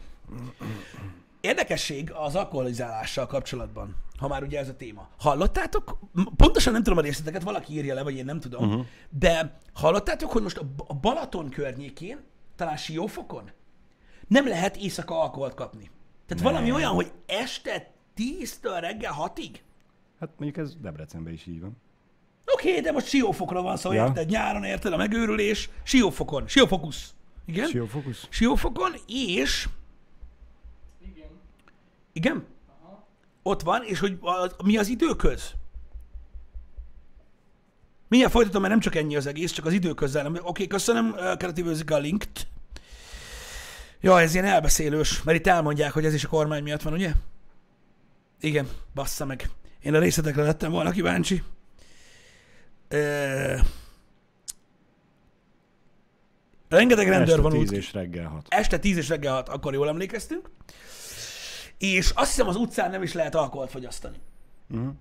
Érdekesség 1.41 2.11
az 2.11 2.35
alkoholizálással 2.35 3.27
kapcsolatban, 3.27 3.95
ha 4.17 4.27
már 4.27 4.43
ugye 4.43 4.59
ez 4.59 4.69
a 4.69 4.75
téma. 4.75 5.09
Hallottátok, 5.17 5.97
pontosan 6.35 6.73
nem 6.73 6.83
tudom 6.83 6.99
a 6.99 7.01
részleteket, 7.01 7.43
valaki 7.43 7.73
írja 7.73 7.93
le, 7.93 8.03
vagy 8.03 8.15
én 8.15 8.25
nem 8.25 8.39
tudom, 8.39 8.69
uh-huh. 8.69 8.85
de 9.09 9.57
hallottátok, 9.73 10.31
hogy 10.31 10.41
most 10.41 10.61
a 10.87 10.93
Balaton 10.93 11.49
környékén, 11.49 12.19
talán 12.55 12.77
Siófokon, 12.77 13.51
nem 14.27 14.47
lehet 14.47 14.77
éjszaka 14.77 15.21
alkoholt 15.21 15.53
kapni. 15.53 15.89
Tehát 16.25 16.43
Nem. 16.43 16.53
valami 16.53 16.71
olyan, 16.71 16.93
hogy 16.93 17.11
este 17.25 17.94
10-től 18.17 18.77
reggel 18.79 19.15
6-ig? 19.19 19.49
Hát 20.19 20.29
mondjuk 20.37 20.65
ez 20.65 20.75
Debrecenben 20.75 21.33
is 21.33 21.45
így 21.45 21.61
van. 21.61 21.77
Oké, 22.53 22.69
okay, 22.69 22.81
de 22.81 22.91
most 22.91 23.07
Siófokra 23.07 23.61
van 23.61 23.77
szó, 23.77 23.91
Ja. 23.91 24.05
érted? 24.05 24.29
Nyáron 24.29 24.63
érted 24.63 24.93
a 24.93 24.97
megőrülés. 24.97 25.69
Siófokon, 25.83 26.47
Siófokusz. 26.47 27.13
Igen? 27.45 27.67
Siófokusz? 27.67 28.27
Siófokon, 28.29 28.93
és... 29.07 29.67
Igen. 31.01 31.27
Igen? 32.13 32.45
Aha. 32.81 33.07
Ott 33.43 33.61
van, 33.61 33.83
és 33.83 33.99
hogy 33.99 34.17
a, 34.21 34.63
mi 34.63 34.77
az 34.77 34.87
időköz? 34.87 35.53
Mindjárt 38.07 38.33
folytatom, 38.33 38.61
mert 38.61 38.73
nem 38.73 38.81
csak 38.83 38.95
ennyi 38.95 39.15
az 39.15 39.25
egész, 39.25 39.51
csak 39.51 39.65
az 39.65 39.73
időközzel. 39.73 40.23
nem- 40.23 40.33
Oké, 40.33 40.41
okay, 40.47 40.67
köszönöm, 40.67 41.15
Kereti 41.37 41.63
a 41.87 41.97
linkt. 41.97 42.47
Ja, 44.01 44.21
ez 44.21 44.33
ilyen 44.33 44.45
elbeszélős, 44.45 45.23
mert 45.23 45.37
itt 45.37 45.47
elmondják, 45.47 45.91
hogy 45.91 46.05
ez 46.05 46.13
is 46.13 46.23
a 46.25 46.27
kormány 46.27 46.63
miatt 46.63 46.81
van, 46.81 46.93
ugye? 46.93 47.11
Igen, 48.39 48.69
bassza 48.93 49.25
meg. 49.25 49.49
Én 49.81 49.93
a 49.93 49.99
részletekre 49.99 50.43
lettem 50.43 50.71
volna 50.71 50.91
kíváncsi. 50.91 51.43
Ö... 52.87 53.57
Rengeteg 56.69 57.07
rendőr 57.07 57.29
Este 57.29 57.41
van 57.41 57.51
10 57.51 57.61
úgy 57.61 57.77
és 57.77 57.93
reggel 57.93 58.27
6. 58.27 58.45
este 58.49 58.79
10 58.79 58.97
és 58.97 59.09
reggel 59.09 59.33
6, 59.33 59.49
akkor 59.49 59.73
jól 59.73 59.87
emlékeztünk. 59.87 60.49
És 61.77 62.09
azt 62.09 62.29
hiszem 62.29 62.47
az 62.47 62.55
utcán 62.55 62.91
nem 62.91 63.03
is 63.03 63.13
lehet 63.13 63.35
alkoholt 63.35 63.69
fogyasztani. 63.69 64.17
Uh-huh. 64.69 64.93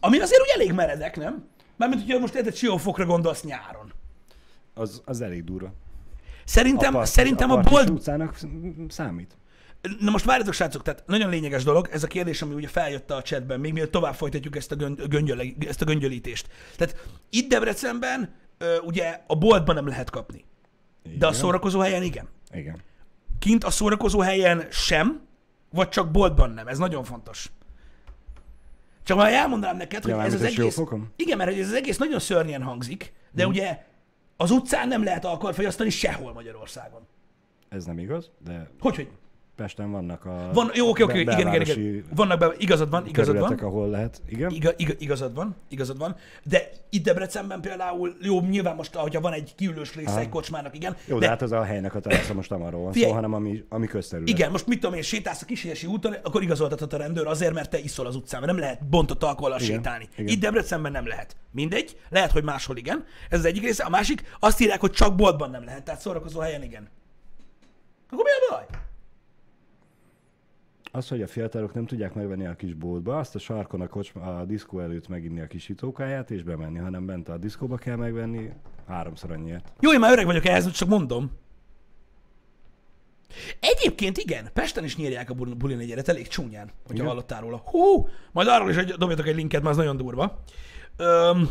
Ami 0.00 0.18
azért 0.20 0.40
úgy 0.40 0.52
elég 0.54 0.72
meredek, 0.72 1.16
nem? 1.16 1.48
Mármint, 1.76 2.02
hogyha 2.02 2.18
most 2.18 2.34
érted 2.34 2.54
Siófokra 2.54 3.04
gondolsz 3.04 3.42
nyáron. 3.42 3.92
Az, 4.74 5.02
az 5.04 5.20
elég 5.20 5.44
durva. 5.44 5.72
Szerintem, 6.44 6.92
part- 6.92 7.10
szerintem 7.10 7.50
a, 7.50 7.54
parti 7.54 7.70
bolt... 7.70 7.88
utcának 7.88 8.38
számít. 8.88 9.36
Na 10.00 10.10
most 10.10 10.24
várjatok, 10.24 10.52
srácok, 10.54 10.82
tehát 10.82 11.02
nagyon 11.06 11.30
lényeges 11.30 11.64
dolog, 11.64 11.88
ez 11.92 12.02
a 12.02 12.06
kérdés, 12.06 12.42
ami 12.42 12.54
ugye 12.54 12.68
feljött 12.68 13.10
a 13.10 13.22
chatben, 13.22 13.60
még 13.60 13.72
mielőtt 13.72 13.90
tovább 13.92 14.14
folytatjuk 14.14 14.56
ezt 14.56 14.72
a, 14.72 14.76
göngyöle, 15.08 15.44
ezt 15.66 15.82
a 15.82 15.84
göngyölítést. 15.84 16.48
Tehát 16.76 17.06
itt 17.30 17.48
Debrecenben 17.48 18.34
ö, 18.58 18.76
ugye 18.78 19.20
a 19.26 19.36
boltban 19.36 19.74
nem 19.74 19.86
lehet 19.86 20.10
kapni, 20.10 20.44
de 21.02 21.10
a 21.10 21.14
Igen. 21.28 21.32
szórakozó 21.32 21.80
helyen 21.80 22.02
igen. 22.02 22.28
Igen. 22.52 22.80
Kint 23.38 23.64
a 23.64 23.70
szórakozó 23.70 24.20
helyen 24.20 24.66
sem, 24.70 25.20
vagy 25.70 25.88
csak 25.88 26.10
boltban 26.10 26.50
nem. 26.50 26.66
Ez 26.66 26.78
nagyon 26.78 27.04
fontos. 27.04 27.50
Csak 29.02 29.16
már 29.16 29.32
elmondanám 29.32 29.76
neked, 29.76 30.02
hogy 30.02 30.10
Ja, 30.10 30.22
ez 30.22 30.34
az 30.34 30.42
egész... 30.42 30.80
Igen, 31.16 31.36
mert 31.36 31.50
hogy 31.50 31.60
ez 31.60 31.66
az 31.66 31.74
egész 31.74 31.96
nagyon 31.98 32.18
szörnyen 32.18 32.62
hangzik, 32.62 33.12
de 33.32 33.42
Mhm. 33.42 33.52
ugye 33.52 33.84
az 34.36 34.50
utcán 34.50 34.88
nem 34.88 35.04
lehet 35.04 35.24
alkoholt 35.24 35.54
fogyasztani 35.54 35.90
sehol 35.90 36.32
Magyarországon. 36.32 37.06
Ez 37.68 37.84
nem 37.84 37.98
igaz, 37.98 38.30
de 38.44 38.70
Hogy, 38.80 38.96
hogy? 38.96 39.08
Pesten 39.56 39.90
vannak 39.90 40.24
a 40.24 40.50
Van, 40.52 40.70
jó, 40.74 40.88
oké, 40.88 41.02
oké, 41.02 41.20
igen, 41.20 41.38
igen, 41.40 41.60
igen. 41.60 42.04
Vannak 42.14 42.38
be, 42.38 42.54
igazad 42.58 42.90
van, 42.90 43.06
igazad 43.06 43.38
van. 43.38 43.52
ahol 43.52 43.88
lehet. 43.88 44.22
Igen? 44.28 44.50
Iga, 44.50 44.70
iga, 44.76 44.92
igazad 44.98 45.34
van, 45.34 45.56
igazad 45.68 45.98
van. 45.98 46.16
De 46.42 46.70
itt 46.90 47.04
Debrecenben 47.04 47.60
például, 47.60 48.16
jó, 48.20 48.40
nyilván 48.40 48.74
most, 48.76 48.94
hogyha 48.94 49.20
van 49.20 49.32
egy 49.32 49.54
kiülős 49.56 49.94
része 49.94 50.18
egy 50.18 50.28
kocsmának, 50.28 50.74
igen. 50.74 50.96
Jó, 51.06 51.18
de, 51.18 51.28
hát 51.28 51.42
az 51.42 51.52
a 51.52 51.62
helynek 51.62 51.94
a 51.94 52.00
terasza 52.00 52.34
most 52.34 52.50
nem 52.50 52.62
arról 52.62 52.82
van 52.82 52.92
szó, 52.92 53.12
hanem 53.12 53.34
ami, 53.34 53.64
ami 53.68 53.86
közterület. 53.86 54.28
Igen, 54.28 54.50
most 54.50 54.66
mit 54.66 54.80
tudom 54.80 54.96
én, 54.96 55.02
sétálsz 55.02 55.42
a 55.42 55.44
Kishelyesi 55.44 55.86
úton, 55.86 56.14
akkor 56.22 56.42
igazoltathat 56.42 56.92
a 56.92 56.96
rendőr 56.96 57.26
azért, 57.26 57.52
mert 57.52 57.70
te 57.70 57.78
iszol 57.78 58.06
az 58.06 58.16
utcán, 58.16 58.40
mert 58.40 58.52
nem 58.52 58.60
lehet 58.60 58.88
bontott 58.88 59.22
alkohollal 59.22 59.60
Igen, 59.60 59.74
sétálni. 59.76 60.08
igen. 60.16 60.26
Itt 60.34 60.40
Debrecenben 60.40 60.92
nem 60.92 61.06
lehet. 61.06 61.36
Mindegy, 61.50 61.96
lehet, 62.08 62.32
hogy 62.32 62.44
máshol 62.44 62.76
igen. 62.76 63.04
Ez 63.30 63.38
az 63.38 63.44
egyik 63.44 63.62
része. 63.62 63.84
A 63.84 63.88
másik, 63.88 64.22
azt 64.40 64.60
írják, 64.60 64.80
hogy 64.80 64.90
csak 64.92 65.14
boltban 65.14 65.50
nem 65.50 65.64
lehet, 65.64 65.82
tehát 65.84 66.00
szórakozó 66.00 66.40
helyen 66.40 66.62
igen. 66.62 66.88
Akkor 68.10 68.24
mi 68.24 68.30
a 68.30 68.54
baj? 68.54 68.66
Az, 70.96 71.08
hogy 71.08 71.22
a 71.22 71.26
fiatalok 71.26 71.74
nem 71.74 71.86
tudják 71.86 72.14
megvenni 72.14 72.46
a 72.46 72.54
kis 72.54 72.74
boltba, 72.74 73.18
azt 73.18 73.34
a 73.34 73.38
sarkon 73.38 73.80
a, 73.80 73.86
kocsma, 73.86 74.38
a 74.38 74.44
diszkó 74.44 74.80
előtt 74.80 75.08
meginni 75.08 75.40
a 75.40 75.46
kis 75.46 75.68
itókáját 75.68 76.30
és 76.30 76.42
bemenni, 76.42 76.78
hanem 76.78 77.06
bent 77.06 77.28
a 77.28 77.36
diszkóba 77.36 77.76
kell 77.76 77.96
megvenni 77.96 78.50
háromszor 78.86 79.30
annyiért. 79.30 79.72
Jó, 79.80 79.92
én 79.92 79.98
már 79.98 80.12
öreg 80.12 80.26
vagyok 80.26 80.44
ehhez, 80.44 80.70
csak 80.70 80.88
mondom. 80.88 81.30
Egyébként 83.60 84.18
igen, 84.18 84.48
Pesten 84.52 84.84
is 84.84 84.96
nyírják 84.96 85.30
a 85.30 85.34
bul- 85.34 85.56
bulin 85.56 85.78
egyeret, 85.78 86.08
elég 86.08 86.28
csúnyán, 86.28 86.70
hogyha 86.82 86.94
Igen? 86.94 87.06
hallottál 87.06 87.40
róla. 87.40 87.56
Hú, 87.56 88.08
majd 88.32 88.48
arról 88.48 88.70
is 88.70 88.76
egy, 88.76 88.92
dobjatok 88.92 89.26
egy 89.26 89.36
linket, 89.36 89.60
mert 89.60 89.72
az 89.72 89.78
nagyon 89.80 89.96
durva. 89.96 90.42
Öm, 90.96 91.50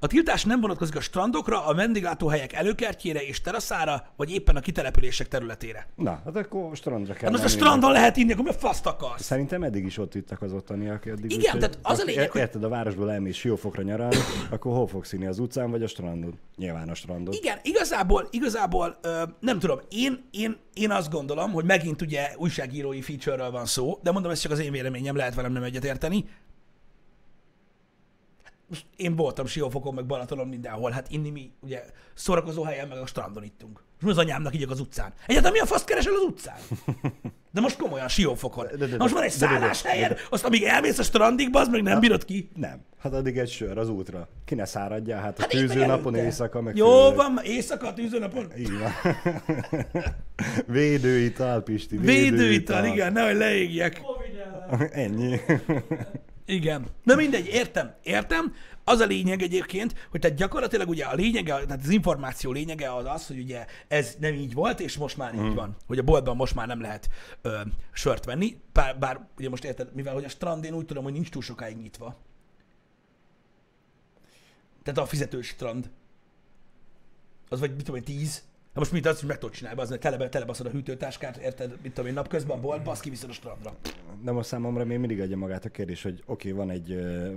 a 0.00 0.06
tiltás 0.06 0.44
nem 0.44 0.60
vonatkozik 0.60 0.96
a 0.96 1.00
strandokra, 1.00 1.66
a 1.66 1.74
vendéglátóhelyek 1.74 2.52
előkertjére 2.52 3.22
és 3.22 3.40
teraszára, 3.40 4.06
vagy 4.16 4.30
éppen 4.32 4.56
a 4.56 4.60
kitelepülések 4.60 5.28
területére. 5.28 5.86
Na, 5.94 6.20
hát 6.24 6.36
akkor 6.36 6.76
strandra 6.76 7.12
kell 7.12 7.22
Hát 7.22 7.30
most 7.32 7.44
a 7.44 7.48
strandon 7.48 7.92
lehet 7.92 8.16
inni, 8.16 8.32
akkor 8.32 8.44
mi 8.44 8.50
faszt 8.58 8.86
akarsz? 8.86 9.22
Szerintem 9.22 9.62
eddig 9.62 9.84
is 9.84 9.98
ott 9.98 10.14
ittak 10.14 10.42
az 10.42 10.52
ottaniak. 10.52 11.06
Eddig 11.06 11.24
Igen, 11.24 11.38
úgyhogy 11.38 11.60
tehát 11.60 11.78
az 11.82 11.98
a 11.98 12.04
lényeg, 12.04 12.30
hogy- 12.30 12.40
Érted, 12.40 12.64
a 12.64 12.68
városból 12.68 13.10
elmész 13.12 13.36
Siófokra 13.36 13.82
nyaralni, 13.82 14.16
akkor 14.50 14.72
hol 14.72 14.86
fogsz 14.86 15.12
inni, 15.12 15.26
az 15.26 15.38
utcán 15.38 15.70
vagy 15.70 15.82
a 15.82 15.86
strandon? 15.86 16.38
Nyilván 16.56 16.88
a 16.88 16.94
strandon. 16.94 17.34
Igen, 17.34 17.58
igazából, 17.62 18.28
igazából 18.30 18.98
ö, 19.02 19.22
nem 19.40 19.58
tudom, 19.58 19.78
én, 19.90 20.24
én, 20.30 20.56
én 20.74 20.90
azt 20.90 21.10
gondolom, 21.10 21.52
hogy 21.52 21.64
megint 21.64 22.02
ugye 22.02 22.30
újságírói 22.36 23.02
feature-ről 23.02 23.50
van 23.50 23.66
szó, 23.66 23.98
de 24.02 24.12
mondom, 24.12 24.30
ez 24.30 24.40
csak 24.40 24.52
az 24.52 24.58
én 24.58 24.72
véleményem, 24.72 25.16
lehet 25.16 25.34
velem 25.34 25.52
nem 25.52 25.62
egyetérteni. 25.62 26.24
Most 28.68 28.84
én 28.96 29.16
voltam 29.16 29.46
Siófokon, 29.46 29.94
meg 29.94 30.06
Balatonon 30.06 30.48
mindenhol, 30.48 30.90
hát 30.90 31.06
inni 31.10 31.30
mi, 31.30 31.52
ugye, 31.60 31.82
szórakozó 32.14 32.62
helyen, 32.62 32.88
meg 32.88 32.98
a 32.98 33.06
strandon 33.06 33.44
ittunk. 33.44 33.82
És 33.98 34.04
mi 34.04 34.10
az 34.10 34.18
anyámnak 34.18 34.54
ígyek 34.54 34.70
az 34.70 34.80
utcán? 34.80 35.12
Egyáltalán 35.26 35.52
mi 35.52 35.58
a 35.58 35.66
faszt 35.66 35.84
keresel 35.84 36.12
az 36.14 36.22
utcán? 36.22 36.56
De 37.52 37.60
most 37.60 37.76
komolyan, 37.76 38.08
Siófokon. 38.08 38.66
de, 38.70 38.76
de, 38.76 38.86
Na 38.86 38.96
most 38.96 39.14
van 39.14 39.22
egy 39.22 39.32
de, 39.38 39.46
de, 39.46 39.52
de, 39.52 39.58
szállás 39.58 39.82
de, 39.82 39.88
helyed, 39.88 40.18
azt 40.30 40.44
amíg 40.44 40.62
elmész 40.62 40.98
a 40.98 41.02
strandig, 41.02 41.48
az 41.52 41.68
meg 41.68 41.82
nem 41.82 42.00
bírod 42.00 42.24
ki. 42.24 42.48
Nem. 42.56 42.80
Hát 42.98 43.12
addig 43.12 43.38
egy 43.38 43.50
sör 43.50 43.78
az 43.78 43.88
útra. 43.88 44.28
Ki 44.44 44.54
ne 44.54 44.64
száradjál, 44.64 45.20
hát 45.20 45.38
a 45.38 45.40
Hát 45.40 45.50
tűző 45.50 45.86
napon 45.86 46.14
éjszaka 46.14 46.60
meg 46.60 46.76
Jó 46.76 47.00
főleg. 47.00 47.16
van, 47.16 47.38
éjszaka, 47.44 47.92
tűzőnapon. 47.92 48.52
Így 48.58 48.70
van. 48.78 48.92
Védőital, 50.66 51.60
Pisti. 51.62 51.96
Védőital, 51.96 52.84
igen, 52.84 53.12
nehogy 53.12 53.36
leégjek. 53.36 54.02
Ennyi. 54.92 55.40
Igen. 56.48 56.86
Na 57.02 57.14
mindegy, 57.14 57.46
értem, 57.46 57.94
értem. 58.02 58.54
Az 58.84 59.00
a 59.00 59.06
lényeg 59.06 59.42
egyébként, 59.42 60.06
hogy 60.10 60.20
tehát 60.20 60.36
gyakorlatilag 60.36 60.88
ugye 60.88 61.04
a 61.04 61.14
lényege, 61.14 61.52
tehát 61.52 61.80
az 61.82 61.88
információ 61.88 62.52
lényege 62.52 62.94
az 62.94 63.04
az, 63.04 63.26
hogy 63.26 63.38
ugye 63.38 63.66
ez 63.88 64.16
nem 64.18 64.34
így 64.34 64.54
volt, 64.54 64.80
és 64.80 64.96
most 64.96 65.16
már 65.16 65.34
így 65.34 65.54
van. 65.54 65.76
Hogy 65.86 65.98
a 65.98 66.02
boltban 66.02 66.36
most 66.36 66.54
már 66.54 66.66
nem 66.66 66.80
lehet 66.80 67.08
ö, 67.42 67.60
sört 67.92 68.24
venni, 68.24 68.60
bár, 68.72 68.98
bár 68.98 69.26
ugye 69.38 69.48
most 69.48 69.64
érted, 69.64 69.94
mivel 69.94 70.14
hogy 70.14 70.24
a 70.24 70.28
strand 70.28 70.64
én 70.64 70.74
úgy 70.74 70.84
tudom, 70.84 71.04
hogy 71.04 71.12
nincs 71.12 71.28
túl 71.28 71.42
sokáig 71.42 71.76
nyitva. 71.76 72.16
Tehát 74.82 74.98
a 75.00 75.06
fizetős 75.06 75.46
strand. 75.46 75.90
Az 77.48 77.60
vagy, 77.60 77.74
mit 77.74 77.84
tudom 77.84 77.96
én, 77.96 78.04
10. 78.04 78.42
Most 78.78 78.92
mit 78.92 79.06
azt, 79.06 79.18
hogy 79.18 79.28
meg 79.28 79.38
tudod 79.38 79.54
csinálni, 79.54 79.80
az, 79.80 79.88
hogy 79.88 79.98
tele, 79.98 80.28
telebaszod 80.28 80.66
a 80.66 80.70
hűtőtáskát, 80.70 81.36
érted, 81.36 81.76
mit 81.82 81.92
tudom 81.92 82.08
én, 82.08 82.14
napközben 82.14 82.56
a 82.56 82.60
boltba, 82.60 82.90
azt 82.90 83.00
kiviszed 83.00 83.30
a 83.30 83.32
strandra. 83.32 83.76
De 84.22 84.32
most 84.32 84.48
számomra 84.48 84.84
még 84.84 84.98
mindig 84.98 85.20
adja 85.20 85.36
magát 85.36 85.64
a 85.64 85.68
kérdés, 85.68 86.02
hogy 86.02 86.22
oké, 86.26 86.50
okay, 86.50 86.66
van 86.66 86.74
egy 86.74 86.90
ö, 86.90 87.32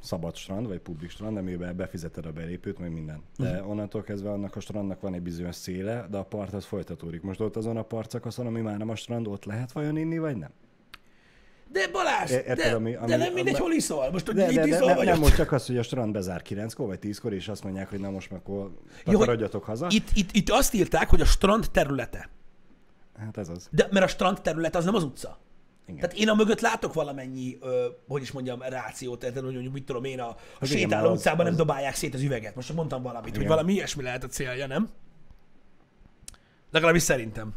szabad 0.00 0.34
strand, 0.36 0.66
vagy 0.66 0.78
publik 0.78 1.10
strand, 1.10 1.36
amiben 1.36 1.76
befizeted 1.76 2.26
a 2.26 2.32
belépőt, 2.32 2.78
meg 2.78 2.92
minden. 2.92 3.22
De 3.36 3.50
uh-huh. 3.50 3.70
onnantól 3.70 4.02
kezdve 4.02 4.30
annak 4.30 4.56
a 4.56 4.60
strandnak 4.60 5.00
van 5.00 5.14
egy 5.14 5.22
bizonyos 5.22 5.54
széle, 5.54 6.06
de 6.10 6.18
a 6.18 6.24
part 6.24 6.52
az 6.52 6.64
folytatódik. 6.64 7.22
Most 7.22 7.40
ott 7.40 7.56
azon 7.56 7.76
a 7.76 7.82
partszakaszon, 7.82 8.46
ami 8.46 8.60
már 8.60 8.78
nem 8.78 8.88
a 8.88 8.96
strand, 8.96 9.26
ott 9.26 9.44
lehet 9.44 9.72
vajon 9.72 9.96
inni, 9.96 10.18
vagy 10.18 10.36
nem? 10.36 10.50
De 11.72 11.88
Balázs, 11.92 12.30
érted, 12.30 12.56
de, 12.56 12.74
ami- 12.74 12.94
ami- 12.94 13.06
de 13.10 13.16
nem 13.16 13.32
mindegy, 13.32 13.54
ami- 13.54 13.62
hol 13.62 13.72
iszol. 13.72 14.10
Most, 14.10 14.26
hogy 14.26 14.34
De, 14.34 14.50
itt 14.50 14.54
de, 14.54 14.66
iszol, 14.66 14.86
de 14.86 14.94
vagy 14.94 15.04
nem 15.04 15.14
ott? 15.14 15.20
most 15.20 15.34
csak 15.36 15.52
az, 15.52 15.66
hogy 15.66 15.78
a 15.78 15.82
strand 15.82 16.12
bezár 16.12 16.42
9-kor, 16.48 16.86
vagy 16.86 16.98
10-kor, 17.02 17.32
és 17.32 17.48
azt 17.48 17.64
mondják, 17.64 17.88
hogy 17.90 18.00
na 18.00 18.10
most 18.10 18.30
meg 18.30 18.40
akkor 18.40 18.70
hogy 19.04 19.14
takarodjatok 19.14 19.64
haza. 19.64 19.86
Itt, 19.90 20.08
itt, 20.14 20.28
itt 20.32 20.50
azt 20.50 20.74
írták, 20.74 21.08
hogy 21.08 21.20
a 21.20 21.24
strand 21.24 21.66
területe. 21.72 22.28
Hát 23.18 23.36
ez 23.36 23.48
az. 23.48 23.68
De, 23.70 23.88
mert 23.90 24.04
a 24.04 24.08
strand 24.08 24.40
terület 24.40 24.76
az 24.76 24.84
nem 24.84 24.94
az 24.94 25.02
utca. 25.02 25.38
Igen. 25.86 26.00
Tehát 26.00 26.16
én 26.16 26.28
a 26.28 26.34
mögött 26.34 26.60
látok 26.60 26.92
valamennyi, 26.94 27.58
ö, 27.60 27.86
hogy 28.08 28.22
is 28.22 28.30
mondjam, 28.32 28.62
rációt, 28.62 29.18
tehát 29.18 29.34
hogy 29.34 29.52
mondjuk, 29.52 29.72
mit 29.72 29.84
tudom 29.84 30.04
én, 30.04 30.20
a, 30.20 30.28
a 30.28 30.36
Hát 30.60 30.68
sétáló 30.68 31.08
az- 31.10 31.16
utcában 31.18 31.44
nem 31.44 31.52
az- 31.52 31.58
dobálják 31.58 31.94
szét 31.94 32.14
az 32.14 32.20
üveget. 32.22 32.54
Most 32.54 32.72
mondtam 32.74 33.02
valamit, 33.02 33.28
hogy 33.30 33.36
Igen. 33.38 33.48
valami 33.48 33.72
ilyesmi 33.72 34.02
lehet 34.02 34.24
a 34.24 34.26
célja, 34.26 34.66
nem? 34.66 34.88
Legalábbis 36.70 37.02
szerintem. 37.02 37.52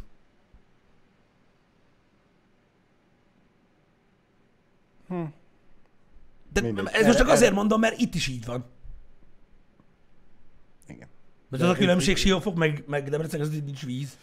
De 5.08 6.60
Mindegy. 6.60 6.88
ez 6.92 7.06
most 7.06 7.18
csak 7.18 7.28
azért 7.28 7.52
mondom, 7.52 7.80
mert 7.80 8.00
itt 8.00 8.14
is 8.14 8.28
így 8.28 8.44
van. 8.44 8.64
Igen. 10.88 11.08
Mert 11.48 11.62
az 11.62 11.68
a 11.68 11.74
különbség 11.74 12.16
Siófok, 12.16 12.54
meg, 12.54 12.84
meg 12.86 13.08
Debrecen, 13.08 13.40
az 13.40 13.52
itt 13.52 13.64
nincs 13.64 13.84
víz. 13.84 14.18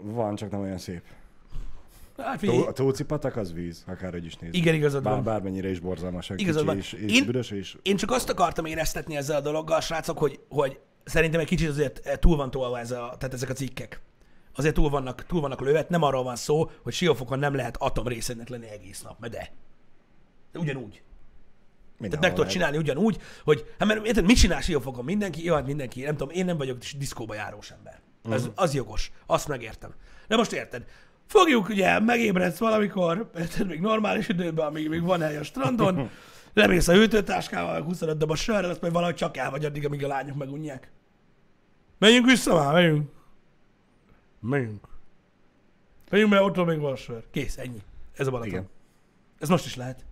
Van, 0.00 0.34
csak 0.36 0.50
nem 0.50 0.60
olyan 0.60 0.78
szép. 0.78 1.02
Hát 2.16 2.38
figyelj, 2.38 2.58
a 2.66 2.72
Tóci 2.72 3.04
patak 3.04 3.36
az 3.36 3.52
víz, 3.52 3.84
akárhogy 3.86 4.24
is 4.24 4.36
nézzük. 4.36 4.56
igen, 4.56 4.74
igazad 4.74 5.02
Bár, 5.02 5.14
van. 5.14 5.24
bármennyire 5.24 5.68
is 5.70 5.80
borzalmasak, 5.80 6.40
Igazad 6.40 6.64
van. 6.64 6.76
és, 6.76 6.92
és 6.92 7.12
Én- 7.12 7.26
büdös, 7.26 7.50
és 7.50 7.76
Én 7.82 7.96
csak 7.96 8.10
azt 8.10 8.28
akartam 8.30 8.64
éreztetni 8.64 9.16
ezzel 9.16 9.36
a 9.36 9.40
dologgal, 9.40 9.80
srácok, 9.80 10.18
hogy, 10.18 10.40
hogy 10.48 10.78
szerintem 11.04 11.40
egy 11.40 11.46
kicsit 11.46 11.68
azért 11.68 12.18
túl 12.20 12.36
van 12.36 12.50
tolva 12.50 12.78
ez 12.78 12.90
a, 12.90 13.14
tehát 13.18 13.34
ezek 13.34 13.48
a 13.50 13.52
cikkek. 13.52 14.00
Azért 14.54 14.74
túl 14.74 14.90
vannak, 14.90 15.26
túl 15.26 15.40
vannak 15.40 15.60
lövet, 15.60 15.88
nem 15.88 16.02
arról 16.02 16.22
van 16.22 16.36
szó, 16.36 16.70
hogy 16.82 16.92
Siófokon 16.92 17.38
nem 17.38 17.54
lehet 17.54 17.76
atomrészednek 17.76 18.48
lenni 18.48 18.68
egész 18.68 19.02
nap, 19.02 19.18
mert 19.20 19.32
de. 19.32 19.50
De 20.56 20.62
ugyanúgy. 20.62 21.02
Tehát 22.00 22.20
meg 22.20 22.34
tudod 22.34 22.50
csinálni 22.50 22.76
ugyanúgy, 22.76 23.18
hogy, 23.44 23.64
hát 23.78 23.88
mert 23.88 24.06
érted, 24.06 24.24
mit 24.24 24.36
csinál 24.36 24.60
Siófokon 24.60 25.04
mindenki? 25.04 25.44
Jó, 25.44 25.54
hát 25.54 25.66
mindenki, 25.66 26.02
nem 26.02 26.16
tudom, 26.16 26.34
én 26.34 26.44
nem 26.44 26.56
vagyok 26.56 26.78
diszkóba 26.98 27.34
járós 27.34 27.70
ember. 27.70 28.00
Ez, 28.30 28.42
Mhm. 28.42 28.52
az 28.54 28.74
jogos, 28.74 29.10
azt 29.26 29.48
megértem. 29.48 29.94
De 30.28 30.36
most 30.36 30.52
érted, 30.52 30.84
fogjuk 31.26 31.68
ugye, 31.68 31.98
megébredsz 32.00 32.58
valamikor, 32.58 33.30
érted, 33.38 33.66
még 33.66 33.80
normális 33.80 34.28
időben, 34.28 34.66
amíg 34.66 34.88
még 34.88 35.02
van 35.02 35.20
hely 35.20 35.36
a 35.36 35.42
strandon, 35.42 36.10
lemész 36.54 36.88
a 36.88 36.92
hűtőtáskával, 36.92 37.82
25 37.82 38.16
doboz 38.18 38.38
sörrel, 38.38 38.70
azt 38.70 38.80
majd 38.80 38.92
valahogy 38.92 39.14
csak 39.14 39.36
el 39.36 39.50
vagy 39.50 39.64
addig, 39.64 39.84
amíg 39.86 40.04
a 40.04 40.08
lányok 40.08 40.36
megunják. 40.36 40.90
Menjünk 41.98 42.26
vissza 42.26 42.54
már, 42.54 42.72
menjünk. 42.72 43.10
Menjünk. 44.40 44.88
Menjünk, 46.10 46.32
mert 46.32 46.44
otthon 46.44 46.66
még 46.66 46.78
van 46.78 46.96
sör. 46.96 47.24
Kész, 47.30 47.58
ennyi. 47.58 47.82
Ez 48.16 48.26
a 48.26 48.30
Balaton. 48.30 48.52
Igen. 48.52 48.68
Ez 49.38 49.48
most 49.48 49.66
is 49.66 49.76
lehet. 49.76 50.04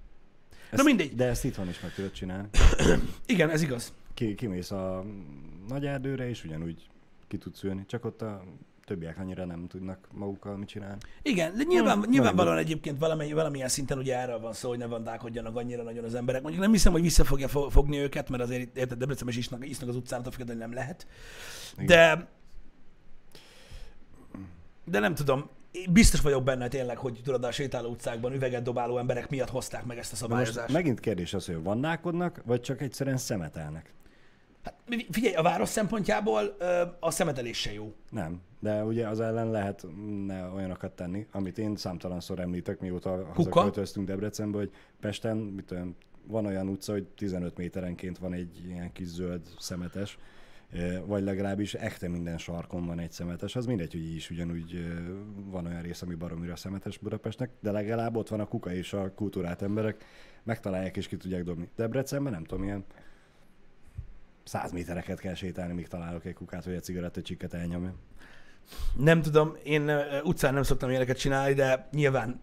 Na 0.74 0.80
Ezt- 0.80 0.88
mindegy. 0.88 1.14
De 1.14 1.24
ezt 1.24 1.44
itthon 1.44 1.68
is 1.68 1.80
meg 1.80 1.94
tudod 1.94 2.12
csinálni. 2.12 2.48
Igen, 3.26 3.50
ez 3.50 3.62
igaz. 3.62 3.92
Ki, 4.14 4.34
kimész 4.34 4.70
a 4.70 5.04
nagy 5.68 5.86
erdőre, 5.86 6.28
és 6.28 6.44
ugyanúgy 6.44 6.88
ki 7.28 7.38
tudsz 7.38 7.62
ülni, 7.62 7.84
csak 7.86 8.04
ott 8.04 8.22
a 8.22 8.42
többiek 8.84 9.18
annyira 9.18 9.44
nem 9.44 9.66
tudnak 9.66 10.08
magukkal 10.12 10.56
mit 10.56 10.68
csinálni. 10.68 10.98
Igen, 11.22 11.56
de 11.56 11.62
nyilván, 11.62 11.98
Hmm, 11.98 12.10
nyilvánvalóan 12.10 12.56
egyébként 12.58 12.98
valamely, 12.98 13.32
valamilyen 13.32 13.68
szinten 13.68 13.98
ugye 13.98 14.18
erről 14.18 14.38
van 14.40 14.52
szó, 14.52 14.68
hogy 14.68 14.78
ne 14.78 14.86
vandálkodjanak 14.86 15.56
annyira 15.56 15.82
nagyon 15.82 16.04
az 16.04 16.14
emberek. 16.14 16.42
Mondjuk 16.42 16.62
nem 16.64 16.72
hiszem, 16.72 16.92
hogy 16.92 17.02
vissza 17.02 17.24
fogja 17.24 17.48
fo- 17.48 17.72
fogni 17.72 17.98
őket, 17.98 18.28
mert 18.28 18.42
azért 18.42 18.76
érted, 18.76 18.98
Debrecenben 18.98 19.34
is 19.34 19.40
isznak, 19.40 19.68
isznak 19.68 19.88
az 19.88 19.96
utcán, 19.96 20.22
függetlenül 20.22 20.62
nem 20.62 20.72
lehet. 20.72 21.06
De, 21.76 22.28
de 24.84 24.98
nem 24.98 25.14
tudom, 25.14 25.48
biztos 25.90 26.20
vagyok 26.20 26.44
benne 26.44 26.68
tényleg, 26.68 26.98
hogy 26.98 27.20
tudod, 27.24 27.44
a 27.44 27.50
sétáló 27.50 27.88
utcákban 27.90 28.32
üveget 28.32 28.62
dobáló 28.62 28.98
emberek 28.98 29.30
miatt 29.30 29.50
hozták 29.50 29.84
meg 29.84 29.98
ezt 29.98 30.12
a 30.12 30.26
Na 30.28 30.34
most 30.34 30.46
szabályozást. 30.46 30.74
megint 30.74 31.00
kérdés 31.00 31.34
az, 31.34 31.46
hogy 31.46 31.62
vandálkodnak, 31.62 32.42
vagy 32.44 32.60
csak 32.60 32.80
egyszerűen 32.80 33.16
szemetelnek. 33.16 33.92
Hát, 34.62 34.74
figyelj, 35.10 35.34
a 35.34 35.42
város 35.42 35.68
szempontjából 35.68 36.56
a 37.00 37.10
szemetelés 37.10 37.60
se 37.60 37.72
jó. 37.72 37.94
Nem, 38.10 38.40
de 38.60 38.84
ugye 38.84 39.08
az 39.08 39.20
ellen 39.20 39.50
lehet 39.50 39.86
ne 40.26 40.48
olyanokat 40.48 40.92
tenni, 40.92 41.26
amit 41.32 41.58
én 41.58 41.76
számtalanszor 41.76 42.38
említek, 42.40 42.80
mióta 42.80 43.30
hazaköltöztünk 43.34 44.06
Debrecenbe, 44.06 44.58
hogy 44.58 44.70
Pesten, 45.00 45.36
mit 45.36 45.64
tudom, 45.64 45.96
van 46.26 46.46
olyan 46.46 46.68
utca, 46.68 46.92
hogy 46.92 47.06
15 47.16 47.56
méterenként 47.56 48.18
van 48.18 48.32
egy 48.32 48.64
ilyen 48.66 48.92
kis 48.92 49.06
zöld 49.06 49.40
szemetes, 49.58 50.18
vagy 51.06 51.22
legalábbis 51.22 51.74
echte 51.74 52.08
minden 52.08 52.38
sarkon 52.38 52.86
van 52.86 52.98
egy 52.98 53.12
szemetes. 53.12 53.56
Az 53.56 53.66
mindegy, 53.66 53.92
hogy 53.92 54.00
így 54.00 54.14
is 54.14 54.30
ugyanúgy 54.30 54.86
van 55.34 55.66
olyan 55.66 55.82
rész, 55.82 56.02
ami 56.02 56.14
baromira 56.14 56.56
szemetes 56.56 56.98
Budapestnek, 56.98 57.50
de 57.60 57.70
legalább 57.70 58.16
ott 58.16 58.28
van 58.28 58.40
a 58.40 58.46
kuka 58.46 58.72
és 58.72 58.92
a 58.92 59.14
kultúrát 59.14 59.62
emberek, 59.62 60.04
megtalálják 60.42 60.96
és 60.96 61.08
ki 61.08 61.16
tudják 61.16 61.44
dobni. 61.44 61.68
Debrecenben 61.76 62.32
nem 62.32 62.44
tudom, 62.44 62.64
ilyen 62.64 62.84
100 64.44 64.72
métereket 64.72 65.20
kell 65.20 65.34
sétálni, 65.34 65.74
míg 65.74 65.88
találok 65.88 66.24
egy 66.24 66.34
kukát, 66.34 66.64
vagy 66.64 66.74
egy 66.74 66.82
cigarettacsikket 66.82 67.54
elnyomja. 67.54 67.94
Nem 68.96 69.22
tudom, 69.22 69.56
én 69.62 69.90
utcán 70.22 70.54
nem 70.54 70.62
szoktam 70.62 70.88
ilyeneket 70.88 71.18
csinálni, 71.18 71.54
de 71.54 71.88
nyilván 71.92 72.40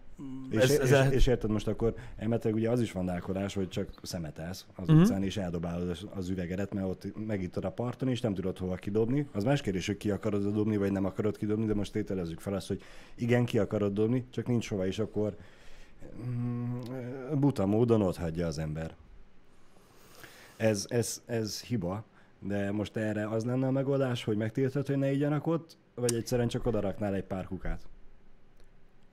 És, 0.50 0.58
ez, 0.58 0.70
és, 0.70 0.78
ez 0.78 1.06
és, 1.06 1.14
és 1.14 1.26
érted 1.26 1.50
most 1.50 1.68
akkor, 1.68 1.94
elméletileg 2.16 2.54
ugye 2.54 2.70
az 2.70 2.80
is 2.80 2.92
vandálkodás, 2.92 3.54
hogy 3.54 3.68
csak 3.68 3.88
szemetelsz 4.02 4.66
az 4.74 4.88
uh-huh. 4.88 5.02
utcán, 5.02 5.22
és 5.22 5.36
eldobálod 5.36 5.88
az- 5.88 6.06
az 6.14 6.28
üvegedet, 6.28 6.74
mert 6.74 6.86
ott 6.86 7.26
megittad 7.26 7.64
a 7.64 7.70
parton, 7.70 8.08
és 8.08 8.20
nem 8.20 8.34
tudod 8.34 8.58
hova 8.58 8.74
kidobni. 8.74 9.28
Az 9.32 9.44
más 9.44 9.60
kérdés, 9.60 9.86
hogy 9.86 9.96
ki 9.96 10.10
akarod 10.10 10.54
dobni, 10.54 10.76
vagy 10.76 10.92
nem 10.92 11.04
akarod 11.04 11.36
kidobni, 11.36 11.66
de 11.66 11.74
most 11.74 11.92
tételezzük 11.92 12.40
fel 12.40 12.54
azt, 12.54 12.68
hogy 12.68 12.82
igen, 13.14 13.44
ki 13.44 13.58
akarod 13.58 13.92
dobni, 13.92 14.26
csak 14.30 14.46
nincs 14.46 14.68
hova, 14.68 14.86
és 14.86 14.98
akkor 14.98 15.36
mm, 16.26 16.80
buta 17.38 17.66
módon 17.66 18.02
ott 18.02 18.16
hagyja 18.16 18.46
az 18.46 18.58
ember. 18.58 18.94
Ez, 20.56 20.86
ez, 20.88 21.22
ez 21.26 21.62
hiba, 21.62 22.04
de 22.38 22.72
most 22.72 22.96
erre 22.96 23.28
az 23.28 23.44
lenne 23.44 23.66
a 23.66 23.70
megoldás, 23.70 24.24
hogy 24.24 24.36
megtiltod, 24.36 24.86
hogy 24.86 24.96
ne 24.96 25.12
igyanak 25.12 25.46
ott, 25.46 25.76
vagy 25.94 26.14
egyszerűen 26.14 26.48
csak 26.48 26.66
odaraknál 26.66 27.14
egy 27.14 27.24
pár 27.24 27.46
kukát? 27.46 27.80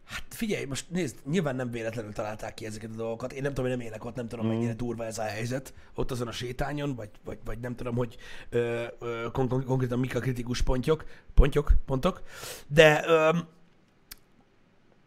Hát 0.03 0.23
figyelj, 0.29 0.65
most 0.65 0.89
nézd, 0.89 1.15
nyilván 1.25 1.55
nem 1.55 1.71
véletlenül 1.71 2.13
találták 2.13 2.53
ki 2.53 2.65
ezeket 2.65 2.89
a 2.93 2.95
dolgokat. 2.95 3.33
Én 3.33 3.41
nem 3.41 3.53
tudom, 3.53 3.69
hogy 3.69 3.77
nem 3.77 3.87
élek 3.87 4.05
ott, 4.05 4.15
nem 4.15 4.27
tudom, 4.27 4.45
Mm. 4.45 4.49
mennyire 4.49 4.73
durva 4.73 5.05
ez 5.05 5.17
a 5.17 5.21
helyzet 5.23 5.73
ott 5.95 6.11
azon 6.11 6.27
a 6.27 6.31
sétányon, 6.31 6.95
vagy, 6.95 7.09
vagy, 7.23 7.37
vagy 7.45 7.59
nem 7.59 7.75
tudom, 7.75 7.95
hogy 7.95 8.17
ö, 8.49 8.85
ö, 8.99 9.27
kon- 9.31 9.47
kon- 9.49 9.65
konkrétan 9.65 9.99
mik 9.99 10.15
a 10.15 10.19
kritikus 10.19 10.61
pontyok, 10.61 11.05
pontyok, 11.33 11.71
pontok, 11.85 12.21
de 12.67 13.03
ö, 13.07 13.37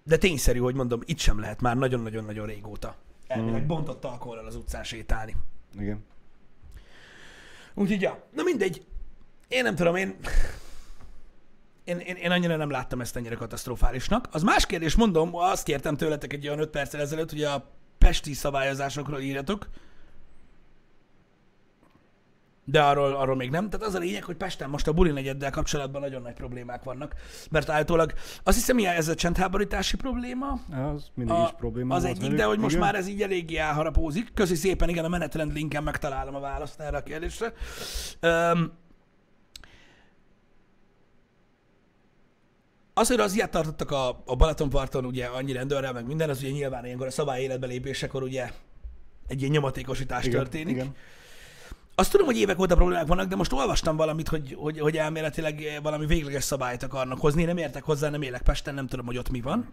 de 0.05 0.17
tényszerű, 0.17 0.59
hogy 0.59 0.75
mondom, 0.75 1.01
itt 1.05 1.19
sem 1.19 1.41
lehet 1.41 1.61
már 1.61 1.77
nagyon-nagyon-nagyon 1.77 2.47
régóta. 2.47 2.97
Elvileg 3.27 3.63
Mm. 3.63 3.67
bontott 3.67 4.05
alkoholral 4.05 4.47
az 4.47 4.55
utcán 4.57 4.85
sétálni. 4.85 5.37
Igen. 5.79 6.05
Úgyhogy, 7.75 8.01
ja, 8.01 8.23
na 8.33 8.43
mindegy. 8.43 8.85
Én 9.49 9.63
nem 9.63 9.75
tudom, 9.75 9.97
én... 9.97 10.17
Én, 11.85 11.99
én, 11.99 12.16
én 12.16 12.31
annyira 12.31 12.57
nem 12.57 12.71
láttam 12.71 13.01
ezt 13.01 13.16
ennyire 13.16 13.35
katasztrofálisnak. 13.35 14.29
Az 14.31 14.42
más 14.42 14.66
kérdés, 14.66 14.95
mondom, 14.97 15.37
azt 15.37 15.64
kértem 15.64 15.97
tőletek 15.97 16.33
egy 16.33 16.47
olyan 16.47 16.59
5 16.59 16.71
perccel 16.71 17.01
ezelőtt, 17.01 17.31
hogy 17.31 17.42
a 17.42 17.71
pesti 17.99 18.33
szabályozásokról 18.33 19.21
írjatok. 19.21 19.68
De 22.64 22.83
arról, 22.83 23.14
arról 23.16 23.37
még 23.37 23.51
nem. 23.51 23.71
Tehát 23.71 23.87
az 23.87 23.95
a 23.95 23.99
lényeg, 23.99 24.25
hogy 24.25 24.37
Pesten 24.37 24.71
most 24.71 24.88
a 24.88 24.92
buli 24.92 25.11
negyeddel 25.11 25.51
kapcsolatban 25.51 26.01
nagyon 26.01 26.23
nagy 26.23 26.33
problémák 26.35 26.83
vannak. 26.83 27.14
Mert 27.51 27.68
állítólag 27.68 28.12
azt 28.42 28.57
hiszem, 28.57 28.79
ilyen 28.79 28.97
ez 28.97 29.09
a 29.09 29.14
csendháborítási 29.14 29.97
probléma, 29.97 30.61
Az 30.95 31.11
mindig 31.14 31.35
a, 31.35 31.42
is 31.45 31.51
probléma 31.59 31.95
az 31.95 32.05
egyik, 32.05 32.23
velük. 32.23 32.37
de 32.37 32.45
hogy 32.45 32.59
most 32.59 32.75
Igen. 32.75 32.87
már 32.87 32.95
ez 32.95 33.09
így 33.09 33.23
eléggé 33.23 33.57
elharapózik. 33.57 34.35
Köszi 34.35 34.55
szépen, 34.55 34.88
igen, 34.88 35.05
a 35.05 35.09
menetrend 35.09 35.53
linken 35.53 35.83
megtalálom 35.83 36.35
a 36.35 36.40
választ 36.40 36.81
erre 36.81 36.97
a 36.97 37.03
kérdésre. 37.03 37.53
Um, 38.23 38.73
az, 42.94 43.09
hogy 43.09 43.20
az 43.20 43.35
ilyet 43.35 43.50
tartottak 43.50 43.90
a, 43.90 44.22
a 44.26 44.37
Balatonparton, 44.37 45.05
ugye 45.05 45.26
annyi 45.26 45.52
rendőrrel, 45.52 45.92
meg 45.92 46.07
minden, 46.07 46.31
az 46.31 46.38
ugye 46.38 46.50
nyilván 46.50 46.85
ilyenkor 46.85 47.07
a 47.07 47.11
szabály 47.11 47.42
életbe 47.42 47.66
lépésekor 47.66 48.22
ugye 48.22 48.50
egy 49.26 49.40
ilyen 49.40 49.52
nyomatékosítás 49.52 50.24
igen, 50.24 50.38
történik. 50.38 50.74
Igen. 50.74 50.94
Azt 51.94 52.11
tudom, 52.11 52.26
hogy 52.26 52.37
évek 52.37 52.59
óta 52.59 52.74
problémák 52.74 53.07
vannak, 53.07 53.28
de 53.28 53.37
most 53.37 53.52
olvastam 53.52 53.96
valamit, 53.96 54.28
hogy, 54.28 54.57
hogy, 54.59 54.81
hogy 54.81 54.96
elméletileg 54.96 55.81
valami 55.83 56.07
végleges 56.07 56.44
szabályt 56.44 56.83
akarnak 56.83 57.20
hozni. 57.20 57.44
Nem 57.44 57.57
értek 57.57 57.83
hozzá, 57.83 58.09
nem 58.09 58.22
élek 58.22 58.42
Pesten, 58.42 58.74
nem 58.74 58.87
tudom, 58.87 59.07
hogy 59.07 59.18
ott 59.18 59.31
mi 59.31 59.40
van. 59.40 59.72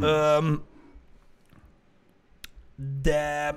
Öm, 0.00 0.62
de 3.02 3.54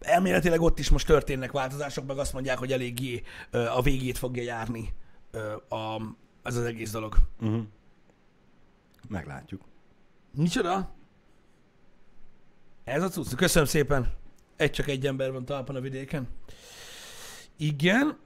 elméletileg 0.00 0.60
ott 0.60 0.78
is 0.78 0.90
most 0.90 1.06
történnek 1.06 1.52
változások, 1.52 2.06
meg 2.06 2.18
azt 2.18 2.32
mondják, 2.32 2.58
hogy 2.58 2.72
eléggé 2.72 3.22
a 3.50 3.82
végét 3.82 4.18
fogja 4.18 4.42
járni 4.42 4.94
a, 5.68 6.00
ez 6.44 6.56
az 6.56 6.64
egész 6.64 6.90
dolog. 6.90 7.16
Uh-huh. 7.40 7.62
Meglátjuk. 9.08 9.62
Micsoda? 10.36 10.94
Ez 12.84 13.02
a 13.02 13.08
cucc. 13.08 13.34
Köszönöm 13.34 13.68
szépen. 13.68 14.12
Egy 14.56 14.70
csak 14.70 14.88
egy 14.88 15.06
ember 15.06 15.32
van 15.32 15.44
talpon 15.44 15.76
a 15.76 15.80
vidéken. 15.80 16.28
Igen. 17.56 18.18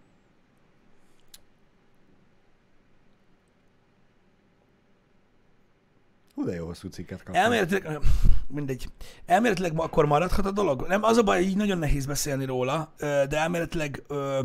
Hú, 6.35 6.45
de 6.45 6.55
jó 6.55 6.67
hosszú 6.67 6.89
cikket 6.89 7.23
kaptam. 7.23 7.43
Elméletileg, 7.43 7.99
mindegy. 8.47 8.89
Elméletileg 9.27 9.81
akkor 9.81 10.07
maradhat 10.07 10.47
a 10.47 10.51
dolog. 10.51 10.87
Nem, 10.87 11.03
az 11.03 11.17
a 11.17 11.23
baj, 11.23 11.43
így 11.43 11.57
nagyon 11.57 11.79
nehéz 11.79 12.07
beszélni 12.07 12.45
róla, 12.45 12.93
de 12.99 13.37
elméletileg 13.37 14.03
ö, 14.07 14.43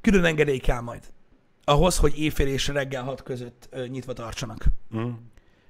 külön 0.00 0.24
engedély 0.24 0.58
kell 0.58 0.80
majd. 0.80 1.12
Ahhoz, 1.68 1.96
hogy 1.96 2.18
éjfél 2.18 2.46
és 2.46 2.68
reggel 2.68 3.02
hat 3.02 3.22
között 3.22 3.68
ö, 3.70 3.86
nyitva 3.86 4.12
tartsanak. 4.12 4.64
Uh-huh. 4.90 5.12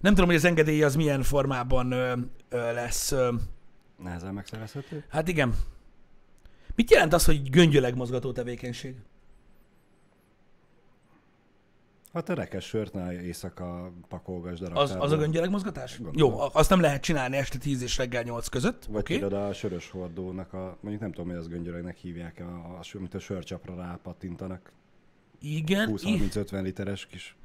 Nem 0.00 0.12
tudom, 0.14 0.26
hogy 0.26 0.36
az 0.36 0.44
engedély 0.44 0.82
az 0.82 0.96
milyen 0.96 1.22
formában 1.22 1.92
ö, 1.92 2.12
ö, 2.48 2.72
lesz. 2.72 3.12
Ö, 3.12 3.32
Nehezen 4.02 4.34
megszerezhető? 4.34 5.04
hát 5.08 5.28
igen. 5.28 5.54
Mit 6.74 6.90
jelent 6.90 7.12
az, 7.12 7.24
hogy 7.24 7.50
göngyöleg 7.50 7.96
mozgató 7.96 8.32
tevékenység? 8.32 8.94
Hát 12.12 12.28
a 12.28 12.34
rekes 12.34 12.64
sört 12.64 12.92
ne 12.92 13.22
éjszaka 13.22 13.92
pakolgasd 14.08 14.62
a 14.62 14.80
Az, 14.80 14.96
az 14.98 15.12
a 15.12 15.16
göngyöleg 15.16 15.50
mozgatás? 15.50 15.98
Gondolom. 16.00 16.32
Jó, 16.32 16.48
azt 16.52 16.70
nem 16.70 16.80
lehet 16.80 17.02
csinálni 17.02 17.36
este 17.36 17.58
10 17.58 17.82
és 17.82 17.96
reggel 17.96 18.22
8 18.22 18.48
között. 18.48 18.84
Vagy 18.84 19.00
okay. 19.00 19.18
tudod, 19.18 19.32
a 19.32 19.52
sörös 19.52 19.90
hordónak 19.90 20.52
a, 20.52 20.78
mondjuk 20.80 21.00
nem 21.00 21.12
tudom, 21.12 21.30
hogy 21.30 21.38
az 21.38 21.48
göngyöregnek 21.48 21.96
hívják, 21.96 22.40
a, 22.40 22.78
a, 22.78 22.80
amit 22.96 23.14
a 23.14 23.18
sörcsapra 23.18 23.74
rápattintanak. 23.74 24.72
Igen, 25.40 25.88
i- 25.88 25.92
20-30-50 25.92 26.62
literes 26.62 27.06
kis 27.10 27.36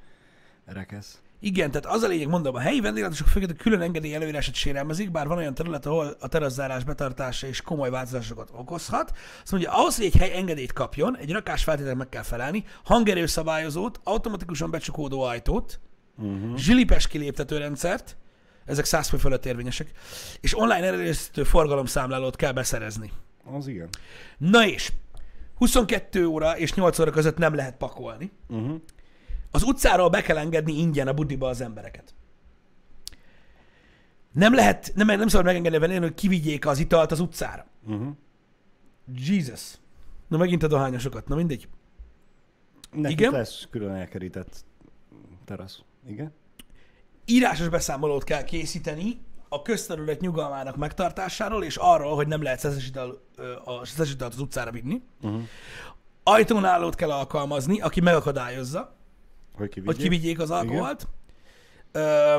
rekesz. 0.66 1.22
igen, 1.40 1.72
tehát 1.72 1.96
az 1.96 2.02
a 2.04 2.08
lényeg, 2.08 2.28
mondom, 2.28 2.56
a 2.56 2.60
helyi 2.60 2.80
vendéglátások 2.82 3.28
főként 3.28 3.52
a 3.52 3.56
külön 3.56 3.82
engedély 3.82 4.14
előírását 4.16 4.56
sérelmezik, 4.56 5.12
bár 5.12 5.28
van 5.28 5.38
olyan 5.38 5.54
terület, 5.54 5.86
ahol 5.86 6.18
a 6.20 6.28
teraszárás 6.28 6.84
betartása 6.84 7.48
és 7.48 7.62
komoly 7.62 7.90
változásokat 7.90 8.50
okozhat. 8.54 9.12
Azt 9.42 9.52
mondja, 9.52 9.72
ahhoz, 9.72 9.96
hogy 9.96 10.06
egy 10.06 10.16
hely 10.16 10.34
engedélyt 10.38 10.74
kapjon, 10.74 11.18
egy 11.18 11.32
rakás 11.32 11.64
feltételnek 11.64 11.98
meg 11.98 12.10
kell 12.10 12.24
felelni, 12.24 12.64
hangerőszabályozót, 12.84 14.00
automatikusan 14.04 14.72
becsukódó 14.72 15.22
ajtót, 15.22 15.80
Uh-huh. 16.18 16.56
zsilipes 16.58 17.08
kiléptető 17.08 17.58
rendszert, 17.58 18.18
ezek 18.66 18.86
100 18.86 19.08
fő 19.10 19.18
fölött 19.18 19.46
érvényesek, 19.46 19.92
és 20.40 20.58
online 20.60 20.86
előző 20.86 21.44
forgalomszámlálót 21.44 22.36
kell 22.36 22.52
beszerezni. 22.52 23.12
Az 23.44 23.68
igen. 23.68 23.90
Na 24.38 24.68
és, 24.68 24.92
22 25.56 26.26
óra 26.26 26.58
és 26.58 26.74
8 26.74 27.00
óra 27.00 27.12
között 27.12 27.38
nem 27.38 27.56
lehet 27.56 27.78
pakolni. 27.78 28.32
Uh-huh. 28.48 28.82
Az 29.52 29.64
utcáról 29.64 30.10
be 30.10 30.22
kell 30.22 30.38
engedni 30.38 30.74
ingyen 30.80 31.08
a 31.08 31.14
budiba 31.14 31.48
az 31.48 31.62
embereket. 31.62 32.16
Nem 34.32 34.54
lehet, 34.54 34.92
nem, 34.96 35.08
nem 35.08 35.28
szabad 35.28 35.46
megengedni 35.46 35.78
vendégnek, 35.78 36.10
hogy 36.10 36.20
kivigyék 36.20 36.66
az 36.66 36.80
italt 36.80 37.12
az 37.12 37.20
utcára. 37.20 37.66
Uh-huh. 37.88 38.16
Jesus. 39.16 39.74
Na 40.28 40.38
megint 40.38 40.64
a 40.64 40.68
dohányosokat, 40.68 41.28
na 41.28 41.36
mindegy. 41.36 41.68
Nekik 42.92 43.20
Igen? 43.20 43.32
lesz 43.32 43.68
külön 43.70 43.92
elkerített 43.92 44.66
terasz. 45.46 45.82
Igen? 46.08 46.34
Írásos 47.26 47.70
beszámolót 47.70 48.24
kell 48.24 48.44
készíteni 48.44 49.22
a 49.54 49.62
közterület 49.62 50.20
nyugalmának 50.22 50.76
megtartásáról, 50.76 51.64
és 51.64 51.76
arról, 51.76 52.16
hogy 52.16 52.28
nem 52.28 52.42
lehet 52.42 52.60
szeszes 52.60 52.88
ital, 52.88 53.22
ö, 53.36 53.54
a 53.66 53.86
szeszes 53.86 54.12
italt 54.12 54.34
az 54.34 54.40
utcára 54.40 54.72
vinni. 54.72 55.02
Uh-huh. 55.22 55.42
Ajtónálót 56.24 56.96
kell 56.96 57.12
alkalmazni, 57.12 57.82
aki 57.82 58.02
megakadályozza, 58.02 58.96
Hogy 59.56 59.70
kivigyék? 59.70 59.86
hogy 59.86 60.04
kivigyék 60.04 60.40
az 60.40 60.52
alkoholt. 60.52 61.08
Ö, 61.92 62.38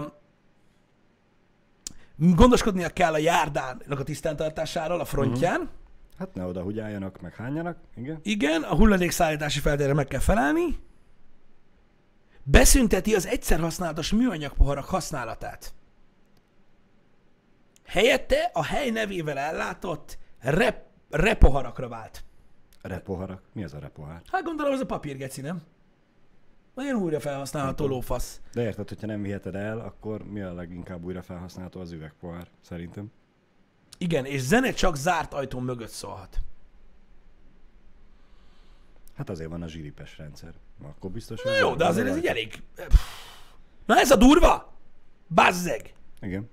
gondoskodnia 2.16 2.88
kell 2.88 3.12
a 3.12 3.18
járdának 3.18 4.00
a 4.00 4.02
tisztántartásáról 4.02 5.00
a 5.00 5.04
frontján. 5.04 5.60
Uh-huh. 5.60 5.72
Hát 6.18 6.34
ne 6.34 6.44
oda 6.44 6.62
hugyáljanak, 6.62 7.20
meg 7.20 7.34
hányanak. 7.34 7.76
Igen? 7.96 8.20
Igen, 8.22 8.62
a 8.62 8.74
hulladékszállítási 8.74 9.60
feltételre 9.60 9.94
meg 9.94 10.06
kell 10.06 10.20
felelni. 10.20 10.78
Beszünteti 12.42 13.14
az 13.14 13.26
egyszer 13.26 13.60
használatos 13.60 14.12
műanyag 14.12 14.52
poharak 14.52 14.84
használatát. 14.84 15.74
Helyette 17.94 18.50
a 18.52 18.64
hely 18.64 18.90
nevével 18.90 19.38
ellátott 19.38 20.18
rep, 20.40 20.84
repoharakra 21.10 21.88
vált. 21.88 22.24
Repoharak. 22.82 23.42
Mi 23.52 23.64
az 23.64 23.74
a 23.74 23.78
repohár? 23.78 24.22
Hát 24.30 24.42
gondolom, 24.42 24.72
ez 24.72 24.80
a 24.80 24.86
papírgeci, 24.86 25.40
nem? 25.40 25.62
Nagyon 26.74 27.02
újra 27.02 27.20
felhasználható 27.20 27.86
lófasz. 27.86 28.40
De 28.52 28.62
érted, 28.62 28.88
hogyha 28.88 29.06
nem 29.06 29.22
viheted 29.22 29.54
el, 29.54 29.78
akkor 29.78 30.24
mi 30.24 30.40
a 30.40 30.52
leginkább 30.52 31.04
újra 31.04 31.22
felhasználható 31.22 31.80
az 31.80 31.92
üvegpohár, 31.92 32.48
szerintem. 32.60 33.12
Igen, 33.98 34.24
és 34.24 34.40
zene 34.40 34.72
csak 34.72 34.96
zárt 34.96 35.34
ajtón 35.34 35.62
mögött 35.62 35.88
szólhat. 35.88 36.38
Hát 39.16 39.30
azért 39.30 39.50
van 39.50 39.62
a 39.62 39.68
zsiripes 39.68 40.18
rendszer. 40.18 40.54
Akkor 40.82 41.10
biztos, 41.10 41.42
Na 41.42 41.56
jó, 41.56 41.74
de 41.74 41.86
azért 41.86 42.08
ez 42.08 42.16
egy 42.16 42.26
elég... 42.26 42.62
Na 43.86 43.98
ez 43.98 44.10
a 44.10 44.16
durva! 44.16 44.72
Bazzeg! 45.34 45.94
Igen. 46.20 46.52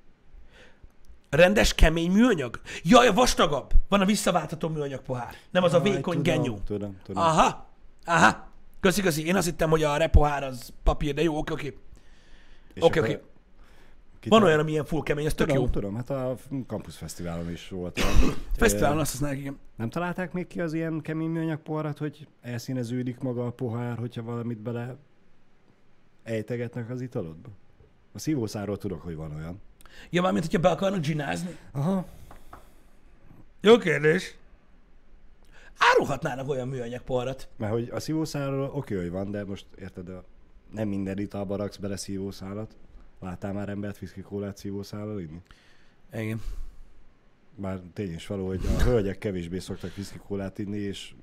Rendes, 1.31 1.73
kemény 1.75 2.11
műanyag? 2.11 2.61
Jaj, 2.83 3.07
a 3.07 3.13
vastagabb! 3.13 3.71
Van 3.89 4.01
a 4.01 4.05
visszaváltható 4.05 4.67
műanyag 4.67 5.01
pohár. 5.01 5.33
Nem 5.51 5.63
az 5.63 5.73
a 5.73 5.81
Jaj, 5.83 5.95
vékony 5.95 6.21
tudom, 6.21 6.35
genyó. 6.35 6.59
Tudom, 6.65 6.97
tudom. 7.03 7.23
Aha, 7.23 7.69
aha. 8.05 8.47
Köszi, 8.79 9.01
köszi. 9.01 9.25
Én 9.25 9.35
azt 9.35 9.45
hittem, 9.45 9.69
hogy 9.69 9.83
a 9.83 9.97
repohár 9.97 10.43
az 10.43 10.73
papír, 10.83 11.13
de 11.13 11.21
jó, 11.21 11.37
oké, 11.37 11.53
oké. 11.53 11.77
És 12.73 12.83
Oké, 12.83 12.99
oké. 12.99 13.19
Van 14.29 14.43
olyan, 14.43 14.59
ami 14.59 14.71
ilyen 14.71 14.85
full 14.85 15.03
kemény, 15.03 15.25
ez 15.25 15.33
tök 15.33 15.47
tudom, 15.47 15.63
jó. 15.63 15.69
Tudom, 15.69 15.95
hát 15.95 16.09
a 16.09 16.35
Campus 16.67 16.95
Fesztiválon 16.97 17.51
is 17.51 17.69
volt. 17.69 17.99
Fesztiválon 18.57 18.99
azt 18.99 19.11
használják, 19.11 19.39
igen. 19.39 19.59
Nem 19.75 19.89
találták 19.89 20.33
még 20.33 20.47
ki 20.47 20.61
az 20.61 20.73
ilyen 20.73 21.01
kemény 21.01 21.29
műanyag 21.29 21.59
poharat, 21.59 21.97
hogy 21.97 22.27
elszíneződik 22.41 23.19
maga 23.19 23.45
a 23.45 23.51
pohár, 23.51 23.97
hogyha 23.97 24.23
valamit 24.23 24.59
bele 24.59 24.95
ejtegetnek 26.23 26.89
az 26.89 27.01
italodba? 27.01 27.49
A 28.13 28.19
szívószáról 28.19 28.77
tudok, 28.77 29.01
hogy 29.01 29.15
van 29.15 29.35
olyan. 29.35 29.61
Ja, 30.09 30.21
mármint, 30.21 30.45
hogyha 30.45 30.59
be 30.59 30.69
akarnak 30.69 31.01
ginázni. 31.01 31.57
Aha. 31.71 32.05
Jó 33.61 33.77
kérdés. 33.77 34.35
Árulhatnának 35.77 36.49
olyan 36.49 36.67
műanyag 36.67 37.01
poharat. 37.01 37.47
Mert 37.57 37.71
hogy 37.71 37.89
a 37.89 37.99
szívószálról 37.99 38.71
oké, 38.73 38.95
hogy 38.95 39.09
van, 39.09 39.31
de 39.31 39.45
most 39.45 39.65
érted, 39.79 40.09
a, 40.09 40.23
nem 40.73 40.87
minden 40.87 41.17
italba 41.19 41.55
raksz 41.55 41.77
bele 41.77 41.97
szívószálat. 41.97 42.75
Láttál 43.19 43.53
már 43.53 43.69
embert 43.69 44.01
whisky 44.01 44.21
kólát 44.21 44.57
szívószállal 44.57 45.19
inni? 45.19 45.41
Igen. 46.13 46.41
Bár 47.55 47.81
tény 47.93 48.13
is 48.13 48.27
való, 48.27 48.47
hogy 48.47 48.65
a 48.65 48.83
hölgyek 48.83 49.17
kevésbé 49.17 49.59
szoktak 49.59 49.91
whisky 49.97 50.17
kólát 50.17 50.59
inni, 50.59 50.77
és 50.77 51.13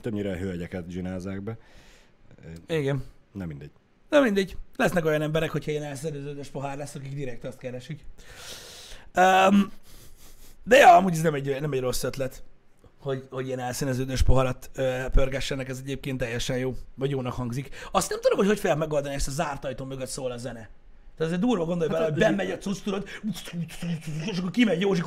többnyire 0.00 0.30
a 0.30 0.36
hölgyeket 0.36 0.90
zsinázzák 0.90 1.42
be. 1.42 1.58
Igen. 2.66 3.04
Nem 3.32 3.48
mindegy. 3.48 3.70
Na 4.08 4.20
mindegy. 4.20 4.56
Lesznek 4.76 5.04
olyan 5.04 5.22
emberek, 5.22 5.50
hogyha 5.50 5.70
ilyen 5.70 5.82
elszerződős 5.82 6.48
pohár 6.48 6.76
lesz, 6.76 6.94
akik 6.94 7.14
direkt 7.14 7.44
azt 7.44 7.58
keresik. 7.58 8.04
Um, 9.16 9.72
de 10.64 10.76
ja, 10.76 10.96
amúgy 10.96 11.12
ez 11.12 11.20
nem 11.20 11.34
egy, 11.34 11.60
nem 11.60 11.72
egy 11.72 11.80
rossz 11.80 12.02
ötlet, 12.02 12.42
hogy, 13.00 13.26
hogy 13.30 13.46
ilyen 13.46 13.58
elszíneződős 13.58 14.22
poharat 14.22 14.70
ö, 14.74 15.04
pörgessenek, 15.12 15.68
ez 15.68 15.78
egyébként 15.78 16.18
teljesen 16.18 16.58
jó, 16.58 16.74
vagy 16.94 17.10
jónak 17.10 17.32
hangzik. 17.32 17.68
Azt 17.92 18.10
nem 18.10 18.20
tudom, 18.20 18.38
hogy 18.38 18.46
hogy 18.46 18.58
fel 18.58 18.76
megoldani, 18.76 19.14
ezt 19.14 19.28
a 19.28 19.30
zárt 19.30 19.64
ajtó 19.64 19.84
mögött 19.84 20.08
szól 20.08 20.30
a 20.30 20.36
zene. 20.36 20.70
Tehát 21.16 21.32
ez 21.32 21.38
durva 21.38 21.64
gondolj 21.64 21.90
bele, 21.90 22.04
hogy 22.04 22.14
bemegy 22.14 22.50
a 22.50 22.58
cucc, 22.58 22.82
tudod, 22.82 23.08
és 24.30 24.38
akkor 24.38 24.50
kimegy 24.50 24.80
Józsi, 24.80 25.02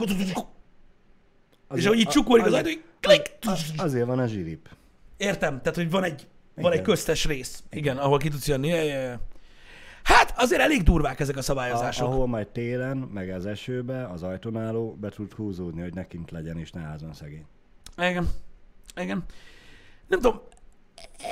és 1.74 1.86
ahogy 1.86 2.00
így 2.00 2.08
csukolik 2.08 2.46
az 2.46 2.54
ajtó, 2.54 2.70
klik. 3.00 3.38
Azért 3.78 4.06
van 4.06 4.20
a 4.20 4.28
zsirip. 4.28 4.70
Értem, 5.18 5.62
tehát 5.62 5.76
hogy 5.76 5.90
van 5.90 6.04
egy, 6.04 6.28
van 6.56 6.66
egy 6.66 6.72
Igen. 6.74 6.84
köztes 6.84 7.26
rész, 7.26 7.64
igen, 7.70 7.98
ahol 7.98 8.18
ki 8.18 8.30
tudsz 8.30 8.48
jönni. 8.48 8.68
Ja, 8.68 8.82
ja, 8.82 9.00
ja. 9.00 9.20
Hát 10.04 10.34
azért 10.38 10.62
elég 10.62 10.84
durvák 10.84 11.20
ezek 11.20 11.36
a 11.36 11.40
A, 11.40 11.42
szabályozások. 11.42 12.08
ahol 12.08 12.28
majd 12.28 12.48
télen, 12.48 12.98
meg 12.98 13.30
az 13.30 13.46
esőbe, 13.46 14.08
az 14.08 14.24
ajtónáló 14.24 14.96
be 15.00 15.10
tud 15.10 15.34
húzódni, 15.34 15.82
hogy 15.82 15.94
nekint 15.94 16.32
legyen, 16.32 16.58
és 16.58 16.72
ne 16.72 16.82
házon 16.82 17.14
szegény. 17.14 17.46
Igen. 17.98 18.30
Igen. 18.96 19.24
Nem 20.08 20.20
tudom, 20.20 20.42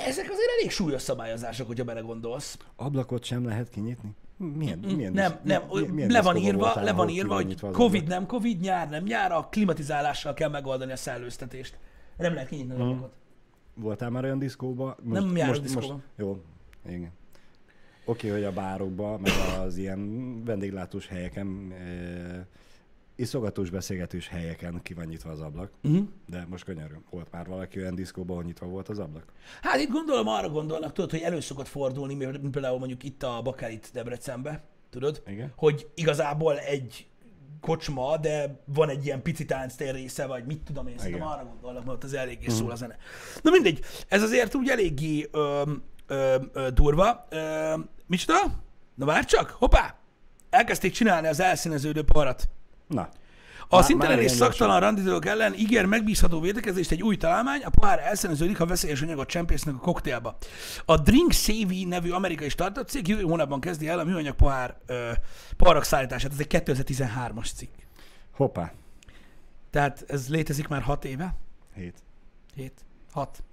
ezek 0.08 0.30
azért 0.30 0.50
elég 0.60 0.72
súlyos 0.72 1.02
szabályozások, 1.02 1.68
hogyha 1.68 1.84
belegondolsz. 1.84 2.58
Ablakot 2.76 3.24
sem 3.24 3.46
lehet 3.46 3.70
kinyitni? 3.70 4.16
Milyen, 4.38 4.78
milyen 4.80 5.12
nem, 5.14 5.32
disz- 5.32 5.44
nem, 5.44 5.64
milyen- 5.72 5.89
milyen 5.94 6.10
le 6.12 6.22
van 6.22 6.36
írva, 6.38 6.60
voltál, 6.60 6.84
le 6.84 6.91
van 6.91 7.10
írva, 7.10 7.34
hogy 7.36 7.60
Covid 7.72 8.08
nem 8.08 8.26
Covid, 8.26 8.60
nyár 8.60 8.89
nem 8.89 9.04
nyár, 9.04 9.32
a 9.32 9.48
klimatizálással 9.52 10.34
kell 10.34 10.50
megoldani 10.50 10.91
a 10.91 10.96
szellőztetést. 10.96 11.78
Nem 12.18 12.34
lehet 12.34 12.50
kinyitni 12.50 12.72
az 12.74 12.78
Mhm. 12.80 12.88
ablakot. 12.88 13.14
Voltál 13.80 14.10
már 14.10 14.24
olyan 14.24 14.40
diszkóba? 14.40 14.96
Nem 15.04 15.36
járok 15.36 15.62
diszkóba. 15.64 16.02
jó, 16.16 16.42
igen. 16.88 17.12
Oké, 18.06 18.28
hogy 18.30 18.44
a 18.44 18.52
bárokba, 18.52 19.18
meg 19.18 19.32
az 19.60 19.78
ilyen 19.78 20.44
vendéglátós 20.44 21.08
helyeken 21.08 21.72
e, 21.72 22.48
iszogatós 23.16 23.70
beszélgetős 23.70 24.28
helyeken 24.28 24.80
ki 24.84 24.94
van 24.94 25.06
nyitva 25.06 25.30
az 25.32 25.40
ablak, 25.42 25.72
Uh-huh. 25.84 26.08
de 26.28 26.46
most 26.50 26.64
könyörűm, 26.64 27.04
volt 27.10 27.32
már 27.32 27.48
valaki 27.48 27.80
olyan 27.80 27.96
diszkóban, 27.96 28.32
ahol 28.32 28.44
nyitva 28.44 28.66
volt 28.66 28.90
az 28.90 29.00
ablak? 29.00 29.32
Hát 29.62 29.80
itt 29.80 29.90
gondolom 29.90 30.28
arra 30.28 30.50
gondolnak, 30.50 30.94
tudod, 30.94 31.12
hogy 31.12 31.20
elő 31.22 31.40
szokott 31.40 31.68
fordulni, 31.68 32.14
mint 32.14 32.50
például 32.52 32.80
mondjuk 32.80 33.04
itt 33.04 33.24
a 33.24 33.42
Bakelit 33.44 33.90
Debrecenbe, 33.94 34.64
tudod? 34.90 35.22
Igen. 35.28 35.54
Hogy 35.56 35.88
igazából 35.94 36.58
egy 36.60 37.08
kocsma, 37.62 38.18
de 38.18 38.60
van 38.66 38.89
egy 38.89 39.06
ilyen 39.06 39.22
pici 39.22 39.45
tánctér 39.45 39.93
része, 39.93 40.26
vagy 40.26 40.45
mit 40.45 40.62
tudom 40.62 40.88
én, 40.88 40.97
szerintem 40.97 41.28
arra 41.28 41.43
gondolnak, 41.43 41.86
mert 41.86 42.04
az 42.04 42.14
eléggé 42.14 42.47
szól 42.47 42.72
a 42.72 42.76
zene. 42.76 42.97
Na 43.41 43.52
mindegy, 43.52 43.84
ez 44.08 44.22
azért 44.22 44.56
úgy 44.56 44.70
eléggé 44.70 45.28
ö, 45.32 45.72
ö, 46.08 46.36
ö, 46.54 46.70
durva. 46.70 47.26
Ö, 47.30 47.74
micsoda? 48.06 48.39
Na 48.95 49.06
várj 49.06 49.26
csak, 49.26 49.50
hoppá! 49.50 49.95
Elkezdték 50.50 50.91
csinálni 50.93 51.28
az 51.28 51.39
elszíneződő 51.39 52.04
parat. 52.04 52.50
Na, 52.88 53.10
A 53.72 53.82
szintelen 53.82 54.20
és 54.20 54.32
szaktalan 54.32 54.80
randizók 54.80 55.26
ellen 55.26 55.54
ígér 55.54 55.86
megbízható 55.86 56.40
védekezést 56.40 56.92
egy 56.92 57.04
új 57.04 57.18
találmány, 57.18 57.62
a 57.64 57.70
pohár 57.70 58.00
elszeneződik, 58.00 58.58
ha 58.58 58.66
veszélyes 58.66 59.02
anyagot 59.02 59.28
csempésznek 59.28 59.76
a 59.76 59.80
koktélba. 59.80 60.38
A 60.86 60.98
Drink 60.98 61.32
Savvy 61.32 61.86
nevű 61.86 62.10
amerikai 62.12 62.50
startup 62.50 62.88
cég 62.88 63.08
jövő 63.08 63.22
hónapban 63.22 63.60
kezdi 63.60 63.88
el 63.88 64.00
a 64.00 64.04
műanyag 64.04 64.36
pohár 64.36 64.78
ö, 64.86 65.12
poharak 65.58 65.84
szállítását. 65.84 66.32
Ez 66.32 66.40
egy 66.40 66.48
2013-as 66.66 67.54
cikk. 67.56 67.74
hoppá, 68.32 68.74
Tehát 69.70 70.04
ez 70.08 70.30
létezik 70.30 70.68
már 70.68 70.82
6 70.82 71.06
éve? 71.06 71.36
hét. 71.76 71.98
7? 72.56 72.74
6? 73.12 73.44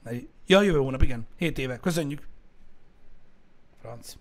Ja, 0.47 0.61
jövő 0.63 0.79
hónap, 0.79 1.03
igen. 1.03 1.27
7 1.37 1.59
éve. 1.59 1.77
Köszönjük. 1.79 2.27
Franc. 3.81 4.17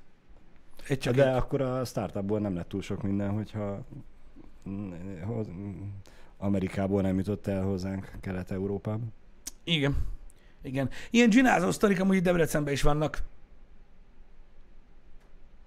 Egy 0.87 0.99
csak 0.99 1.15
De 1.15 1.27
egy. 1.29 1.35
akkor 1.35 1.61
a 1.61 1.85
startupból 1.85 2.39
nem 2.39 2.55
lett 2.55 2.69
túl 2.69 2.81
sok 2.81 3.01
minden, 3.03 3.29
hogyha 3.31 3.85
Amerikából 6.37 7.01
nem 7.01 7.17
jutott 7.17 7.47
el 7.47 7.63
hozzánk 7.63 8.11
Kelet-Európába. 8.21 9.03
Igen. 9.63 10.07
Igen. 10.61 10.89
Ilyen 11.09 11.29
ginázó 11.29 11.71
sztorik 11.71 11.99
amúgy 11.99 12.21
Debrecenben 12.21 12.73
is 12.73 12.81
vannak. 12.81 13.23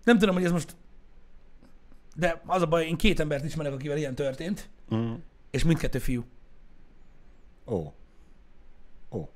Nem 0.04 0.18
tudom, 0.18 0.34
hogy 0.34 0.44
ez 0.44 0.52
most... 0.52 0.76
De 2.14 2.42
az 2.46 2.62
a 2.62 2.66
baj, 2.66 2.86
én 2.86 2.96
két 2.96 3.20
embert 3.20 3.44
ismerek, 3.44 3.72
akivel 3.72 3.96
ilyen 3.96 4.14
történt, 4.14 4.68
Mm. 4.94 5.14
és 5.50 5.64
mindkettő 5.64 5.98
fiú. 5.98 6.24
Ó. 7.66 7.92
Ó. 9.10 9.28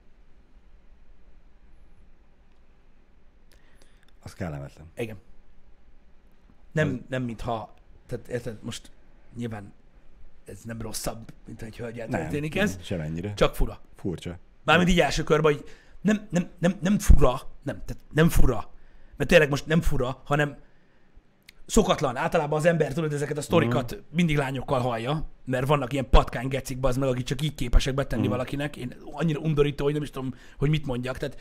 Az 4.23 4.35
kellemetlen. 4.35 4.87
Igen. 4.97 5.17
Nem, 6.73 7.05
nem 7.09 7.23
mintha... 7.23 7.75
Tehát 8.07 8.29
érted, 8.29 8.63
most 8.63 8.91
nyilván 9.37 9.73
ez 10.45 10.59
nem 10.65 10.81
rosszabb, 10.81 11.33
mint 11.47 11.63
egy 11.63 11.77
hölgyel 11.77 12.09
történik 12.09 12.57
ez, 12.57 12.75
Nem, 12.75 12.83
semennyire. 12.83 13.35
csak 13.35 13.55
fura. 13.55 13.81
Furcsa. 13.97 14.39
Mármint 14.65 14.91
így 14.91 15.01
első 15.01 15.23
körben, 15.23 15.53
hogy 15.53 15.65
nem, 16.01 16.27
nem, 16.31 16.49
nem, 16.59 16.75
nem 16.81 16.99
fura, 16.99 17.41
nem, 17.63 17.83
tehát 17.85 18.03
nem 18.13 18.29
fura, 18.29 18.71
mert 19.17 19.31
tényleg 19.31 19.49
most 19.49 19.67
nem 19.67 19.81
fura, 19.81 20.21
hanem 20.25 20.57
szokatlan. 21.67 22.17
Általában 22.17 22.59
az 22.59 22.65
ember, 22.65 22.93
tudod, 22.93 23.13
ezeket 23.13 23.37
a 23.37 23.41
sztorikat 23.41 23.95
mm. 23.95 23.99
mindig 24.11 24.37
lányokkal 24.37 24.81
hallja, 24.81 25.29
mert 25.45 25.67
vannak 25.67 25.93
ilyen 25.93 26.11
patkány 26.11 26.49
gecik, 26.49 26.79
az 26.81 26.97
meg, 26.97 27.09
akik 27.09 27.25
csak 27.25 27.43
így 27.43 27.55
képesek 27.55 27.95
betenni 27.95 28.27
mm. 28.27 28.31
valakinek. 28.31 28.77
Én 28.77 28.95
annyira 29.13 29.41
undorító, 29.41 29.85
hogy 29.85 29.93
nem 29.93 30.03
is 30.03 30.11
tudom, 30.11 30.35
hogy 30.59 30.69
mit 30.69 30.87
mondjak. 30.87 31.19
Tehát 31.19 31.37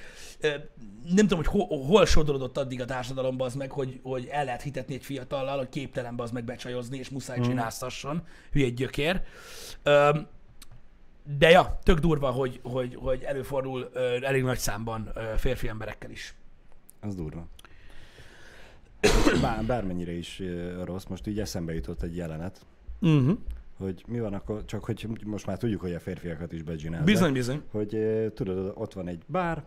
nem 1.16 1.28
tudom, 1.28 1.44
hogy 1.44 1.48
hol, 1.48 1.86
hol 1.86 2.06
sodródott 2.06 2.58
addig 2.58 2.82
a 2.82 2.86
társadalomba 2.86 3.46
az 3.46 3.56
meg, 3.56 3.72
hogy, 3.72 4.00
hogy 4.04 4.28
el 4.32 4.46
lehet 4.46 4.62
hitetni 4.62 4.94
egy 4.94 5.06
fiatallal, 5.06 5.58
hogy 5.58 5.70
képtelen 5.70 6.14
az 6.18 6.32
meg 6.32 6.44
becsajozni, 6.44 6.98
és 6.98 7.10
muszáj 7.10 7.40
mm. 7.40 7.42
csináltasson. 7.42 8.24
Hülye 8.52 8.70
gyökér. 8.70 9.22
De 11.38 11.50
ja, 11.50 11.80
tök 11.84 12.00
durva, 12.00 12.32
hogy, 12.32 12.60
hogy, 12.64 12.96
hogy 12.96 13.24
előfordul 13.24 13.92
elég 14.22 14.44
nagy 14.44 14.58
számban 14.58 15.14
férfi 15.38 15.68
emberekkel 15.68 16.10
is. 16.10 16.36
Az 17.00 17.16
durva. 17.16 17.48
Bár, 19.42 19.64
bármennyire 19.66 20.12
is 20.12 20.42
rossz, 20.84 21.06
most 21.06 21.28
így 21.28 21.40
eszembe 21.40 21.74
jutott 21.74 22.02
egy 22.02 22.16
jelenet, 22.16 22.66
Uh-huh. 23.02 23.38
hogy 23.78 24.04
mi 24.08 24.20
van 24.20 24.34
akkor, 24.34 24.66
csak 24.66 24.84
hogy 24.84 25.08
most 25.26 25.46
már 25.46 25.58
tudjuk, 25.58 25.82
hogy 25.82 25.94
a 25.94 26.00
férfiakat 26.00 26.52
is 26.54 26.64
becsinálják. 26.64 27.06
Bizony, 27.06 27.34
bizony. 27.34 27.62
Hogy 27.72 27.98
tudod, 28.34 28.72
ott 28.76 28.94
van 28.94 29.08
egy 29.08 29.24
bár, 29.26 29.64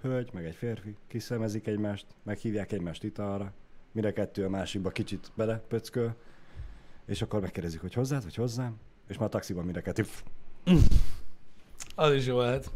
hölgy, 0.00 0.30
meg 0.32 0.44
egy 0.44 0.54
férfi, 0.54 0.96
kiszemezik 1.06 1.66
egymást, 1.66 2.06
meghívják 2.22 2.72
egymást 2.72 3.04
italra, 3.04 3.52
a 3.94 4.12
kettő 4.12 4.44
a 4.44 4.48
másikba 4.48 4.90
kicsit 4.90 5.30
belepöcköl, 5.34 6.14
és 7.06 7.22
akkor 7.22 7.40
megkérdezik, 7.40 7.80
hogy 7.80 7.94
hozzád, 7.94 8.22
vagy 8.22 8.34
hozzám, 8.34 8.76
és 9.08 9.16
már 9.18 9.26
a 9.26 9.30
taxiban 9.30 9.64
mind 9.64 9.76
a 9.76 9.80
kettő, 9.80 10.04
Az 11.94 12.12
is 12.12 12.26
jó 12.26 12.38
lehet. 12.38 12.70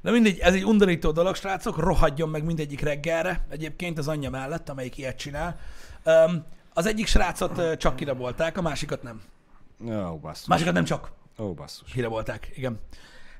Na 0.00 0.10
mindegy, 0.10 0.38
ez 0.38 0.54
egy 0.54 0.64
undorító 0.64 1.10
dolog, 1.10 1.34
srácok, 1.34 1.78
rohadjon 1.78 2.28
meg 2.28 2.44
mindegyik 2.44 2.80
reggelre, 2.80 3.46
egyébként 3.48 3.98
az 3.98 4.08
anyja 4.08 4.30
mellett, 4.30 4.68
amelyik 4.68 4.98
ilyet 4.98 5.16
csinál. 5.18 5.58
Um, 6.04 6.44
az 6.74 6.86
egyik 6.86 7.06
srácot 7.06 7.76
csak 7.76 7.96
kirabolták, 7.96 8.58
a 8.58 8.62
másikat 8.62 9.02
nem. 9.02 9.22
ó, 9.86 10.18
basszus. 10.18 10.46
Másikat 10.46 10.72
nem 10.72 10.84
csak 10.84 11.12
Ó, 11.38 11.54
basszus. 11.54 11.92
kirabolták, 11.92 12.50
igen. 12.54 12.80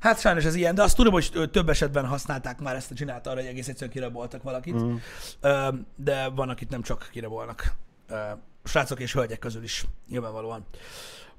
Hát 0.01 0.21
sajnos 0.21 0.45
ez 0.45 0.55
ilyen, 0.55 0.75
de 0.75 0.83
azt 0.83 0.97
tudom, 0.97 1.13
hogy 1.13 1.51
több 1.53 1.69
esetben 1.69 2.07
használták 2.07 2.61
már 2.61 2.75
ezt 2.77 2.91
a 2.91 2.95
csinát 2.95 3.27
arra, 3.27 3.37
hogy 3.37 3.47
egész 3.49 3.69
egyszerűen 3.69 3.93
kiraboltak 3.93 4.43
valakit. 4.43 4.75
Mm. 4.83 4.95
Öm, 5.41 5.87
de 5.97 6.29
van, 6.29 6.49
akit 6.49 6.71
nem 6.71 6.83
csak 6.83 7.09
kirabolnak. 7.13 7.73
Öm, 8.09 8.43
Srácok 8.65 9.01
és 9.01 9.13
hölgyek 9.13 9.39
közül 9.39 9.63
is, 9.63 9.85
nyilvánvalóan. 10.09 10.65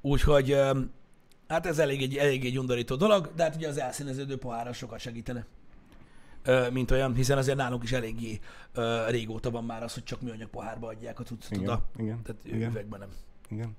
Úgyhogy, 0.01 0.51
öm, 0.51 0.91
hát 1.51 1.65
ez 1.65 1.79
elég 1.79 2.01
egy, 2.01 2.17
elég 2.17 2.45
egy 2.45 2.59
undorító 2.59 2.95
dolog, 2.95 3.31
de 3.35 3.43
hát 3.43 3.55
ugye 3.55 3.67
az 3.67 3.79
elszíneződő 3.79 4.37
pohárra 4.37 4.73
sokat 4.73 4.99
segítene. 4.99 5.45
Mint 6.71 6.91
olyan, 6.91 7.15
hiszen 7.15 7.37
azért 7.37 7.57
nálunk 7.57 7.83
is 7.83 7.91
eléggé 7.91 8.39
ö, 8.73 9.05
régóta 9.09 9.51
van 9.51 9.63
már 9.63 9.83
az, 9.83 9.93
hogy 9.93 10.03
csak 10.03 10.21
műanyag 10.21 10.49
pohárba 10.49 10.87
adják 10.87 11.19
a 11.19 11.23
cuccot 11.23 11.51
Igen, 11.51 11.63
oda. 11.63 11.81
igen, 11.97 12.21
Tehát 12.23 12.41
igen. 12.45 12.69
üvegben 12.69 12.99
nem. 12.99 13.09
Igen. 13.49 13.75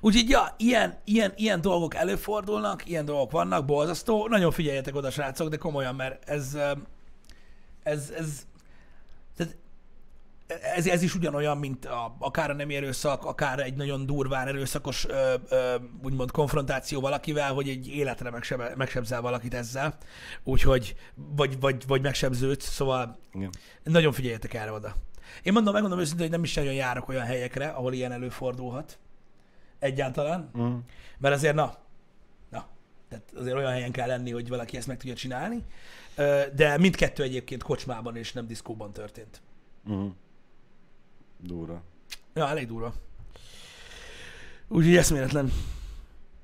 Úgyhogy 0.00 0.28
ja, 0.28 0.54
ilyen, 0.56 0.98
ilyen, 1.04 1.32
ilyen 1.36 1.60
dolgok 1.60 1.94
előfordulnak, 1.94 2.88
ilyen 2.88 3.04
dolgok 3.04 3.30
vannak, 3.30 3.64
borzasztó. 3.64 4.28
Nagyon 4.28 4.50
figyeljetek 4.50 4.94
oda, 4.94 5.10
srácok, 5.10 5.48
de 5.48 5.56
komolyan, 5.56 5.94
mert 5.94 6.28
ez, 6.28 6.58
ez, 7.82 8.10
ez, 8.18 8.46
ez, 10.48 10.86
ez 10.86 11.02
is 11.02 11.14
ugyanolyan, 11.14 11.58
mint 11.58 11.84
a, 11.84 12.16
akár 12.18 12.50
a 12.50 12.54
nem 12.54 12.70
erőszak, 12.70 13.24
akár 13.24 13.58
egy 13.58 13.74
nagyon 13.74 14.06
durván 14.06 14.46
erőszakos 14.46 15.06
ö, 15.06 15.34
ö, 15.48 15.74
úgymond 16.02 16.30
konfrontáció 16.30 17.00
valakivel, 17.00 17.54
hogy 17.54 17.68
egy 17.68 17.88
életre 17.88 18.30
megsebe, 18.30 18.72
megsebzel 18.76 19.20
valakit 19.20 19.54
ezzel, 19.54 19.96
úgyhogy, 20.44 20.94
vagy, 21.14 21.60
vagy, 21.60 21.86
vagy 21.86 22.02
megsebződsz, 22.02 22.68
szóval 22.68 23.18
Igen. 23.34 23.50
nagyon 23.82 24.12
figyeljetek 24.12 24.54
erre 24.54 24.72
oda. 24.72 24.94
Én 25.42 25.52
mondom, 25.52 25.72
megmondom 25.72 26.00
őszintén, 26.00 26.22
hogy 26.22 26.34
nem 26.34 26.44
is 26.44 26.54
nagyon 26.54 26.74
járok 26.74 27.08
olyan 27.08 27.24
helyekre, 27.24 27.68
ahol 27.68 27.92
ilyen 27.92 28.12
előfordulhat. 28.12 28.98
Egyáltalán. 29.78 30.50
Mm. 30.58 30.76
Mert 31.18 31.34
azért, 31.34 31.54
na, 31.54 31.76
na, 32.50 32.66
tehát 33.08 33.32
azért 33.36 33.56
olyan 33.56 33.72
helyen 33.72 33.92
kell 33.92 34.06
lenni, 34.06 34.30
hogy 34.30 34.48
valaki 34.48 34.76
ezt 34.76 34.86
meg 34.86 34.96
tudja 34.96 35.14
csinálni. 35.14 35.64
De 36.54 36.78
mindkettő 36.78 37.22
egyébként 37.22 37.62
kocsmában 37.62 38.16
és 38.16 38.32
nem 38.32 38.46
diszkóban 38.46 38.92
történt. 38.92 39.42
Mm. 39.90 40.08
Durva. 41.40 41.82
Ja, 42.34 42.48
elég 42.48 42.66
durva. 42.66 42.94
Úgyhogy 44.68 44.96
eszméletlen. 44.96 45.52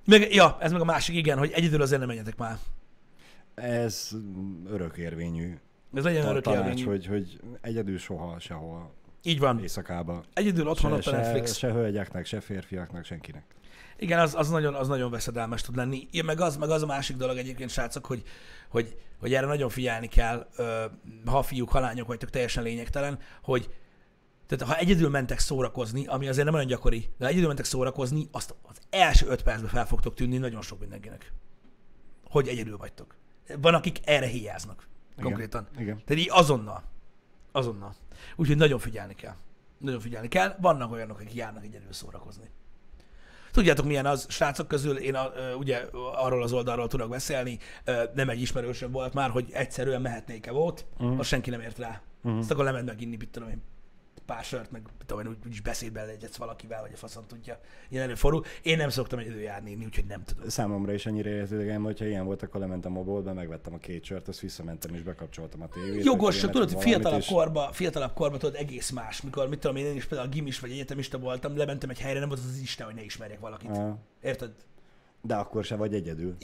Meg, 0.06 0.34
ja, 0.34 0.56
ez 0.60 0.72
meg 0.72 0.80
a 0.80 0.84
másik, 0.84 1.16
igen, 1.16 1.38
hogy 1.38 1.50
egyedül 1.50 1.82
azért 1.82 1.98
nem 1.98 2.08
menjetek 2.08 2.36
már. 2.36 2.58
Ez 3.54 4.10
örökérvényű 4.66 5.58
Ez 5.94 6.04
legyen 6.04 6.22
ta- 6.22 6.30
örök 6.30 6.42
tanács, 6.42 6.66
élmény. 6.68 6.86
hogy, 6.86 7.06
hogy 7.06 7.40
egyedül 7.60 7.98
soha, 7.98 8.38
sehol 8.38 8.92
Így 9.22 9.38
van. 9.38 9.60
éjszakába. 9.60 10.24
Egyedül 10.32 10.68
otthon 10.68 10.92
ott 10.92 10.98
a 10.98 11.02
se, 11.02 11.10
Netflix. 11.16 11.56
se 11.56 11.72
hölgyeknek, 11.72 12.26
se 12.26 12.40
férfiaknak, 12.40 13.04
senkinek. 13.04 13.44
Igen, 13.98 14.18
az, 14.18 14.34
az, 14.34 14.50
nagyon, 14.50 14.74
az 14.74 14.88
nagyon 14.88 15.10
veszedelmes 15.10 15.62
tud 15.62 15.76
lenni. 15.76 16.08
Ja, 16.10 16.24
meg, 16.24 16.40
az, 16.40 16.56
meg 16.56 16.70
az 16.70 16.82
a 16.82 16.86
másik 16.86 17.16
dolog 17.16 17.36
egyébként, 17.36 17.70
srácok, 17.70 18.06
hogy, 18.06 18.22
hogy, 18.68 18.96
hogy 19.20 19.34
erre 19.34 19.46
nagyon 19.46 19.68
figyelni 19.68 20.06
kell, 20.08 20.46
ha 21.26 21.42
fiúk, 21.42 21.68
ha 21.70 21.80
lányok 21.80 22.06
vagytok, 22.06 22.30
teljesen 22.30 22.62
lényegtelen, 22.62 23.18
hogy 23.42 23.68
tehát 24.46 24.74
ha 24.74 24.78
egyedül 24.80 25.08
mentek 25.08 25.38
szórakozni, 25.38 26.06
ami 26.06 26.28
azért 26.28 26.44
nem 26.44 26.54
olyan 26.54 26.66
gyakori, 26.66 26.98
de 27.18 27.24
ha 27.24 27.30
egyedül 27.30 27.46
mentek 27.46 27.64
szórakozni, 27.64 28.28
azt 28.32 28.54
az 28.62 28.76
első 28.90 29.26
öt 29.26 29.42
percben 29.42 29.70
fel 29.70 29.86
fogtok 29.86 30.14
tűnni 30.14 30.36
nagyon 30.38 30.62
sok 30.62 30.80
mindenkinek. 30.80 31.32
Hogy 32.30 32.48
egyedül 32.48 32.76
vagytok. 32.76 33.14
Van, 33.58 33.74
akik 33.74 33.98
erre 34.04 34.26
hiányznak. 34.26 34.88
Konkrétan. 35.22 35.68
Igen. 35.78 36.02
Tehát 36.04 36.22
így 36.22 36.30
azonnal. 36.30 36.82
Azonnal. 37.52 37.94
Úgyhogy 38.36 38.56
nagyon 38.56 38.78
figyelni 38.78 39.14
kell. 39.14 39.34
Nagyon 39.78 40.00
figyelni 40.00 40.28
kell. 40.28 40.56
Vannak 40.60 40.92
olyanok, 40.92 41.18
akik 41.18 41.34
járnak 41.34 41.64
egyedül 41.64 41.92
szórakozni. 41.92 42.50
Tudjátok, 43.52 43.84
milyen 43.86 44.06
az, 44.06 44.26
srácok 44.28 44.68
közül, 44.68 44.96
én 44.96 45.14
a, 45.14 45.32
ugye 45.58 45.86
arról 46.14 46.42
az 46.42 46.52
oldalról 46.52 46.88
tudok 46.88 47.08
beszélni, 47.10 47.58
nem 48.14 48.28
egy 48.28 48.40
ismerősöm 48.40 48.90
volt 48.90 49.14
már, 49.14 49.30
hogy 49.30 49.50
egyszerűen 49.52 50.00
mehetnék-e 50.00 50.50
volt, 50.50 50.86
Mhm. 50.98 51.18
azt 51.18 51.28
senki 51.28 51.50
nem 51.50 51.60
ért 51.60 51.78
rá. 51.78 52.00
Mhm. 52.22 52.38
Azt 52.38 52.50
akkor 52.50 52.64
lement 52.64 52.86
meg 52.86 53.00
inni, 53.00 53.16
mit 53.16 53.28
tudom 53.28 53.48
én. 53.48 53.62
Pár 54.26 54.44
sört, 54.44 54.70
meg 54.70 54.82
tudom 55.06 55.24
én, 55.24 55.30
úgy, 55.30 55.36
úgyis 55.46 55.60
beszédben 55.60 56.06
legyetsz 56.06 56.36
valakivel, 56.36 56.80
vagy 56.80 56.90
a 56.94 56.96
faszom 56.96 57.24
tudja. 57.26 57.60
Ilyen 57.88 58.02
előfordul. 58.02 58.44
Én 58.62 58.76
nem 58.76 58.88
szoktam 58.88 59.18
egyedül 59.18 59.40
járni 59.40 59.74
úgyhogy 59.84 60.04
nem 60.06 60.22
tudom. 60.24 60.48
Számomra 60.48 60.92
is 60.92 61.06
annyira 61.06 61.30
értődegen, 61.30 61.82
hogyha 61.82 62.04
ilyen 62.04 62.24
volt, 62.24 62.42
akkor 62.42 62.60
lementem 62.60 62.98
a 62.98 63.02
boltba, 63.02 63.32
megvettem 63.32 63.74
a 63.74 63.78
két 63.78 64.04
sört, 64.04 64.28
azt 64.28 64.40
visszamentem 64.40 64.94
és 64.94 65.02
bekapcsoltam 65.02 65.62
a 65.62 65.68
tévét. 65.68 66.04
Jogos, 66.04 66.38
csak 66.40 66.50
tudod, 66.50 66.70
hogy 66.72 66.82
fiatalabb 66.82 67.20
és- 67.20 67.26
korba, 67.26 67.72
fiatalabb 67.72 68.12
korba 68.12 68.36
tudod 68.36 68.54
egész 68.54 68.90
más. 68.90 69.22
Mikor, 69.22 69.48
mit 69.48 69.58
tudom 69.58 69.76
én, 69.76 69.84
én 69.84 69.96
is 69.96 70.04
például 70.04 70.28
gimis 70.28 70.60
vagy 70.60 70.70
egyetemista 70.70 71.18
voltam, 71.18 71.56
lementem 71.56 71.90
egy 71.90 72.00
helyre, 72.00 72.18
nem 72.18 72.28
volt 72.28 72.40
az 72.40 72.46
az 72.48 72.58
Isten, 72.58 72.86
hogy 72.86 72.94
ne 72.94 73.02
ismerjek 73.02 73.40
valakit. 73.40 73.70
Aha. 73.70 73.98
Érted? 74.22 74.50
De 75.22 75.34
akkor 75.34 75.64
se 75.64 75.76
vagy 75.76 75.94
egyedül. 75.94 76.36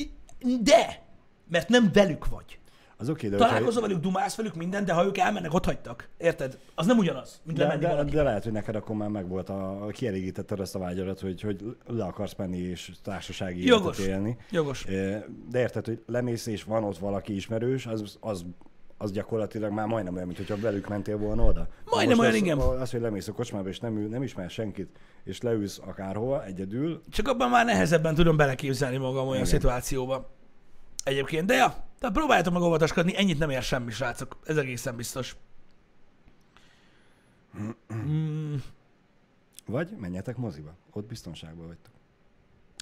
De! 0.62 1.02
Mert 1.48 1.68
nem 1.68 1.90
velük 1.92 2.28
vagy. 2.28 2.58
Az 3.00 3.08
oké, 3.08 3.28
de, 3.28 3.32
hogyha- 3.36 3.48
Találkozol 3.48 3.82
velük, 3.82 4.00
dumálsz 4.00 4.36
velük 4.36 4.54
minden, 4.54 4.84
de 4.84 4.92
ha 4.92 5.04
ők 5.04 5.18
elmennek, 5.18 5.54
ott 5.54 5.64
hagytak. 5.64 6.08
Érted? 6.18 6.58
Az 6.74 6.86
nem 6.86 6.98
ugyanaz, 6.98 7.40
mint 7.44 7.58
de, 7.58 7.64
lemenni 7.64 7.82
de, 7.84 7.88
valaki. 7.88 8.10
de, 8.10 8.22
lehet, 8.22 8.42
hogy 8.42 8.52
neked 8.52 8.74
akkor 8.74 8.96
már 8.96 9.08
megvolt 9.08 9.48
a, 9.48 9.86
kielégítetted 9.92 10.60
azt 10.60 10.74
a 10.74 10.78
vágyadat, 10.78 11.20
hogy, 11.20 11.40
hogy 11.40 11.76
le 11.86 12.04
akarsz 12.04 12.34
menni 12.36 12.58
és 12.58 12.92
társasági 13.02 13.66
Jogos. 13.66 13.98
életet 13.98 14.14
élni. 14.16 14.36
Jogos. 14.50 14.84
De 15.50 15.58
érted, 15.58 15.84
hogy 15.86 16.02
lemész 16.06 16.46
és 16.46 16.64
van 16.64 16.84
ott 16.84 16.98
valaki 16.98 17.34
ismerős, 17.34 17.86
az, 17.86 18.16
az, 18.20 18.44
az 18.98 19.12
gyakorlatilag 19.12 19.72
már 19.72 19.86
majdnem 19.86 20.14
olyan, 20.14 20.26
mint 20.26 20.38
hogyha 20.38 20.56
velük 20.60 20.88
mentél 20.88 21.16
volna 21.18 21.44
oda. 21.44 21.68
Majdnem 21.90 22.18
olyan, 22.18 22.30
az, 22.32 22.36
igen. 22.38 22.58
Az, 22.58 22.90
hogy 22.90 23.00
lemész 23.00 23.28
a 23.28 23.32
kocsmába 23.32 23.68
és 23.68 23.78
nem, 23.78 23.94
nem 23.94 24.22
ismersz 24.22 24.52
senkit, 24.52 24.88
és 25.24 25.40
leülsz 25.40 25.80
akárhova 25.86 26.44
egyedül, 26.44 27.00
Csak 27.10 27.28
abban 27.28 27.50
már 27.50 27.64
nehezebben 27.64 28.14
tudom 28.14 28.36
beleképzelni 28.36 28.96
magam 28.96 29.22
olyan 29.22 29.34
Igen. 29.34 29.44
szituációba. 29.46 30.38
Egyébként, 31.04 31.46
de 31.46 31.54
ja, 31.54 31.84
tehát 31.98 32.16
próbáljátok 32.16 32.52
meg 32.52 32.62
óvatoskodni, 32.62 33.16
ennyit 33.16 33.38
nem 33.38 33.50
ér 33.50 33.62
semmi, 33.62 33.90
srácok. 33.90 34.38
Ez 34.44 34.56
egészen 34.56 34.96
biztos. 34.96 35.36
Mm, 37.94 38.54
vagy 39.66 39.90
menjetek 39.90 40.36
moziba. 40.36 40.74
Ott 40.90 41.06
biztonságban 41.06 41.66
vagytok. 41.66 41.92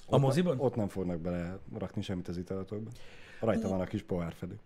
A 0.05 0.15
Ott, 0.15 0.21
moziban? 0.21 0.59
Ott 0.59 0.75
nem 0.75 0.87
fognak 0.87 1.19
bele 1.19 1.59
rakni 1.77 2.01
semmit 2.01 2.27
az 2.27 2.37
italatokba. 2.37 2.89
Rajta 3.39 3.67
van 3.67 3.81
a 3.81 3.85
kis 3.85 4.01
pohárfedő. 4.01 4.59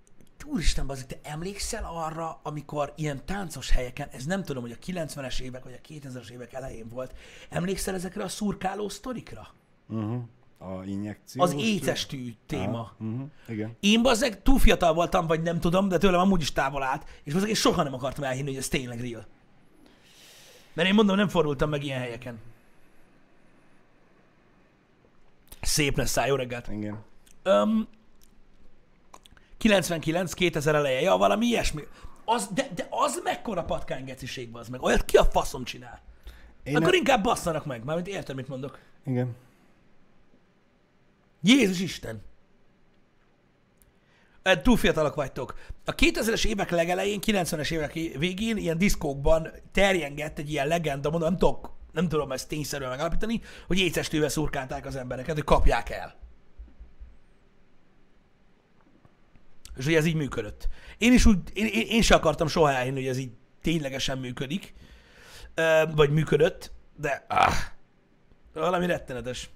Úristen, 0.45 0.87
bazik, 0.87 1.05
te 1.05 1.19
emlékszel 1.23 1.83
arra, 1.83 2.39
amikor 2.43 2.93
ilyen 2.95 3.25
táncos 3.25 3.69
helyeken, 3.69 4.09
ez 4.09 4.25
nem 4.25 4.43
tudom, 4.43 4.61
hogy 4.61 4.71
a 4.71 4.85
90-es 4.85 5.39
évek 5.39 5.63
vagy 5.63 5.79
a 5.83 5.87
2000-es 5.87 6.29
évek 6.29 6.53
elején 6.53 6.87
volt, 6.87 7.15
emlékszel 7.49 7.95
ezekre 7.95 8.23
a 8.23 8.27
szurkáló 8.27 8.89
sztorikra? 8.89 9.47
Uh-huh. 9.87 10.23
A 10.57 10.83
injekció. 10.85 11.41
Az 11.41 11.53
écestű 11.57 12.33
téma. 12.45 12.91
Uh-huh. 12.99 13.29
Igen. 13.47 13.77
Én 13.79 14.01
bazzeg 14.01 14.41
túl 14.41 14.59
fiatal 14.59 14.93
voltam, 14.93 15.27
vagy 15.27 15.41
nem 15.41 15.59
tudom, 15.59 15.87
de 15.87 15.97
tőlem 15.97 16.19
amúgy 16.19 16.41
is 16.41 16.51
távol 16.51 16.83
állt, 16.83 17.05
és 17.23 17.33
bazzeg 17.33 17.49
én 17.49 17.55
soha 17.55 17.83
nem 17.83 17.93
akartam 17.93 18.23
elhinni, 18.23 18.47
hogy 18.47 18.57
ez 18.57 18.67
tényleg 18.67 18.99
real. 18.99 19.25
Mert 20.73 20.87
én 20.87 20.93
mondom, 20.93 21.15
nem 21.15 21.27
fordultam 21.27 21.69
meg 21.69 21.83
ilyen 21.83 21.99
helyeken. 21.99 22.39
Szép 25.61 25.97
lesz 25.97 26.17
jó 26.27 26.35
reggelt. 26.35 26.67
Igen. 26.67 27.03
Öm, 27.43 27.87
99, 29.57 30.33
2000 30.33 30.75
eleje, 30.75 31.01
ja, 31.01 31.17
valami 31.17 31.45
ilyesmi. 31.45 31.83
Az, 32.25 32.49
de, 32.53 32.69
de 32.75 32.87
az 32.89 33.21
mekkora 33.23 33.63
patkánygeciség 33.63 34.49
az 34.51 34.67
meg. 34.67 34.81
Olyat 34.81 35.05
ki 35.05 35.17
a 35.17 35.23
faszom 35.23 35.63
csinál? 35.63 36.01
Én 36.63 36.75
Akkor 36.75 36.91
ne... 36.91 36.97
inkább 36.97 37.23
basszanak 37.23 37.65
meg, 37.65 37.83
mármint 37.83 38.07
érted, 38.07 38.35
mit 38.35 38.47
mondok. 38.47 38.79
Igen. 39.05 39.35
Jézus 41.43 41.79
Isten! 41.79 42.21
Túl 44.61 44.77
fiatalok 44.77 45.15
vagytok. 45.15 45.59
A 45.85 45.95
2000-es 45.95 46.45
évek 46.45 46.69
legelején, 46.69 47.19
90-es 47.25 47.71
évek 47.71 47.93
végén 47.93 48.57
ilyen 48.57 48.77
diszkókban 48.77 49.47
terjengett 49.71 50.39
egy 50.39 50.51
ilyen 50.51 50.67
legenda, 50.67 51.09
mondom, 51.09 51.29
nem 51.29 51.37
tudok, 51.37 51.73
nem 51.91 52.07
tudom 52.07 52.31
ezt 52.31 52.47
tényszerűen 52.47 52.89
megállapítani, 52.89 53.41
hogy 53.67 53.79
écestővel 53.79 54.29
szurkálták 54.29 54.85
az 54.85 54.95
embereket, 54.95 55.35
hogy 55.35 55.43
kapják 55.43 55.89
el. 55.89 56.15
És 59.75 59.85
hogy 59.85 59.93
ez 59.93 60.05
így 60.05 60.15
működött. 60.15 60.67
Én 60.97 61.13
is 61.13 61.25
úgy, 61.25 61.37
én, 61.53 61.65
én, 61.65 61.87
én 61.87 62.01
sem 62.01 62.17
akartam 62.17 62.47
soha 62.47 62.71
elhinni, 62.71 62.99
hogy 62.99 63.09
ez 63.09 63.17
így 63.17 63.31
ténylegesen 63.61 64.17
működik, 64.17 64.73
vagy 65.95 66.09
működött, 66.09 66.71
de 66.95 67.25
ah, 67.27 67.53
valami 68.53 68.85
rettenetes. 68.85 69.49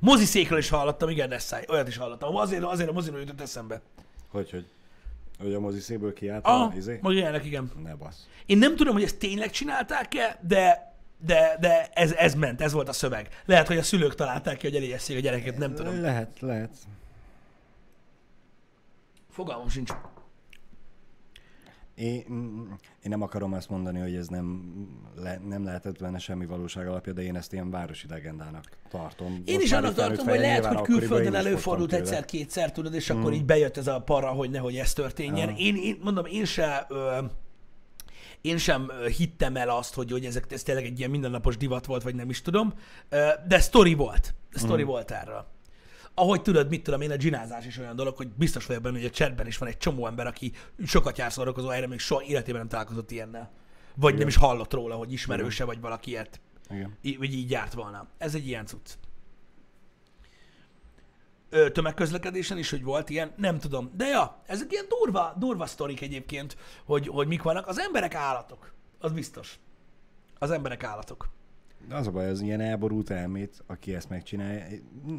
Moziszékről 0.00 0.58
is 0.58 0.68
hallottam, 0.68 1.08
igen, 1.08 1.28
Nessai, 1.28 1.64
olyat 1.68 1.88
is 1.88 1.96
hallottam. 1.96 2.36
Azért, 2.36 2.62
azért 2.62 2.88
a 2.88 2.92
moziról 2.92 3.20
jutott 3.20 3.40
eszembe. 3.40 3.80
Hogy, 4.28 4.50
hogy? 4.50 4.66
Hogy 5.38 5.54
a 5.54 5.60
moziszéből 5.60 6.12
kiállt 6.12 6.44
Ah, 6.46 6.60
a 6.60 6.72
izé? 6.76 6.98
meg 7.02 7.12
ilyenek, 7.12 7.44
igen. 7.44 7.70
Ne 7.82 7.94
bassz. 7.94 8.20
Én 8.46 8.58
nem 8.58 8.76
tudom, 8.76 8.92
hogy 8.92 9.02
ezt 9.02 9.18
tényleg 9.18 9.50
csinálták-e, 9.50 10.38
de, 10.42 10.94
de, 11.18 11.56
de 11.60 11.88
ez, 11.92 12.12
ez 12.12 12.34
ment, 12.34 12.60
ez 12.60 12.72
volt 12.72 12.88
a 12.88 12.92
szöveg. 12.92 13.42
Lehet, 13.44 13.66
hogy 13.66 13.76
a 13.78 13.82
szülők 13.82 14.14
találták 14.14 14.56
ki, 14.56 14.66
hogy 14.66 14.76
elégesszék 14.76 15.16
a 15.16 15.20
gyereket, 15.20 15.58
nem 15.58 15.74
tudom. 15.74 16.00
Lehet, 16.00 16.40
lehet. 16.40 16.70
Fogalmam 19.30 19.68
sincs. 19.68 19.90
Én, 22.00 22.24
én 23.02 23.10
nem 23.10 23.22
akarom 23.22 23.52
azt 23.52 23.68
mondani, 23.68 23.98
hogy 23.98 24.14
ez 24.14 24.28
nem, 24.28 24.72
le, 25.16 25.40
nem 25.48 25.64
lehetett 25.64 25.98
benne 25.98 26.18
semmi 26.18 26.46
valóság 26.46 26.88
alapja, 26.88 27.12
de 27.12 27.22
én 27.22 27.36
ezt 27.36 27.52
ilyen 27.52 27.70
városi 27.70 28.06
legendának 28.08 28.64
tartom. 28.88 29.42
Én 29.44 29.54
Most 29.54 29.66
is 29.66 29.72
annak 29.72 29.94
tartom, 29.94 30.26
hogy 30.26 30.38
lehet, 30.38 30.66
hogy 30.66 30.80
külföldön 30.80 31.34
előfordult 31.34 31.92
egyszer-kétszer, 31.92 32.72
tudod, 32.72 32.94
és 32.94 33.10
akkor 33.10 33.32
így 33.32 33.44
bejött 33.44 33.76
ez 33.76 33.86
a 33.86 34.00
para, 34.00 34.28
hogy 34.28 34.50
nehogy 34.50 34.76
ez 34.76 34.92
történjen. 34.92 35.48
Ja. 35.48 35.54
Én, 35.56 35.76
én 35.76 35.98
mondom, 36.02 36.26
én 36.26 36.44
se... 36.44 36.86
Ö, 36.88 37.18
én 38.40 38.58
sem 38.58 38.90
hittem 39.16 39.56
el 39.56 39.68
azt, 39.68 39.94
hogy, 39.94 40.10
hogy 40.10 40.24
ezek, 40.24 40.52
ez 40.52 40.62
tényleg 40.62 40.84
egy 40.84 40.98
ilyen 40.98 41.10
mindennapos 41.10 41.56
divat 41.56 41.86
volt, 41.86 42.02
vagy 42.02 42.14
nem 42.14 42.30
is 42.30 42.42
tudom, 42.42 42.74
de 43.48 43.60
sztori 43.60 43.94
volt. 43.94 44.34
Sztori 44.54 44.82
volt 44.82 45.10
erről. 45.10 45.46
Ahogy 46.20 46.42
tudod, 46.42 46.68
mit 46.68 46.82
tudom 46.82 47.00
én, 47.00 47.10
a 47.10 47.16
ginázás 47.16 47.66
is 47.66 47.78
olyan 47.78 47.96
dolog, 47.96 48.16
hogy 48.16 48.28
biztos 48.28 48.66
vagyok 48.66 48.82
benne, 48.82 48.96
hogy 48.96 49.06
a 49.06 49.10
chatben 49.10 49.46
is 49.46 49.58
van 49.58 49.68
egy 49.68 49.76
csomó 49.76 50.06
ember, 50.06 50.26
aki 50.26 50.52
sokat 50.86 51.18
jár 51.18 51.32
szórakozó 51.32 51.68
helyre, 51.68 51.86
még 51.86 51.98
soha 51.98 52.22
életében 52.22 52.60
nem 52.60 52.68
találkozott 52.68 53.10
ilyennel. 53.10 53.50
Vagy 53.96 54.18
nem 54.18 54.28
is 54.28 54.36
hallott 54.36 54.72
róla, 54.72 54.94
hogy 54.94 55.12
ismerőse, 55.12 55.64
vagy 55.64 55.80
valaki 55.80 56.10
ilyet, 56.10 56.40
Igen. 56.70 56.96
í- 57.02 57.18
vagy 57.18 57.34
így 57.34 57.50
járt 57.50 57.72
volna. 57.72 58.06
Ez 58.18 58.34
egy 58.34 58.46
ilyen 58.46 58.66
cucc. 58.66 58.90
Ö, 61.50 61.70
tömegközlekedésen 61.70 62.58
is, 62.58 62.70
hogy 62.70 62.82
volt 62.82 63.10
ilyen, 63.10 63.32
nem 63.36 63.58
tudom. 63.58 63.90
De 63.96 64.06
ja, 64.06 64.42
ezek 64.46 64.72
ilyen 64.72 64.86
durva, 64.88 65.34
durva 65.38 65.66
sztorik 65.66 66.00
egyébként, 66.00 66.56
hogy, 66.84 67.06
hogy 67.08 67.26
mik 67.26 67.42
vannak. 67.42 67.66
Az 67.66 67.78
emberek 67.78 68.14
állatok. 68.14 68.72
Az 68.98 69.12
biztos. 69.12 69.58
Az 70.38 70.50
emberek 70.50 70.84
állatok. 70.84 71.28
Az 71.88 72.06
a 72.06 72.10
baj, 72.10 72.28
az 72.28 72.40
ilyen 72.40 72.60
elborult 72.60 73.10
elmét, 73.10 73.62
aki 73.66 73.94
ezt 73.94 74.08
megcsinálja, 74.08 74.64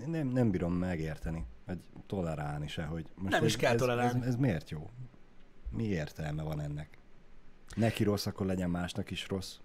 nem, 0.06 0.28
nem 0.28 0.52
bírom 0.52 0.74
megérteni, 0.74 1.46
vagy 1.66 1.78
tolerálni 2.08 2.68
se, 2.68 2.84
hogy 2.84 3.06
most 3.16 3.32
Nem 3.34 3.46
is 3.46 3.54
ez, 3.54 3.60
kell 3.60 3.74
ez, 3.74 3.80
tolerálni. 3.80 4.22
Ez, 4.22 4.28
ez, 4.28 4.36
miért 4.36 4.70
jó? 4.70 4.90
Mi 5.70 5.84
értelme 5.84 6.44
van 6.44 6.62
ennek? 6.62 6.98
Neki 7.76 8.04
rossz, 8.04 8.26
akkor 8.26 8.46
legyen 8.46 8.70
másnak 8.70 9.12
is 9.12 9.28
rossz. 9.28 9.56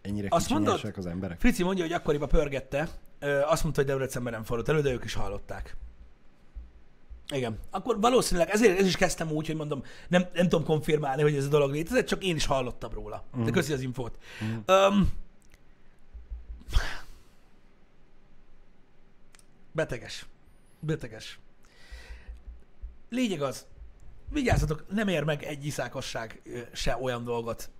Ennyire 0.00 0.26
Azt 0.30 0.50
mondod? 0.50 0.92
az 0.96 1.06
emberek? 1.06 1.40
Frici 1.40 1.62
mondja, 1.62 1.84
hogy 1.84 1.92
akkoriban 1.92 2.28
pörgette, 2.28 2.88
ö, 3.18 3.40
azt 3.40 3.62
mondta, 3.62 3.80
hogy 3.80 3.90
Debrecenben 3.90 4.32
nem 4.32 4.42
fordult 4.42 4.68
elő, 4.68 4.80
de 4.80 4.92
ők 4.92 5.04
is 5.04 5.14
hallották. 5.14 5.76
Igen. 7.34 7.58
Akkor 7.70 8.00
valószínűleg 8.00 8.50
ezért 8.50 8.78
ez 8.78 8.86
is 8.86 8.96
kezdtem 8.96 9.30
úgy, 9.30 9.46
hogy 9.46 9.56
mondom, 9.56 9.82
nem, 10.08 10.24
nem 10.32 10.48
tudom 10.48 10.64
konfirmálni, 10.64 11.22
hogy 11.22 11.34
ez 11.34 11.44
a 11.44 11.48
dolog 11.48 11.70
létezett, 11.70 12.06
csak 12.06 12.24
én 12.24 12.36
is 12.36 12.46
hallottam 12.46 12.92
róla. 12.92 13.24
Mm. 13.38 13.44
De 13.44 13.50
köszi 13.50 13.72
az 13.72 13.80
infót. 13.80 14.18
Mm. 14.44 14.74
Um, 14.74 15.12
beteges. 19.72 20.26
Beteges. 20.80 21.38
Lényeg 23.08 23.42
az, 23.42 23.66
vigyázzatok, 24.28 24.84
nem 24.88 25.08
ér 25.08 25.24
meg 25.24 25.42
egy 25.42 25.66
iszákosság 25.66 26.42
se 26.72 26.96
olyan 26.96 27.24
dolgot. 27.24 27.70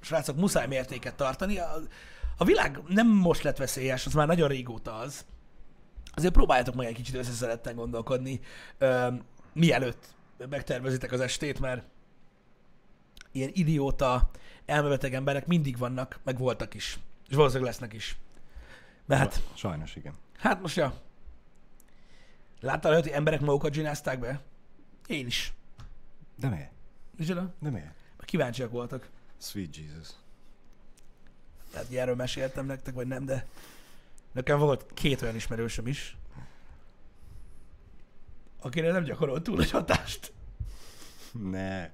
Srácok, 0.00 0.36
muszáj 0.36 0.66
mértéket 0.66 1.14
tartani. 1.14 1.58
A, 1.58 1.76
a 2.36 2.44
világ 2.44 2.80
nem 2.86 3.08
most 3.08 3.42
lett 3.42 3.56
veszélyes, 3.56 4.06
az 4.06 4.12
már 4.12 4.26
nagyon 4.26 4.48
régóta 4.48 4.94
az. 4.94 5.24
Azért 6.14 6.32
próbáljátok 6.32 6.74
meg 6.74 6.86
egy 6.86 6.94
kicsit 6.94 7.14
összeszedetten 7.14 7.74
gondolkodni, 7.74 8.40
ö, 8.78 9.08
mielőtt 9.52 10.14
megtervezitek 10.48 11.12
az 11.12 11.20
estét, 11.20 11.60
mert 11.60 11.84
ilyen 13.32 13.50
idióta, 13.52 14.30
elmebeteg 14.66 15.14
emberek 15.14 15.46
mindig 15.46 15.78
vannak, 15.78 16.20
meg 16.24 16.38
voltak 16.38 16.74
is. 16.74 16.98
És 17.28 17.34
valószínűleg 17.34 17.70
lesznek 17.70 17.92
is. 17.92 18.16
Mert 19.08 19.20
hát, 19.20 19.42
Sajnos 19.54 19.96
igen. 19.96 20.14
hát 20.38 20.60
most 20.60 20.76
ja. 20.76 21.00
Láttál 22.60 22.92
olyat, 22.92 23.02
hogy 23.02 23.12
emberek 23.12 23.40
magukat 23.40 23.72
zsinázták 23.72 24.18
be? 24.18 24.42
Én 25.06 25.26
is. 25.26 25.52
De 26.36 26.48
miért? 26.48 26.70
Micsoda? 27.16 27.54
De 27.58 27.70
miért? 27.70 27.94
Kíváncsiak 28.18 28.70
voltak. 28.70 29.08
Sweet 29.38 29.76
Jesus. 29.76 30.08
Hát 31.74 31.86
hogy 31.86 31.96
erről 31.96 32.14
meséltem 32.14 32.66
nektek, 32.66 32.94
vagy 32.94 33.06
nem, 33.06 33.24
de 33.24 33.46
nekem 34.32 34.58
volt 34.58 34.86
két 34.94 35.22
olyan 35.22 35.34
ismerősöm 35.34 35.86
is, 35.86 36.16
akire 38.60 38.92
nem 38.92 39.02
gyakorolt 39.02 39.42
túl 39.42 39.56
nagy 39.56 39.70
hatást. 39.70 40.32
Ne. 41.32 41.90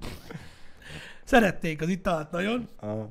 Szerették 1.25 1.81
az 1.81 1.89
italt 1.89 2.31
nagyon, 2.31 2.69
A, 2.81 3.09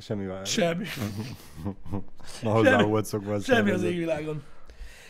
Semmi 0.00 0.26
van. 0.26 0.44
Semmi. 0.44 0.84
Ma 2.42 2.50
hozzá 2.50 2.70
semmi- 2.70 2.88
volt 2.88 3.04
szokva. 3.04 3.34
a 3.34 3.40
Semmi 3.40 3.70
az 3.70 3.82
égvilágon. 3.82 4.42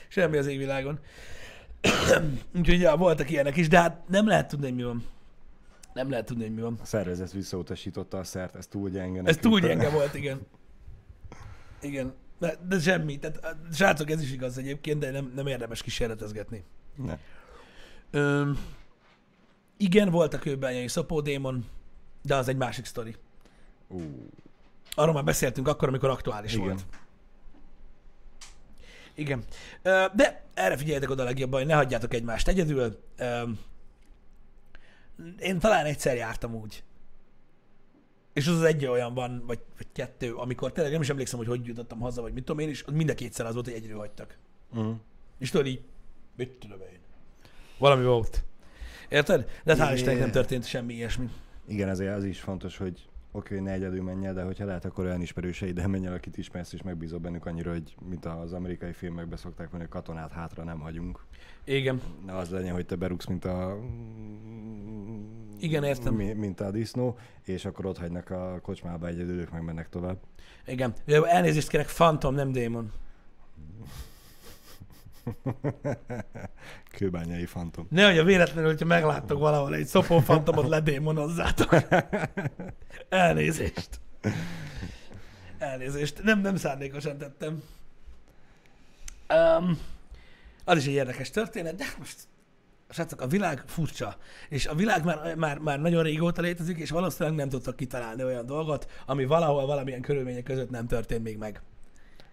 Semmi 0.08 0.36
az 0.36 0.46
égvilágon. 0.46 0.98
Úgyhogy 2.58 2.80
ja, 2.80 2.96
voltak 2.96 3.30
ilyenek 3.30 3.56
is, 3.56 3.68
de 3.68 3.78
hát 3.80 4.08
nem 4.08 4.26
lehet 4.26 4.48
tudni, 4.48 4.66
hogy 4.66 4.74
mi 4.74 4.82
van. 4.82 5.04
Nem 5.94 6.10
lehet 6.10 6.24
tudni, 6.26 6.42
hogy 6.42 6.54
mi 6.54 6.60
van. 6.60 6.78
A 6.82 6.84
szervezet 6.84 7.32
visszautasította 7.32 8.18
a 8.18 8.24
szert, 8.24 8.54
ez 8.56 8.66
túl 8.66 8.88
gyenge. 8.88 9.22
Ez 9.24 9.36
túl 9.36 9.60
gyenge 9.60 9.90
volt, 9.98 10.14
igen. 10.14 10.40
Igen. 11.80 12.14
De, 12.38 12.56
de 12.68 12.78
semmi. 12.80 13.18
Tehát, 13.18 13.56
srácok, 13.72 14.10
ez 14.10 14.22
is 14.22 14.32
igaz 14.32 14.58
egyébként, 14.58 14.98
de 14.98 15.10
nem, 15.10 15.32
nem 15.34 15.46
érdemes 15.46 15.82
kísérletezgetni. 15.82 16.64
Ne. 16.96 17.18
Öm, 18.10 18.58
igen, 19.76 20.10
volt 20.10 20.34
a 20.34 20.38
kőbányai 20.38 20.88
szopódémon, 20.88 21.64
de 22.22 22.34
az 22.36 22.48
egy 22.48 22.56
másik 22.56 22.84
sztori. 22.84 23.14
Ú, 23.88 24.00
Arról 24.94 25.14
már 25.14 25.24
beszéltünk 25.24 25.68
akkor, 25.68 25.88
amikor 25.88 26.08
aktuális 26.08 26.52
Igen. 26.52 26.64
volt. 26.66 26.84
Igen. 29.14 29.44
De 30.14 30.44
erre 30.54 30.76
figyeljetek 30.76 31.10
oda 31.10 31.24
legjobban, 31.24 31.58
hogy 31.58 31.68
ne 31.68 31.74
hagyjátok 31.74 32.14
egymást 32.14 32.48
egyedül. 32.48 33.00
Én 35.38 35.58
talán 35.58 35.84
egyszer 35.84 36.16
jártam 36.16 36.54
úgy. 36.54 36.82
És 38.32 38.46
az 38.46 38.54
az 38.56 38.62
egy 38.62 38.86
olyan 38.86 39.14
van, 39.14 39.42
vagy, 39.46 39.58
vagy 39.76 39.86
kettő, 39.92 40.34
amikor 40.34 40.72
tényleg 40.72 40.92
nem 40.92 41.02
is 41.02 41.08
emlékszem, 41.08 41.38
hogy 41.38 41.48
hogy 41.48 41.66
jutottam 41.66 42.00
haza, 42.00 42.22
vagy 42.22 42.32
mit 42.32 42.44
tudom 42.44 42.60
én, 42.60 42.68
és 42.68 42.82
az 42.86 42.92
mind 42.92 43.10
a 43.10 43.14
kétszer 43.14 43.46
az 43.46 43.52
volt, 43.54 43.64
hogy 43.66 43.74
egyedül 43.74 43.98
hagytak. 43.98 44.38
uh, 44.74 44.94
És 45.38 45.50
tudod 45.50 45.66
így, 45.66 45.82
mit 46.36 46.48
tudom 46.50 46.80
én. 46.80 46.98
Valami 47.78 48.04
volt. 48.04 48.44
Érted? 49.08 49.50
De 49.64 49.76
hát 49.76 49.90
hál' 49.90 49.94
Istennek 49.94 50.18
nem 50.18 50.30
történt 50.30 50.66
semmi 50.66 50.94
ilyesmi. 50.94 51.28
igen, 51.66 51.88
ezért 51.88 52.16
az 52.16 52.24
is 52.24 52.40
fontos, 52.40 52.76
hogy 52.76 53.08
oké, 53.32 53.54
hogy 53.54 53.62
ne 53.64 53.72
egyedül 53.72 54.02
menj 54.02 54.26
el, 54.26 54.34
de 54.34 54.42
hogyha 54.42 54.64
lehet, 54.64 54.84
akkor 54.84 55.04
olyan 55.04 55.20
ismerőseiddel 55.20 55.88
menj 55.88 56.06
el, 56.06 56.12
akit 56.12 56.36
ismersz, 56.36 56.72
és 56.72 56.82
megbízol 56.82 57.18
bennük 57.18 57.46
annyira, 57.46 57.70
hogy 57.70 57.94
mint 58.08 58.24
az 58.24 58.52
amerikai 58.52 58.92
filmekben 58.92 59.38
szokták 59.38 59.70
mondani, 59.70 59.82
hogy 59.82 60.02
katonát 60.02 60.32
hátra 60.32 60.64
nem 60.64 60.80
hagyunk. 60.80 61.24
Igen. 61.64 62.00
Ne 62.26 62.36
az 62.36 62.50
legyen, 62.50 62.72
hogy 62.74 62.86
te 62.86 62.94
berúgsz, 62.96 63.26
mint 63.26 63.44
a... 63.44 63.78
Igen, 65.58 65.84
értem. 65.84 66.14
Mi- 66.14 66.32
Mint 66.32 66.60
a 66.60 66.70
disznó, 66.70 67.18
és 67.44 67.64
akkor 67.64 67.86
ott 67.86 67.98
hagynak 67.98 68.30
a 68.30 68.58
kocsmába 68.62 69.06
egyedül, 69.06 69.40
ők 69.40 69.50
meg 69.50 69.64
mennek 69.64 69.88
tovább. 69.88 70.18
Igen. 70.66 70.92
Elnézést 71.06 71.68
kérek, 71.68 71.86
Phantom, 71.86 72.34
nem 72.34 72.52
démon. 72.52 72.92
Kőbányai 76.96 77.46
fantom. 77.46 77.86
Nehogy 77.90 78.18
a 78.18 78.24
véletlenül, 78.24 78.70
hogyha 78.70 78.86
megláttok 78.86 79.38
valahol 79.38 79.74
egy 79.74 79.86
szopó 79.86 80.18
fantomot, 80.18 80.68
ledémonozzátok. 80.68 81.76
Elnézést. 83.08 84.00
Elnézést. 85.58 86.22
Nem, 86.22 86.40
nem 86.40 86.56
szándékosan 86.56 87.18
tettem. 87.18 87.62
Um, 89.34 89.78
az 90.64 90.76
is 90.76 90.86
egy 90.86 90.92
érdekes 90.92 91.30
történet, 91.30 91.74
de 91.74 91.84
most 91.98 92.16
srácok, 92.88 93.20
a 93.20 93.26
világ 93.26 93.62
furcsa, 93.66 94.16
és 94.48 94.66
a 94.66 94.74
világ 94.74 95.04
már, 95.04 95.34
már, 95.36 95.58
már 95.58 95.80
nagyon 95.80 96.02
régóta 96.02 96.42
létezik, 96.42 96.78
és 96.78 96.90
valószínűleg 96.90 97.38
nem 97.38 97.48
tudtak 97.48 97.76
kitalálni 97.76 98.24
olyan 98.24 98.46
dolgot, 98.46 98.90
ami 99.06 99.24
valahol 99.24 99.66
valamilyen 99.66 100.00
körülmények 100.00 100.42
között 100.42 100.70
nem 100.70 100.86
történt 100.86 101.22
még 101.22 101.38
meg. 101.38 101.60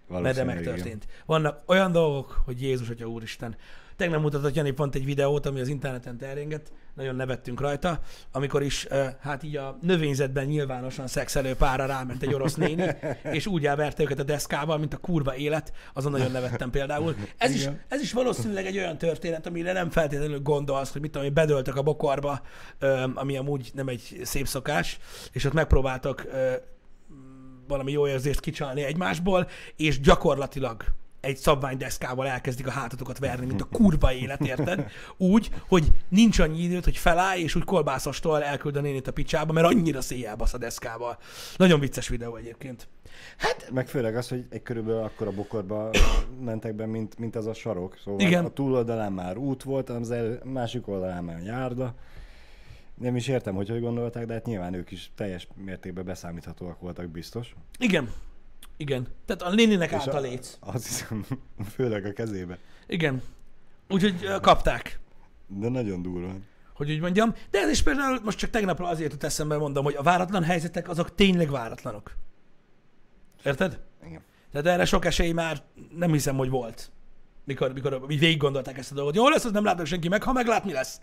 Mert 0.08 0.36
de 0.36 0.44
megtörtént. 0.44 1.08
Vannak 1.26 1.62
olyan 1.66 1.92
dolgok, 1.92 2.42
hogy 2.46 2.62
Jézus, 2.62 2.90
Atya 2.90 3.06
Úristen. 3.06 3.56
Tegnap 3.96 4.22
mutatott 4.22 4.56
Jani 4.56 4.72
pont 4.72 4.96
egy 4.96 5.06
videót, 5.06 5.46
ami 5.46 5.60
az 5.60 5.68
interneten 5.68 6.18
terjengett, 6.18 6.72
nagyon 6.98 7.16
nevettünk 7.16 7.60
rajta, 7.60 8.00
amikor 8.32 8.64
is, 8.64 8.88
hát 9.20 9.44
így 9.44 9.58
a 9.58 9.78
növényzetben 9.82 10.46
nyilvánosan 10.46 11.08
szexelő 11.08 11.56
pára 11.56 11.86
ráment 11.86 12.24
egy 12.24 12.34
orosz 12.34 12.56
néni, 12.56 12.86
és 13.38 13.48
úgy 13.48 13.66
elverte 13.66 14.04
őket 14.04 14.20
a 14.20 14.24
deszkával, 14.24 14.78
mint 14.78 14.94
a 14.94 14.98
kurva 14.98 15.36
élet, 15.36 15.74
azon 15.94 16.12
nagyon 16.12 16.32
nevettem 16.32 16.70
például. 16.70 17.16
Ez 17.38 17.54
is, 17.54 17.62
Igen. 17.62 17.82
ez 17.88 18.02
is 18.02 18.14
valószínűleg 18.14 18.66
egy 18.66 18.78
olyan 18.78 18.98
történet, 18.98 19.48
amire 19.48 19.72
nem 19.72 19.90
feltétlenül 19.90 20.40
gondolsz, 20.42 20.92
hogy 20.92 21.02
mit 21.02 21.12
tudom, 21.12 21.28
én, 21.28 21.34
bedöltek 21.34 21.76
a 21.76 21.82
bokorba, 21.82 22.42
ami 23.14 23.38
amúgy 23.38 23.72
nem 23.74 23.88
egy 23.88 24.20
szép 24.24 24.48
szokás, 24.48 24.98
és 25.32 25.46
ott 25.46 25.54
megpróbáltak 25.54 26.28
valami 27.68 27.92
jó 27.92 28.08
érzést 28.08 28.40
kicsalni 28.40 28.84
egymásból, 28.84 29.48
és 29.76 30.00
gyakorlatilag 30.00 30.84
egy 31.22 31.38
szabványdeszkával 31.38 32.28
elkezdik 32.28 32.68
a 32.68 32.72
hátatokat 32.72 33.20
verni, 33.20 33.46
mint 33.46 33.62
a 33.62 33.68
kurva 33.72 34.14
élet, 34.14 34.42
érted? 34.42 34.86
Úgy, 35.18 35.50
hogy 35.68 35.92
nincs 36.10 36.40
annyi 36.40 36.62
időt, 36.62 36.84
hogy 36.84 36.98
felállj, 36.98 37.42
és 37.42 37.56
úgy 37.56 37.64
kolbászostól 37.64 38.44
elküld 38.44 38.76
a 38.76 38.82
nénit 38.82 39.08
a 39.08 39.12
picsába, 39.12 39.54
mert 39.54 39.68
annyira 39.68 40.02
széjjel 40.02 40.36
basz 40.36 40.54
a 40.54 40.58
deszkával. 40.58 41.18
Nagyon 41.58 41.80
vicces 41.80 42.08
videó 42.08 42.36
egyébként. 42.36 42.88
Hát, 43.38 43.70
Meg 43.74 43.88
főleg 43.88 44.16
az, 44.16 44.28
hogy 44.28 44.46
egy 44.50 44.62
körülbelül 44.62 45.02
akkor 45.04 45.28
a 45.28 45.32
bokorba 45.32 45.90
mentek 46.44 46.74
be, 46.74 46.86
mint, 46.86 47.18
mint 47.20 47.36
az 47.36 47.46
a 47.46 47.54
sarok. 47.54 47.98
Szóval 48.04 48.20
Igen. 48.20 48.46
a 48.46 48.50
túloldalán 48.50 49.12
már 49.12 49.38
út 49.38 49.64
volt, 49.64 49.90
az 49.90 50.12
el, 50.12 50.40
másik 50.44 50.88
oldalán 50.88 51.24
már 51.24 51.42
járda. 51.44 51.96
Nem 52.98 53.16
is 53.16 53.28
értem, 53.28 53.56
hogy 53.56 53.70
hogy 53.70 53.82
gondolták, 53.82 54.26
de 54.26 54.34
hát 54.34 54.46
nyilván 54.46 54.74
ők 54.74 54.92
is 54.92 55.12
teljes 55.16 55.48
mértékben 55.56 56.06
beszámíthatóak 56.06 56.80
voltak 56.80 57.08
biztos. 57.10 57.56
igen. 57.80 58.12
Igen. 58.78 59.08
Tehát 59.26 59.42
a 59.42 59.50
a- 60.16 60.20
léc. 60.20 60.58
Azt 60.60 60.86
hiszem, 60.88 61.26
főleg 61.76 62.06
a 62.06 62.14
kezébe. 62.14 62.58
Igen. 62.88 63.22
Úgyhogy 63.90 64.28
kapták. 64.42 65.00
De 65.48 65.70
nagyon 65.70 66.02
durva. 66.02 66.34
hogy 66.74 66.92
úgy 66.92 67.00
mondjam. 67.00 67.34
De 67.52 67.60
ez 67.60 67.70
is 67.70 67.84
például 67.84 68.20
most 68.24 68.38
csak 68.38 68.50
tegnapra 68.50 68.88
azért 68.88 69.12
jut 69.12 69.24
eszembe, 69.24 69.58
mondom, 69.58 69.84
hogy 69.84 69.96
a 69.96 70.02
váratlan 70.04 70.44
helyzetek 70.44 70.90
azok 70.90 71.16
tényleg 71.16 71.50
váratlanok. 71.50 72.16
Érted? 73.44 73.80
Igen. 74.06 74.22
Tehát 74.52 74.68
erre 74.68 74.86
sok 74.86 75.06
esély 75.06 75.32
már 75.32 75.64
nem 75.96 76.12
hiszem, 76.12 76.36
hogy 76.38 76.50
volt. 76.50 76.92
Mikor, 77.44 77.74
mikor 77.74 78.06
így 78.10 78.20
végig 78.20 78.38
gondolták 78.38 78.78
ezt 78.78 78.92
a 78.92 78.96
dolgot. 78.96 79.16
Jó 79.16 79.30
lesz, 79.30 79.46
az 79.46 79.52
nem 79.52 79.64
látok 79.64 79.86
senki 79.86 80.08
meg, 80.08 80.24
ha 80.24 80.32
meglát, 80.34 80.66
mi 80.66 80.72
lesz? 80.72 81.02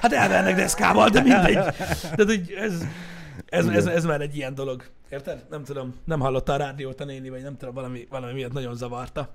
Hát 0.00 0.12
elvernek 0.12 0.56
deszkával, 0.56 1.08
de 1.08 1.20
mindegy. 1.22 1.54
Tehát, 2.02 2.24
hogy 2.24 2.52
ez, 2.56 2.84
ez, 3.46 3.66
ez, 3.66 3.86
ez, 3.86 4.04
már 4.04 4.20
egy 4.20 4.36
ilyen 4.36 4.54
dolog. 4.54 4.84
Érted? 5.08 5.44
Nem 5.50 5.64
tudom, 5.64 5.94
nem 6.04 6.20
hallotta 6.20 6.52
a 6.52 6.56
rádiót 6.56 7.00
a 7.00 7.04
néni, 7.04 7.28
vagy 7.28 7.42
nem 7.42 7.56
tudom, 7.56 7.74
valami, 7.74 8.06
valami 8.10 8.32
miatt 8.32 8.52
nagyon 8.52 8.74
zavarta. 8.74 9.34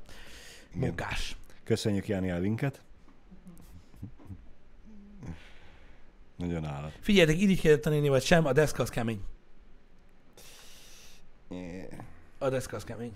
Munkás. 0.73 1.35
Köszönjük 1.63 2.07
Jani 2.07 2.31
a 2.31 2.37
linket. 2.37 2.81
Nagyon 6.35 6.65
állat. 6.65 6.91
Figyeljetek, 6.99 7.41
irigykedett 7.41 7.85
a 7.85 7.89
néni, 7.89 8.09
vagy 8.09 8.23
sem, 8.23 8.45
a 8.45 8.53
deszka 8.53 8.83
az 8.83 8.89
kemény. 8.89 9.21
A 12.37 12.49
deszka 12.49 12.75
az 12.75 12.83
kemény. 12.83 13.13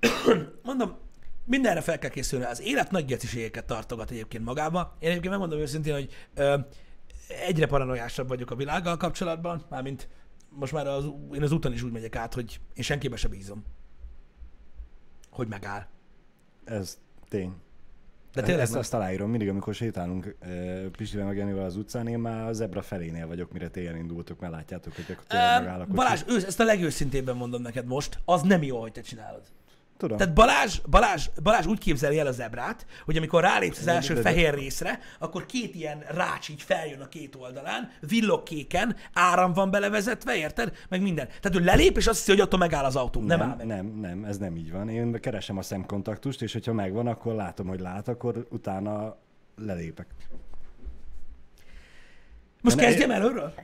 Mondom, 0.62 0.96
mindenre 1.44 1.80
fel 1.80 1.98
kell 1.98 2.10
készülni. 2.10 2.44
Az 2.44 2.60
élet 2.60 2.90
nagy 2.90 3.04
geciségeket 3.04 3.64
tartogat 3.64 4.10
egyébként 4.10 4.44
magába. 4.44 4.96
Én 4.98 5.08
egyébként 5.08 5.30
megmondom 5.30 5.58
őszintén, 5.58 5.94
hogy 5.94 6.12
ö, 6.34 6.58
egyre 7.46 7.66
paranoiásabb 7.66 8.28
vagyok 8.28 8.50
a 8.50 8.54
világgal 8.54 8.96
kapcsolatban, 8.96 9.64
mármint 9.70 10.08
most 10.48 10.72
már 10.72 10.86
az, 10.86 11.04
én 11.34 11.42
az 11.42 11.52
úton 11.52 11.72
is 11.72 11.82
úgy 11.82 11.92
megyek 11.92 12.16
át, 12.16 12.34
hogy 12.34 12.60
én 12.74 12.82
senkibe 12.82 13.16
se 13.16 13.28
bízom. 13.28 13.64
Hogy 15.30 15.48
megáll. 15.48 15.86
Ez 16.64 16.98
tény. 17.28 17.54
De 18.32 18.42
tényleg 18.42 18.62
ezt, 18.62 18.72
van. 18.72 18.80
ezt 18.80 18.94
aláírom, 18.94 19.30
mindig, 19.30 19.48
amikor 19.48 19.74
sétálunk 19.74 20.36
uh, 20.42 20.86
Pistivel 20.86 21.26
meg 21.26 21.36
Janival 21.36 21.64
az 21.64 21.76
utcán, 21.76 22.06
én 22.06 22.18
már 22.18 22.46
a 22.46 22.52
zebra 22.52 22.82
felénél 22.82 23.26
vagyok, 23.26 23.52
mire 23.52 23.68
télen 23.68 23.96
indultok, 23.96 24.40
mert 24.40 24.52
látjátok, 24.52 24.94
hogy 24.94 25.04
akkor 25.10 25.24
tényleg 25.24 25.60
megáll 25.60 25.80
a 25.80 25.84
kocsi. 25.84 25.96
Balázs, 25.96 26.22
ősz, 26.26 26.44
ezt 26.44 26.60
a 26.60 26.64
legőszintébben 26.64 27.36
mondom 27.36 27.62
neked 27.62 27.86
most, 27.86 28.18
az 28.24 28.42
nem 28.42 28.62
jó, 28.62 28.80
hogy 28.80 28.92
te 28.92 29.00
csinálod. 29.00 29.42
Tudom. 30.02 30.16
Tehát 30.16 30.34
Balázs, 30.34 30.80
Balázs, 30.90 31.28
Balázs 31.42 31.66
úgy 31.66 31.78
képzeli 31.78 32.18
el 32.18 32.26
a 32.26 32.32
zebrát, 32.32 32.86
hogy 33.04 33.16
amikor 33.16 33.42
rálépsz 33.42 33.78
az 33.78 33.86
első 33.86 34.14
fehér 34.14 34.54
részre, 34.54 34.98
akkor 35.18 35.46
két 35.46 35.74
ilyen 35.74 36.04
rács 36.08 36.48
így 36.48 36.62
feljön 36.62 37.00
a 37.00 37.08
két 37.08 37.34
oldalán, 37.34 37.90
villog 38.08 38.42
kéken, 38.42 38.96
áram 39.12 39.52
van 39.52 39.70
belevezetve, 39.70 40.36
érted? 40.36 40.72
Meg 40.88 41.02
minden. 41.02 41.28
Tehát 41.40 41.60
ő 41.60 41.64
lelép, 41.64 41.96
és 41.96 42.06
azt 42.06 42.18
hiszi, 42.18 42.30
hogy 42.30 42.40
attól 42.40 42.58
megáll 42.58 42.84
az 42.84 42.96
autó. 42.96 43.20
Nem, 43.20 43.38
nem 43.38 43.48
áll 43.48 43.56
meg. 43.56 43.66
nem, 43.66 43.86
nem, 43.86 44.24
ez 44.24 44.38
nem 44.38 44.56
így 44.56 44.72
van. 44.72 44.88
Én 44.88 45.20
keresem 45.20 45.58
a 45.58 45.62
szemkontaktust, 45.62 46.42
és 46.42 46.52
hogyha 46.52 46.72
megvan, 46.72 47.06
akkor 47.06 47.34
látom, 47.34 47.66
hogy 47.66 47.80
lát, 47.80 48.08
akkor 48.08 48.46
utána 48.50 49.16
lelépek. 49.56 50.06
Most 52.60 52.76
kezdjem 52.76 53.10
előről? 53.10 53.54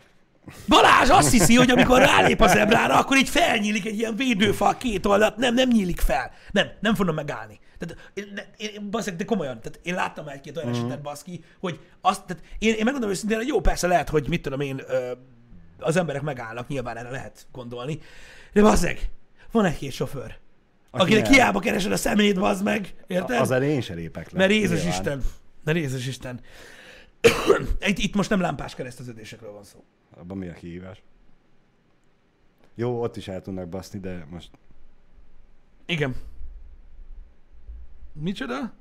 Balázs 0.69 1.09
azt 1.11 1.31
hiszi, 1.31 1.55
hogy 1.55 1.71
amikor 1.71 1.99
rálép 1.99 2.41
a 2.41 2.49
zebrára, 2.49 2.99
akkor 2.99 3.17
így 3.17 3.29
felnyílik 3.29 3.87
egy 3.87 3.99
ilyen 3.99 4.17
védőfal 4.17 4.77
két 4.77 5.07
oldalt. 5.07 5.37
Nem, 5.37 5.55
nem 5.55 5.69
nyílik 5.69 6.01
fel. 6.01 6.31
Nem, 6.51 6.69
nem 6.81 6.95
fogom 6.95 7.15
megállni. 7.15 7.61
Tehát, 7.79 8.11
én, 8.15 8.41
én, 8.57 8.91
baszek, 8.91 9.17
de 9.17 9.25
komolyan, 9.25 9.61
tehát 9.61 9.81
én 9.83 9.95
láttam 9.95 10.25
már 10.25 10.35
egy-két 10.35 10.57
olyan 10.57 10.69
esetet, 10.69 11.03
baszki, 11.03 11.45
hogy 11.61 11.81
azt, 12.01 12.25
tehát 12.25 12.43
én, 12.59 12.75
én 12.75 12.85
megmondom 12.85 13.11
őszintén, 13.11 13.37
hogy 13.37 13.47
jó, 13.47 13.61
persze 13.61 13.87
lehet, 13.87 14.09
hogy 14.09 14.29
mit 14.29 14.43
tudom 14.43 14.61
én, 14.61 14.83
az 15.79 15.97
emberek 15.97 16.23
megállnak, 16.23 16.69
nyilván 16.69 16.97
erre 16.97 17.11
lehet 17.11 17.47
gondolni, 17.53 18.01
de 18.53 18.63
bazzeg, 18.63 19.09
van 19.53 19.65
egy-két 19.65 19.93
sofőr, 19.93 20.37
Aki 20.91 21.03
akinek 21.03 21.23
nem. 21.23 21.33
hiába 21.33 21.59
keresed 21.59 21.93
a 21.93 21.97
szemét, 21.97 22.39
bazd 22.39 22.65
meg, 22.65 22.95
érted? 23.07 23.41
Az 23.41 23.51
elején 23.51 23.81
se 23.81 23.95
lépek 23.95 24.31
le. 24.31 24.39
Mert 24.39 24.51
Jézus. 24.51 24.85
Isten. 24.85 25.23
Mert 25.65 25.79
Jézus 25.79 26.07
Isten. 26.07 26.41
itt, 27.87 27.99
itt 27.99 28.15
most 28.15 28.31
nem 28.31 28.41
lámpás 28.41 28.75
kereszteződésekről 28.75 29.53
van 29.53 29.65
szó. 29.65 29.85
Abban 30.19 30.39
mi 30.39 30.49
a 30.49 30.53
kihívás? 30.53 31.03
Jó, 32.75 33.03
ott 33.03 33.17
is 33.17 33.29
el 33.29 33.43
tudnak 33.43 33.69
baszni, 33.69 33.99
de 33.99 34.27
most 34.31 34.51
Igen. 35.87 36.17
Micsoda? 38.13 38.73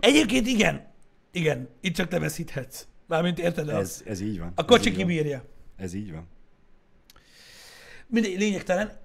Egyébként 0.00 0.46
igen. 0.46 0.92
Igen. 1.30 1.68
Itt 1.80 1.94
csak 1.94 2.08
te 2.08 2.18
veszíthetsz. 2.18 2.86
Mármint 3.06 3.38
érted? 3.38 3.68
Ez, 3.68 3.76
ez, 3.76 4.02
ez 4.06 4.20
így 4.20 4.38
van. 4.38 4.52
a 4.54 4.64
kocsi 4.64 4.92
kibírja. 4.92 5.44
Ez 5.76 5.92
így 5.94 6.12
van. 6.12 6.28
Mindegy, 8.06 8.38
lényegtelen. 8.38 8.98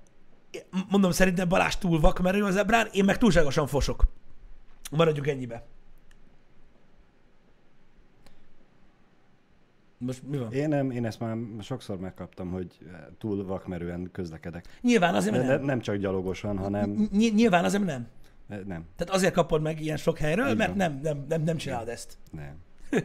Mondom, 0.89 1.11
szerintem 1.11 1.47
Balázs 1.47 1.75
túl 1.75 1.99
vakmerő 1.99 2.43
az 2.43 2.55
ebrán, 2.55 2.87
én 2.91 3.05
meg 3.05 3.17
túlságosan 3.17 3.67
fosok. 3.67 4.03
Maradjuk 4.91 5.27
ennyibe. 5.27 5.65
Most 9.97 10.23
mi 10.27 10.37
van? 10.37 10.51
Én 10.53 10.67
nem, 10.69 10.91
én 10.91 11.05
ezt 11.05 11.19
már 11.19 11.37
sokszor 11.61 11.99
megkaptam, 11.99 12.51
hogy 12.51 12.77
túl 13.17 13.45
vakmerően 13.45 14.09
közlekedek. 14.11 14.77
Nyilván 14.81 15.15
azért 15.15 15.35
nem. 15.35 15.45
de 15.45 15.57
nem 15.57 15.79
csak 15.79 15.95
gyalogosan, 15.95 16.57
hanem 16.57 16.89
Ny- 16.89 17.33
nyilván 17.35 17.63
azért 17.63 17.83
nem. 17.83 18.07
nem, 18.47 18.85
Tehát 18.95 19.09
azért 19.13 19.33
kapod 19.33 19.61
meg 19.61 19.81
ilyen 19.81 19.97
sok 19.97 20.17
helyről, 20.17 20.47
Így 20.49 20.57
mert 20.57 20.75
nem, 20.75 20.99
nem, 21.03 21.25
nem, 21.29 21.41
nem 21.41 21.57
csinálod 21.57 21.87
ezt. 21.87 22.17
nem. 22.31 22.55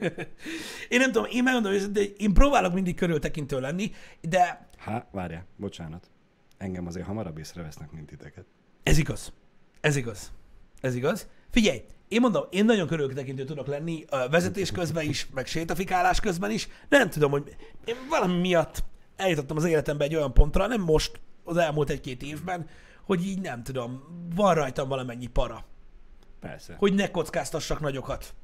Én 0.89 0.99
nem 0.99 1.13
tudom, 1.13 1.29
én 1.31 1.43
megmondom, 1.43 1.73
hogy 1.73 2.15
én 2.19 2.33
próbálok 2.33 2.73
mindig 2.73 2.95
körültekintő 2.97 3.61
lenni, 3.61 3.91
de 4.21 4.69
Há, 4.77 5.07
várjál, 5.13 5.45
bocsánat. 5.57 6.11
Engem 6.59 6.87
azért 6.87 7.07
hamarabb 7.07 7.39
észrevesznek, 7.39 7.91
mint 7.93 8.07
titeket. 8.07 8.45
ez 8.83 8.99
igaz. 8.99 9.33
Ez 9.81 9.97
igaz. 9.97 10.33
Ez 10.81 10.95
igaz. 10.95 11.29
Figyelj, 11.51 11.83
én 12.09 12.21
mondom, 12.21 12.45
én 12.51 12.65
nagyon 12.65 12.87
körültekintő 12.87 13.45
tudok 13.45 13.67
lenni 13.67 14.05
vezetés 14.31 14.71
közben 14.71 15.05
is, 15.05 15.27
meg 15.35 15.47
sétafikálás 15.47 16.21
közben 16.21 16.51
is. 16.51 16.69
Nem 16.89 17.11
tudom, 17.11 17.31
hogy 17.31 17.57
én 17.85 17.95
valami 18.09 18.41
miatt 18.41 18.83
eljutottam 19.17 19.57
az 19.57 19.65
életembe 19.65 20.05
egy 20.05 20.15
olyan 20.15 20.35
pontra, 20.35 20.67
nem 20.67 20.81
most, 20.81 21.21
az 21.45 21.57
elmúlt 21.57 21.91
egy-két 21.91 22.23
évben, 22.23 22.69
hogy 23.05 23.27
így 23.27 23.41
nem 23.41 23.63
tudom, 23.63 24.03
van 24.35 24.55
rajtam 24.55 24.89
valamennyi 24.89 25.27
para, 25.27 25.65
Persze. 26.41 26.75
hogy 26.79 26.95
ne 26.95 27.11
kockáztassak 27.11 27.81
nagyokat 27.81 28.35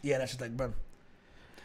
ilyen 0.00 0.20
esetekben. 0.20 0.74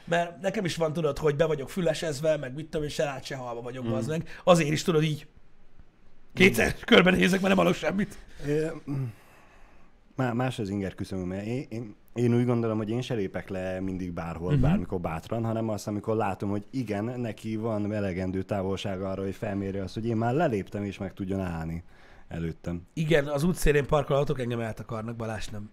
Mert 0.05 0.41
nekem 0.41 0.65
is 0.65 0.75
van, 0.75 0.93
tudod, 0.93 1.17
hogy 1.17 1.35
be 1.35 1.45
vagyok 1.45 1.69
fülesezve, 1.69 2.37
meg 2.37 2.53
mit 2.53 2.65
tudom, 2.65 2.85
és 2.85 2.93
se 2.93 3.03
lát, 3.03 3.23
se 3.23 3.35
halva 3.35 3.61
vagyok, 3.61 3.87
mm. 3.87 3.91
az 3.91 4.07
meg. 4.07 4.39
Azért 4.43 4.71
is 4.71 4.83
tudod 4.83 5.03
így. 5.03 5.27
Kétszer 6.33 6.75
körbenézek, 6.79 7.41
mert 7.41 7.55
nem 7.55 7.57
hallok 7.57 7.75
semmit. 7.75 8.17
Má, 8.85 8.95
más 10.15 10.59
az 10.59 10.69
inger 10.69 10.95
küszöböm, 10.95 11.27
mert 11.27 11.45
én, 11.45 11.65
én, 11.69 11.95
én 12.13 12.35
úgy 12.35 12.45
gondolom, 12.45 12.77
hogy 12.77 12.89
én 12.89 13.01
se 13.01 13.13
lépek 13.13 13.49
le 13.49 13.79
mindig 13.79 14.11
bárhol, 14.11 14.47
uh-huh. 14.47 14.61
bármikor 14.61 14.99
bátran, 14.99 15.45
hanem 15.45 15.69
azt, 15.69 15.87
amikor 15.87 16.15
látom, 16.15 16.49
hogy 16.49 16.65
igen, 16.69 17.03
neki 17.19 17.55
van 17.55 17.93
elegendő 17.93 18.43
távolság 18.43 19.01
arra, 19.01 19.23
hogy 19.23 19.35
felmérje 19.35 19.83
azt, 19.83 19.93
hogy 19.93 20.05
én 20.05 20.17
már 20.17 20.33
leléptem, 20.33 20.83
és 20.83 20.97
meg 20.97 21.13
tudjon 21.13 21.39
állni 21.39 21.83
előttem. 22.27 22.81
Igen, 22.93 23.27
az 23.27 23.43
útszélén 23.43 23.85
parkoló 23.85 24.19
autók 24.19 24.39
engem 24.39 24.59
eltakarnak, 24.59 25.15
Balázs 25.15 25.47
nem. 25.47 25.69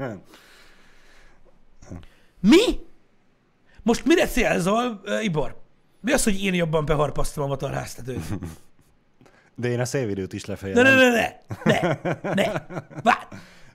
Mi? 2.40 2.78
Most 3.82 4.04
mire 4.04 4.26
célzol, 4.26 5.00
Ibor? 5.22 5.62
Mi 6.00 6.12
az, 6.12 6.24
hogy 6.24 6.42
én 6.44 6.54
jobban 6.54 6.84
beharpasztom 6.84 7.44
a 7.44 7.46
motorháztetőt? 7.46 8.22
De 9.54 9.68
én 9.68 9.80
a 9.80 9.84
szélvédőt 9.84 10.32
is 10.32 10.44
Ne, 10.44 10.52
lefejelem. 10.52 10.94
ne, 10.94 11.10
ne, 11.10 11.28
ne, 11.64 11.98
ne, 12.22 12.34
ne, 12.34 12.52
várj! 13.02 13.26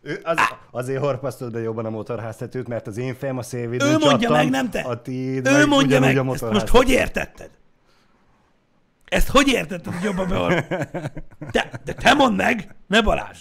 Ő 0.01 0.19
Az, 0.23 0.37
azért 0.71 1.01
horpasztod 1.01 1.51
be 1.51 1.59
jobban 1.59 1.85
a 1.85 1.89
motorháztetőt, 1.89 2.67
mert 2.67 2.87
az 2.87 2.97
én 2.97 3.15
fejem 3.15 3.37
a 3.37 3.41
szélvédőn 3.41 3.87
Ő 3.87 3.97
mondja 3.97 4.17
csattan, 4.17 4.37
meg, 4.37 4.49
nem 4.49 4.69
te. 4.69 4.79
A 4.81 5.01
tiéd 5.01 5.47
Ő 5.47 5.51
meg 5.51 5.67
mondja 5.67 5.99
meg, 5.99 6.17
a 6.17 6.33
ezt 6.33 6.41
most 6.49 6.67
hogy 6.67 6.89
értetted? 6.89 7.49
Ezt 9.05 9.27
hogy 9.29 9.47
értetted, 9.47 9.93
hogy 9.93 10.03
jobban 10.03 10.27
behar... 10.27 10.53
Te, 11.51 11.69
de 11.83 11.93
te 11.93 12.13
mondd 12.13 12.35
meg, 12.35 12.75
ne 12.87 13.01
Balázs! 13.01 13.37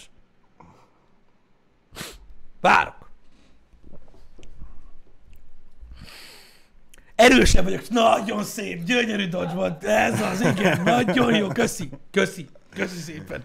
Várok. 2.60 2.97
Erősebb 7.18 7.64
vagyok, 7.64 7.88
nagyon 7.88 8.44
szép, 8.44 8.84
gyönyörű 8.84 9.28
dodge 9.28 9.54
volt, 9.54 9.84
ez 9.84 10.20
az, 10.20 10.40
igen, 10.40 10.82
nagyon 10.82 11.34
jó, 11.34 11.48
köszi, 11.48 11.88
köszi, 12.10 12.46
köszi 12.74 12.98
szépen, 12.98 13.42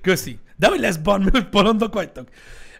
köszi. 0.00 0.38
De 0.56 0.66
hogy 0.68 0.80
lesz 0.80 0.96
ban, 0.96 1.22
hogy 1.30 1.48
bolondok 1.48 1.94
vagytok? 1.94 2.28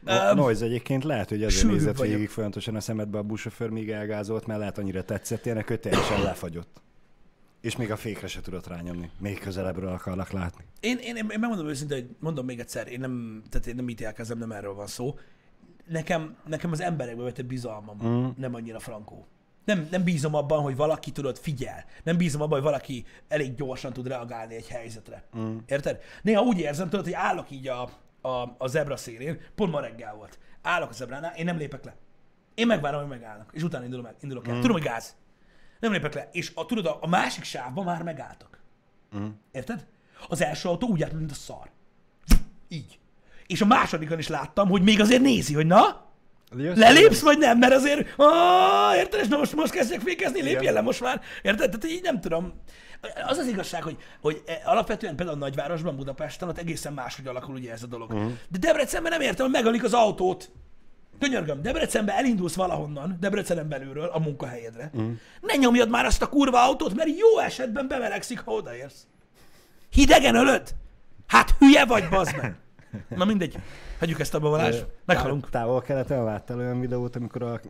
No, 0.01 0.13
Öm, 0.13 0.37
Noise 0.37 0.65
egyébként 0.65 1.05
lehet, 1.05 1.29
hogy 1.29 1.45
azért 1.45 1.73
nézett 1.73 1.97
vagyok. 1.97 2.15
végig 2.15 2.29
folyamatosan 2.29 2.75
a 2.77 2.81
szemedbe 2.81 3.19
a 3.19 3.23
buszsofőr, 3.23 3.69
míg 3.69 3.91
elgázolt, 3.91 4.47
mert 4.47 4.59
lehet 4.59 4.79
annyira 4.79 5.05
tetszett 5.05 5.47
ilyenek, 5.47 5.69
hogy 5.69 5.81
teljesen 5.81 6.23
lefagyott. 6.23 6.81
És 7.61 7.77
még 7.77 7.91
a 7.91 7.97
fékre 7.97 8.27
se 8.27 8.41
tudott 8.41 8.67
rányomni. 8.67 9.11
Még 9.19 9.39
közelebbről 9.39 9.89
akarlak 9.89 10.31
látni. 10.31 10.65
Én, 10.81 10.97
én, 10.97 11.17
én 11.17 11.25
megmondom 11.27 11.69
őszintén, 11.69 11.99
hogy 11.99 12.09
mondom 12.19 12.47
még 12.47 12.59
egyszer, 12.59 12.89
én 12.89 13.01
nem, 13.01 13.43
tehát 13.51 13.67
én 13.67 13.75
nem 13.75 13.89
ítélkezem, 13.89 14.39
nem 14.39 14.53
erről 14.53 14.75
van 14.75 14.87
szó. 14.87 15.19
Nekem, 15.89 16.37
nekem 16.47 16.73
az 16.73 16.81
emberekbe 16.81 17.23
vetett 17.23 17.47
bizalmam 17.47 17.97
mm. 18.05 18.27
nem 18.37 18.55
annyira 18.55 18.79
frankó. 18.79 19.27
Nem, 19.67 19.89
nem 19.91 20.05
bízom 20.05 20.35
abban, 20.35 20.63
hogy 20.63 20.77
valaki 20.77 21.11
tudod, 21.11 21.39
figyel. 21.39 21.85
Nem 22.03 22.17
bízom 22.17 22.41
abban, 22.41 22.53
hogy 22.53 22.63
valaki 22.63 23.05
elég 23.29 23.55
gyorsan 23.55 23.93
tud 23.93 24.07
reagálni 24.07 24.55
egy 24.55 24.69
helyzetre. 24.69 25.25
Mm. 25.39 25.57
Érted? 25.67 26.01
Néha 26.23 26.43
úgy 26.43 26.59
érzem, 26.59 26.89
tudod, 26.89 27.05
hogy 27.05 27.15
állok 27.15 27.51
így 27.51 27.69
a, 27.69 27.91
a, 28.21 28.55
a 28.59 28.67
zebra 28.67 28.97
szélén, 28.97 29.41
pont 29.55 29.73
ma 29.73 29.81
reggel 29.81 30.15
volt. 30.15 30.39
Állok 30.63 30.91
a 30.91 30.93
zebránál, 30.93 31.35
én 31.37 31.45
nem 31.45 31.57
lépek 31.57 31.85
le. 31.85 31.97
Én 32.55 32.67
megvárom, 32.67 33.01
hogy 33.01 33.09
megállnak, 33.09 33.51
és 33.55 33.63
utána 33.63 33.85
indulok, 33.85 34.07
el, 34.07 34.15
indulok 34.21 34.49
el. 34.49 34.55
Tudom, 34.55 34.73
hogy 34.73 34.83
gáz. 34.83 35.17
Nem 35.81 35.93
lépek 35.93 36.15
le. 36.15 36.29
És 36.33 36.53
a, 36.55 36.67
tudod, 36.67 36.87
a, 36.87 36.99
a 37.01 37.07
másik 37.07 37.45
sávban 37.45 37.85
már 37.85 38.03
megálltak. 38.03 38.61
Érted? 39.53 39.87
Az 40.29 40.43
első 40.43 40.69
autó 40.69 40.89
úgy 40.89 41.03
állt, 41.03 41.13
mint 41.13 41.31
a 41.31 41.35
szar. 41.35 41.71
Így. 42.69 42.99
És 43.47 43.61
a 43.61 43.67
másodikon 43.67 44.19
is 44.19 44.29
láttam, 44.29 44.69
hogy 44.69 44.83
még 44.83 45.01
azért 45.01 45.23
nézi, 45.23 45.55
hogy 45.55 45.67
na, 45.67 46.06
lelépsz 46.57 47.21
vagy 47.21 47.39
nem, 47.39 47.59
mert 47.59 47.73
azért, 47.73 48.09
ah, 48.17 48.97
érted, 48.97 49.21
és 49.21 49.29
na 49.29 49.37
most, 49.37 49.55
most 49.55 49.73
kezdjek 49.73 50.01
fékezni, 50.01 50.43
lépjen 50.43 50.75
le 50.75 50.81
most 50.81 51.01
már, 51.01 51.21
érted? 51.43 51.71
Tehát 51.71 51.97
így 51.97 52.03
nem 52.03 52.21
tudom. 52.21 52.53
Az 53.27 53.39
az 53.39 53.47
igazság, 53.47 53.83
hogy, 53.83 53.97
hogy 54.21 54.43
alapvetően 54.65 55.17
például 55.17 55.37
a 55.37 55.41
nagyvárosban, 55.41 55.97
Budapesten, 55.97 56.49
ott 56.49 56.59
egészen 56.59 56.93
máshogy 56.93 57.27
alakul 57.27 57.55
ugye 57.55 57.73
ez 57.73 57.83
a 57.83 57.87
dolog. 57.87 58.11
Uh-huh. 58.11 58.33
De 58.49 58.59
Debrecenben 58.59 59.13
nem 59.13 59.21
értem, 59.21 59.45
hogy 59.45 59.55
megalik 59.55 59.85
az 59.85 59.93
autót. 59.93 60.51
Könyörgöm, 61.19 61.63
Debrecenbe 61.63 62.13
elindulsz 62.13 62.55
valahonnan, 62.55 63.17
Debrecenen 63.21 63.69
belülről 63.69 64.09
a 64.09 64.19
munkahelyedre. 64.19 64.91
Uh-huh. 64.95 65.11
Ne 65.41 65.55
nyomjad 65.55 65.89
már 65.89 66.05
azt 66.05 66.23
a 66.23 66.29
kurva 66.29 66.63
autót, 66.63 66.95
mert 66.95 67.19
jó 67.19 67.39
esetben 67.39 67.89
bemelegszik, 67.89 68.41
ha 68.41 68.53
odaérsz. 68.53 69.07
Hidegen 69.91 70.35
ölöd? 70.35 70.75
Hát 71.27 71.55
hülye 71.59 71.85
vagy, 71.85 72.09
bazd 72.09 72.37
meg. 72.37 72.55
Na 73.09 73.25
mindegy, 73.25 73.57
hagyjuk 73.99 74.21
ezt 74.21 74.35
abba, 74.35 74.51
Balázs. 74.51 74.77
Meghalunk. 75.05 75.51
Távol-keleten 75.51 76.25
láttál 76.25 76.59
olyan 76.59 76.81
videót, 76.81 77.17
amikor 77.17 77.43
a 77.43 77.61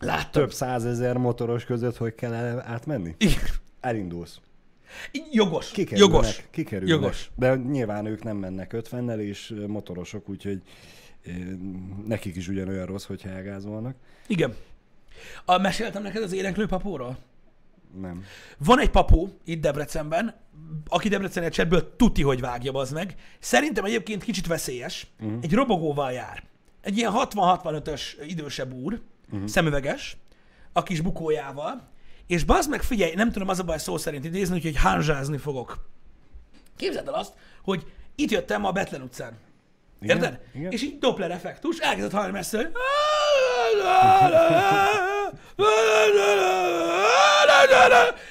Láttam. 0.00 0.30
több 0.42 0.52
százezer 0.52 1.16
motoros 1.16 1.64
között 1.64 1.96
hogy 1.96 2.14
kell 2.14 2.32
el- 2.34 2.60
átmenni? 2.66 3.14
Igen. 3.18 3.44
Elindulsz. 3.80 4.40
Jogos. 5.32 5.70
Kikerülnek, 5.70 6.12
Jogos. 6.12 6.44
Kikerülnek. 6.50 6.88
Jogos. 6.94 7.30
De 7.34 7.54
nyilván 7.54 8.06
ők 8.06 8.22
nem 8.22 8.36
mennek 8.36 8.72
50-nel, 8.76 9.18
és 9.18 9.54
motorosok, 9.66 10.28
úgyhogy 10.28 10.62
nekik 12.06 12.36
is 12.36 12.48
ugyanolyan 12.48 12.86
rossz, 12.86 13.04
hogyha 13.04 13.28
elgázolnak. 13.28 13.94
Igen. 14.26 14.54
A, 15.44 15.58
meséltem 15.58 16.02
neked 16.02 16.22
az 16.22 16.32
éneklő 16.32 16.66
papóról? 16.66 17.18
Nem. 18.00 18.24
Van 18.58 18.80
egy 18.80 18.90
papó 18.90 19.38
itt 19.44 19.60
Debrecenben, 19.60 20.34
aki 20.86 21.08
Debrecen 21.08 21.50
csetből 21.50 21.96
tuti, 21.96 22.22
hogy 22.22 22.40
vágja 22.40 22.72
az 22.72 22.90
meg. 22.90 23.14
Szerintem 23.38 23.84
egyébként 23.84 24.24
kicsit 24.24 24.46
veszélyes. 24.46 25.06
Uh-huh. 25.20 25.38
Egy 25.42 25.52
robogóval 25.52 26.12
jár. 26.12 26.42
Egy 26.80 26.96
ilyen 26.96 27.12
60-65-ös 27.14 28.02
idősebb 28.26 28.72
úr, 28.72 29.00
uh-huh. 29.32 29.48
szemüveges, 29.48 30.16
a 30.72 30.82
kis 30.82 31.00
bukójával, 31.00 31.88
és 32.26 32.44
bazd 32.44 32.70
meg, 32.70 32.82
figyelj, 32.82 33.14
nem 33.14 33.32
tudom 33.32 33.48
az 33.48 33.58
a 33.58 33.64
baj 33.64 33.78
szó 33.78 33.96
szerint 33.96 34.24
idézni, 34.24 34.56
úgyhogy 34.56 34.76
hánzsázni 34.76 35.36
fogok. 35.36 35.90
Képzeld 36.76 37.08
el 37.08 37.14
azt, 37.14 37.32
hogy 37.62 37.92
itt 38.14 38.30
jöttem 38.30 38.64
a 38.64 38.72
Betlen 38.72 39.02
utcán. 39.02 39.38
Érted? 40.00 40.40
Igen? 40.54 40.70
És 40.70 40.82
így 40.82 40.98
Doppler 40.98 41.30
effektus, 41.30 41.78
elkezdett 41.78 42.12
hallani 42.12 42.32
messze, 42.32 42.56
hogy 42.56 42.72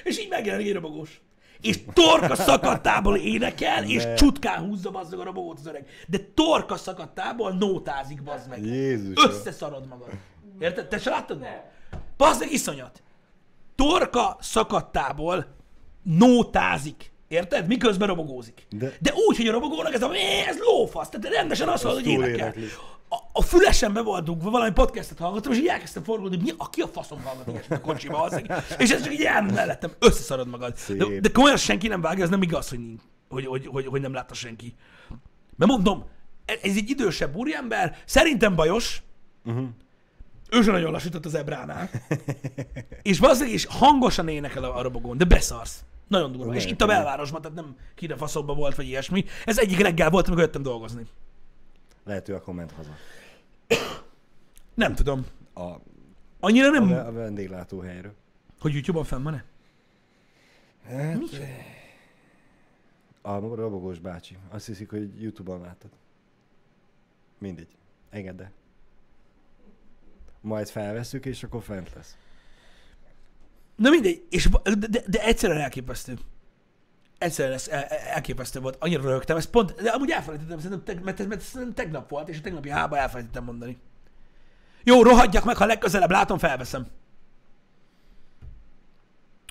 és 0.03 0.19
így 0.19 0.29
megjelenik 0.29 0.67
egy 0.67 0.73
robogós. 0.73 1.21
És 1.61 1.79
torka 1.93 2.35
szakadtából 2.35 3.17
énekel, 3.17 3.83
és 3.83 4.03
Ne. 4.03 4.13
csutkán 4.13 4.59
húzza 4.59 4.89
bazd 4.91 5.11
meg 5.11 5.19
a 5.19 5.23
robogót 5.23 5.57
az 5.59 5.67
öreg. 5.67 5.85
De 6.07 6.17
torka 6.33 6.75
szakadtából 6.77 7.51
nótázik 7.51 8.23
bazd 8.23 8.49
meg. 8.49 8.65
Jézus. 8.65 9.25
Összeszarod 9.25 9.87
magad. 9.87 10.09
Érted? 10.59 10.87
Te 10.87 10.97
se 10.99 11.09
láttad? 11.09 11.45
Bazd 12.17 12.39
meg 12.39 12.51
iszonyat. 12.51 13.01
Torka 13.75 14.37
szakadtából 14.39 15.45
nótázik. 16.03 17.11
Érted? 17.27 17.67
Miközben 17.67 18.07
robogózik. 18.07 18.65
De- 18.69 18.93
De 18.99 19.13
úgy, 19.27 19.37
hogy 19.37 19.47
a 19.47 19.51
robogónak 19.51 19.93
ez 19.93 20.01
a 20.03 20.13
ez 20.47 20.57
lófasz. 20.59 21.09
Tehát 21.09 21.35
rendesen 21.35 21.67
azt 21.67 21.83
hallod, 21.83 22.03
hogy 22.03 22.11
énekel. 22.11 22.33
énekli. 22.35 22.67
A, 23.13 23.17
a 23.33 23.41
fülesembe 23.41 24.01
volt 24.01 24.23
dugva, 24.23 24.49
valami 24.49 24.71
podcastet 24.71 25.17
hallgattam, 25.17 25.51
és 25.51 25.57
így 25.57 25.67
elkezdtem 25.67 26.03
forgolni, 26.03 26.35
hogy 26.35 26.45
mi, 26.45 26.51
aki 26.57 26.81
a 26.81 26.87
faszom 26.87 27.21
hallgat 27.23 27.47
ilyesmit 27.47 27.77
a 27.77 27.81
kocsiba, 27.81 28.21
az, 28.21 28.41
és 28.77 28.89
ez 28.89 29.03
csak 29.03 29.13
így 29.13 29.21
elment 29.21 29.53
mellettem, 29.55 29.91
összeszarod 29.99 30.47
magad. 30.47 30.75
De, 30.87 31.19
de 31.19 31.29
komolyan 31.31 31.57
senki 31.57 31.87
nem 31.87 32.01
vágja, 32.01 32.23
ez 32.23 32.29
nem 32.29 32.41
igaz, 32.41 32.69
hogy, 32.69 32.79
hogy, 33.29 33.45
hogy, 33.45 33.67
hogy, 33.67 33.85
hogy 33.85 34.01
nem 34.01 34.13
látta 34.13 34.33
senki. 34.33 34.75
Mert 35.55 35.71
mondom, 35.71 36.05
e- 36.45 36.59
ez 36.61 36.75
egy 36.75 36.89
idősebb 36.89 37.35
úriember, 37.35 37.97
szerintem 38.05 38.55
bajos, 38.55 39.03
uh-huh. 39.45 39.67
ő 40.49 40.61
sem 40.61 40.73
nagyon 40.73 40.91
lassított 40.91 41.25
az 41.25 41.33
ebránál, 41.33 41.89
és 43.01 43.19
valószínűleg 43.19 43.55
is 43.55 43.65
hangosan 43.65 44.27
énekel 44.27 44.63
a, 44.63 44.77
a 44.77 44.81
robogón, 44.81 45.17
de 45.17 45.25
beszarsz. 45.25 45.83
Nagyon 46.07 46.31
durva. 46.31 46.53
És 46.53 46.63
Lehet, 46.63 46.71
itt 46.71 46.81
a 46.81 46.85
belvárosban, 46.85 47.41
tehát 47.41 47.57
nem 47.57 47.75
kire 47.95 48.15
faszokba 48.15 48.53
volt, 48.53 48.75
vagy 48.75 48.87
ilyesmi. 48.87 49.25
Ez 49.45 49.59
egyik 49.59 49.79
reggel 49.79 50.09
volt, 50.09 50.27
amikor 50.27 50.43
jöttem 50.43 50.63
dolgozni. 50.63 51.05
Lehet, 52.03 52.25
hogy 52.25 52.35
akkor 52.35 52.53
ment 52.53 52.71
haza. 52.71 52.95
Nem 54.73 54.95
tudom. 54.95 55.25
A, 55.53 55.75
Annyira 56.39 56.67
a, 56.67 56.71
nem, 56.71 56.87
ve- 56.87 57.07
a 57.07 57.11
vendéglátóhelyről. 57.11 58.13
hogy 58.59 58.73
YouTube-on 58.73 59.03
fenn 59.05 59.23
van-e? 59.23 59.43
Hát, 60.85 61.17
Mi? 61.17 61.25
a 63.21 63.37
robogós 63.39 63.99
bácsi. 63.99 64.37
Azt 64.49 64.65
hiszik, 64.65 64.89
hogy 64.89 65.21
Youtube-on 65.21 65.61
láttad. 65.61 65.89
Mindegy. 67.37 67.67
Engedd 68.09 68.41
el. 68.41 68.51
Majd 70.41 70.69
felveszük, 70.69 71.25
és 71.25 71.43
akkor 71.43 71.63
fent 71.63 71.93
lesz. 71.95 72.17
Na 73.75 73.89
mindegy, 73.89 74.25
és, 74.29 74.49
de, 74.63 74.87
de, 74.87 75.03
de 75.07 75.23
egyszerűen 75.23 75.59
elképesztő. 75.61 76.17
Egyszerűen 77.21 77.53
ez 77.53 77.67
el- 77.67 77.83
el- 77.83 77.97
elképesztő 77.97 78.59
volt. 78.59 78.77
Annyira 78.79 79.01
rögtem, 79.09 79.37
ezt 79.37 79.49
pont, 79.49 79.81
de 79.81 79.89
amúgy 79.89 80.09
elfelejtettem, 80.09 80.59
szerintem, 80.59 80.97
mert, 81.03 81.19
ez, 81.19 81.25
mert 81.25 81.41
ez 81.41 81.61
tegnap 81.73 82.09
volt, 82.09 82.29
és 82.29 82.37
a 82.37 82.41
tegnapi 82.41 82.69
hába 82.69 82.97
elfelejtettem 82.97 83.43
mondani. 83.43 83.77
Jó, 84.83 85.03
rohadjak 85.03 85.43
meg, 85.43 85.57
ha 85.57 85.65
legközelebb 85.65 86.11
látom, 86.11 86.37
felveszem. 86.37 86.87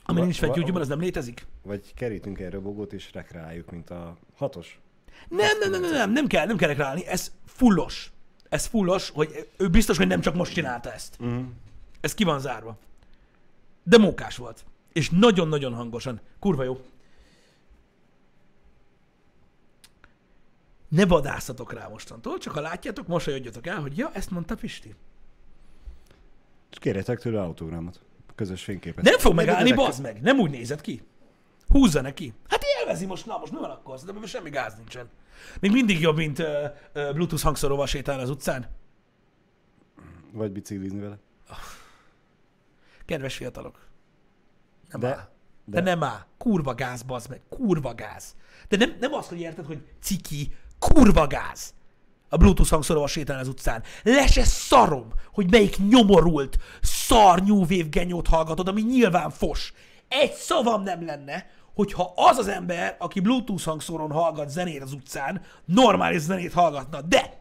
Ami 0.04 0.18
Va- 0.18 0.24
nincs 0.26 0.40
YouTube-on, 0.40 0.80
az 0.80 0.88
nem 0.88 1.00
létezik. 1.00 1.46
Vagy 1.62 1.94
kerítünk 1.94 2.38
egy 2.38 2.50
robogót, 2.52 2.92
és 2.92 3.12
rekreáljuk, 3.12 3.70
mint 3.70 3.90
a 3.90 4.16
hatos. 4.36 4.80
Nem, 5.28 5.58
nem, 5.58 5.70
nem, 5.70 5.80
nem, 5.80 5.90
nem, 5.90 6.12
nem 6.12 6.26
kell, 6.26 6.46
nem 6.46 6.56
kell 6.56 6.68
rekreálni. 6.68 7.06
Ez 7.06 7.32
fullos. 7.46 8.12
Ez 8.48 8.66
fullos, 8.66 9.10
hogy 9.10 9.48
ő 9.56 9.68
biztos, 9.68 9.96
hogy 9.96 10.06
nem 10.06 10.20
csak 10.20 10.34
most 10.34 10.52
csinálta 10.52 10.92
ezt. 10.92 11.16
Uh-huh. 11.20 11.44
Ez 12.00 12.14
ki 12.14 12.24
van 12.24 12.40
zárva. 12.40 12.78
De 13.82 13.98
mókás 13.98 14.36
volt. 14.36 14.64
És 14.92 15.10
nagyon-nagyon 15.10 15.74
hangosan. 15.74 16.20
Kurva 16.38 16.62
jó. 16.62 16.80
Ne 20.90 21.06
vadászatok 21.06 21.72
rá 21.72 21.88
mostantól, 21.88 22.38
csak 22.38 22.52
ha 22.52 22.60
látjátok, 22.60 23.06
mosolyodjatok 23.06 23.66
el, 23.66 23.80
hogy 23.80 23.98
ja, 23.98 24.10
ezt 24.12 24.30
mondta 24.30 24.54
Pisti. 24.54 24.94
És 26.70 26.78
kérjetek 26.78 27.18
tőle 27.18 27.42
autogramot. 27.42 28.00
Közös 28.34 28.64
fényképet. 28.64 29.04
Nem 29.04 29.18
fog 29.18 29.34
megállni, 29.34 29.72
bazd 29.72 30.02
meg. 30.02 30.20
Nem 30.20 30.38
úgy 30.38 30.50
nézett 30.50 30.80
ki. 30.80 31.02
Húzza 31.68 32.00
neki. 32.00 32.34
Hát 32.48 32.62
élvezi 32.80 33.06
most, 33.06 33.26
na 33.26 33.38
most 33.38 33.52
mi 33.52 33.58
van 33.58 33.70
akkor? 33.70 33.98
De 33.98 34.26
semmi 34.26 34.50
gáz 34.50 34.74
nincsen. 34.76 35.08
Még 35.60 35.72
mindig 35.72 36.00
jobb, 36.00 36.16
mint 36.16 36.38
uh, 36.38 36.46
uh, 36.94 37.12
Bluetooth 37.12 37.42
hangszóróval 37.42 37.86
sétálni 37.86 38.22
az 38.22 38.30
utcán. 38.30 38.66
Vagy 40.32 40.52
biciklizni 40.52 41.00
vele. 41.00 41.18
Kedves 43.04 43.36
fiatalok. 43.36 43.86
Nem 44.90 45.00
De- 45.00 45.08
áll. 45.08 45.28
De, 45.64 45.80
de- 45.80 45.90
nem 45.90 46.02
áll. 46.02 46.24
Kurva 46.38 46.74
gáz, 46.74 47.02
bazd 47.02 47.28
meg. 47.28 47.40
Kurva 47.48 47.94
gáz. 47.94 48.36
De 48.68 48.76
nem, 48.76 48.96
nem 49.00 49.12
azt, 49.12 49.28
hogy 49.28 49.40
érted, 49.40 49.66
hogy 49.66 49.86
ciki, 50.00 50.52
kurva 50.80 51.26
gáz. 51.26 51.74
A 52.28 52.36
Bluetooth 52.36 52.70
hangszóróval 52.70 53.08
sétálni 53.08 53.42
az 53.42 53.48
utcán. 53.48 53.82
Le 54.02 54.26
szarom, 54.44 55.12
hogy 55.32 55.50
melyik 55.50 55.76
nyomorult, 55.88 56.56
szar 56.82 57.42
New 57.42 57.58
Wave 57.58 57.88
genyót 57.90 58.26
hallgatod, 58.26 58.68
ami 58.68 58.82
nyilván 58.82 59.30
fos. 59.30 59.72
Egy 60.08 60.32
szavam 60.32 60.82
nem 60.82 61.04
lenne, 61.04 61.46
hogyha 61.74 62.12
az 62.16 62.38
az 62.38 62.48
ember, 62.48 62.96
aki 62.98 63.20
Bluetooth 63.20 63.64
hangszórón 63.64 64.10
hallgat 64.10 64.50
zenét 64.50 64.82
az 64.82 64.92
utcán, 64.92 65.42
normális 65.64 66.20
zenét 66.20 66.52
hallgatna. 66.52 67.00
De 67.00 67.40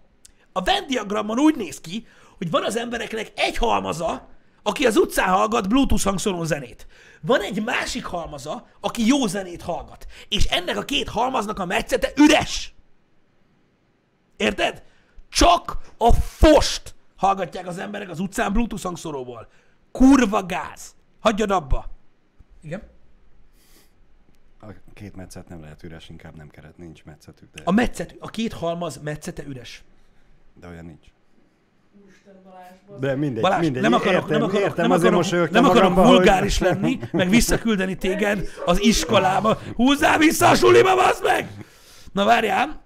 a 0.52 0.62
Venn 0.62 0.88
diagramon 0.88 1.40
úgy 1.40 1.56
néz 1.56 1.82
ki, 1.82 2.08
hogy 2.38 2.50
van 2.50 2.64
az 2.64 2.76
embereknek 2.76 3.32
egy 3.36 3.58
halmaza, 3.58 4.28
aki 4.64 4.86
az 4.86 4.98
utcán 4.98 5.30
hallgat 5.30 5.70
Bluetooth 5.70 6.04
hangszórón 6.04 6.46
zenét. 6.46 6.88
Van 7.22 7.42
egy 7.42 7.64
másik 7.64 8.06
halmaza, 8.06 8.68
aki 8.82 9.08
jó 9.08 9.28
zenét 9.28 9.62
hallgat. 9.62 10.06
És 10.30 10.46
ennek 10.46 10.78
a 10.78 10.84
két 10.86 11.10
halmaznak 11.10 11.60
a 11.60 11.66
metszete 11.66 12.12
üres. 12.16 12.74
Érted? 14.40 14.84
Csak 15.30 15.78
a 15.98 16.14
fost 16.14 16.96
hallgatják 17.16 17.68
az 17.68 17.78
emberek 17.78 18.10
az 18.10 18.20
utcán 18.20 18.54
Bluetooth 18.54 18.84
hangszóróból. 18.84 19.48
Kurva 19.92 20.46
gáz. 20.46 20.96
Hagyjad 21.20 21.52
abba. 21.52 21.86
Igen? 22.62 22.82
A 24.62 24.66
két 24.94 25.16
metszet 25.16 25.50
nem 25.50 25.62
lehet 25.62 25.84
üres, 25.84 26.10
inkább 26.10 26.36
nem 26.36 26.50
keret, 26.50 26.78
nincs 26.78 27.04
metszetük, 27.04 27.50
de, 27.54 27.62
A 27.66 27.72
metszet, 27.72 28.16
a 28.20 28.28
két 28.28 28.54
halmaz 28.54 29.00
metszete 29.04 29.44
üres. 29.44 29.84
de 30.60 30.68
olyan 30.68 30.86
nincs. 30.86 31.06
De 33.00 33.16
mindegy, 33.16 33.42
Balázs, 33.42 33.62
mindegy. 33.62 33.82
nem 33.82 33.94
akarok, 33.94 34.14
értem, 34.14 34.30
nem 34.30 34.42
akarok, 34.42 34.62
értem, 34.64 34.82
nem 34.82 34.92
azért 34.92 35.08
akarok, 35.14 35.24
mosolyogtam 35.24 35.62
nem 35.62 35.72
akarok 35.72 35.90
magamba, 35.90 36.12
vulgáris 36.12 36.58
hogy... 36.58 36.68
lenni, 36.68 37.00
meg 37.12 37.30
visszaküldeni 37.30 37.96
téged 37.98 38.48
az 38.66 38.82
iskolába. 38.82 39.60
Húzzál 39.76 40.18
vissza 40.18 40.50
a 40.50 40.56
suliba, 40.56 40.96
bazd 40.96 41.24
meg! 41.24 41.66
Na 42.12 42.26
várjál, 42.26 42.82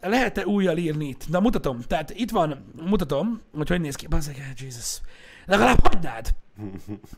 lehet-e 0.00 0.46
újjal 0.46 0.76
írni 0.76 1.08
itt? 1.08 1.28
Na 1.28 1.40
mutatom, 1.40 1.80
tehát 1.80 2.10
itt 2.10 2.30
van, 2.30 2.72
mutatom, 2.84 3.40
hogy 3.54 3.68
hogy 3.68 3.80
néz 3.80 3.94
ki. 3.94 4.06
Bazd 4.06 4.28
meg, 4.28 4.54
Jesus. 4.56 5.00
Legalább 5.46 5.86
hagynád. 5.86 6.34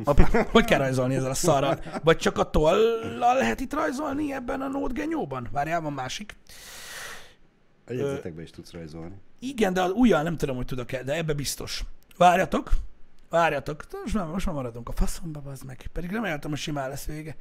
Apa, 0.04 0.28
hogy 0.50 0.64
kell 0.64 0.78
rajzolni 0.78 1.14
ezzel 1.14 1.30
a 1.30 1.34
szarral? 1.34 1.82
Vagy 2.02 2.16
csak 2.16 2.38
a 2.38 2.50
tollal 2.50 3.36
lehet 3.36 3.60
itt 3.60 3.72
rajzolni 3.72 4.32
ebben 4.32 4.60
a 4.60 4.68
Note 4.68 4.92
genyóban? 4.92 5.48
Várjál, 5.52 5.80
van 5.80 5.92
másik. 5.92 6.36
A 7.86 7.92
jegyzetekbe 7.92 8.42
is 8.42 8.50
tudsz 8.50 8.72
rajzolni. 8.72 9.14
Igen, 9.38 9.72
de 9.72 9.82
az 9.82 9.90
ujjal 9.90 10.22
nem 10.22 10.36
tudom, 10.36 10.56
hogy 10.56 10.66
tudok-e, 10.66 11.02
de 11.02 11.14
ebbe 11.16 11.32
biztos. 11.32 11.84
Várjatok, 12.16 12.70
várjatok. 13.30 13.84
Most 14.02 14.14
már, 14.14 14.26
most 14.26 14.46
már 14.46 14.54
maradunk 14.54 14.88
a 14.88 14.92
faszomba, 14.92 15.42
az 15.50 15.60
meg. 15.60 15.86
Pedig 15.92 16.10
reméltem, 16.10 16.50
hogy 16.50 16.58
simán 16.58 16.88
lesz 16.88 17.04
vége. 17.04 17.36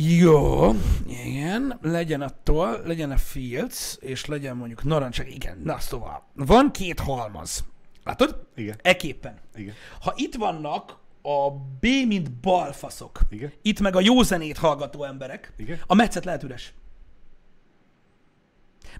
Jó, 0.00 0.70
igen, 1.06 1.78
legyen 1.82 2.20
a 2.20 2.28
toll, 2.42 2.82
legyen 2.84 3.10
a 3.10 3.16
Fields, 3.16 3.96
és 4.00 4.24
legyen 4.26 4.56
mondjuk 4.56 4.84
narancság, 4.84 5.30
igen, 5.30 5.60
na 5.64 5.78
szóval. 5.78 6.26
Van 6.34 6.70
két 6.70 7.00
halmaz. 7.00 7.64
Látod? 8.04 8.46
Igen, 8.54 8.76
Eképpen. 8.82 9.38
igen, 9.56 9.74
Ha 10.00 10.12
itt 10.16 10.34
vannak 10.34 10.96
a 11.22 11.50
B, 11.80 11.84
mint 12.06 12.30
balfaszok, 12.32 13.18
igen, 13.30 13.52
itt 13.62 13.80
meg 13.80 13.96
a 13.96 14.00
jó 14.00 14.22
zenét 14.22 14.56
hallgató 14.58 15.04
emberek, 15.04 15.52
igen. 15.56 15.80
a 15.86 15.94
metszet 15.94 16.24
lehet 16.24 16.42
üres. 16.42 16.74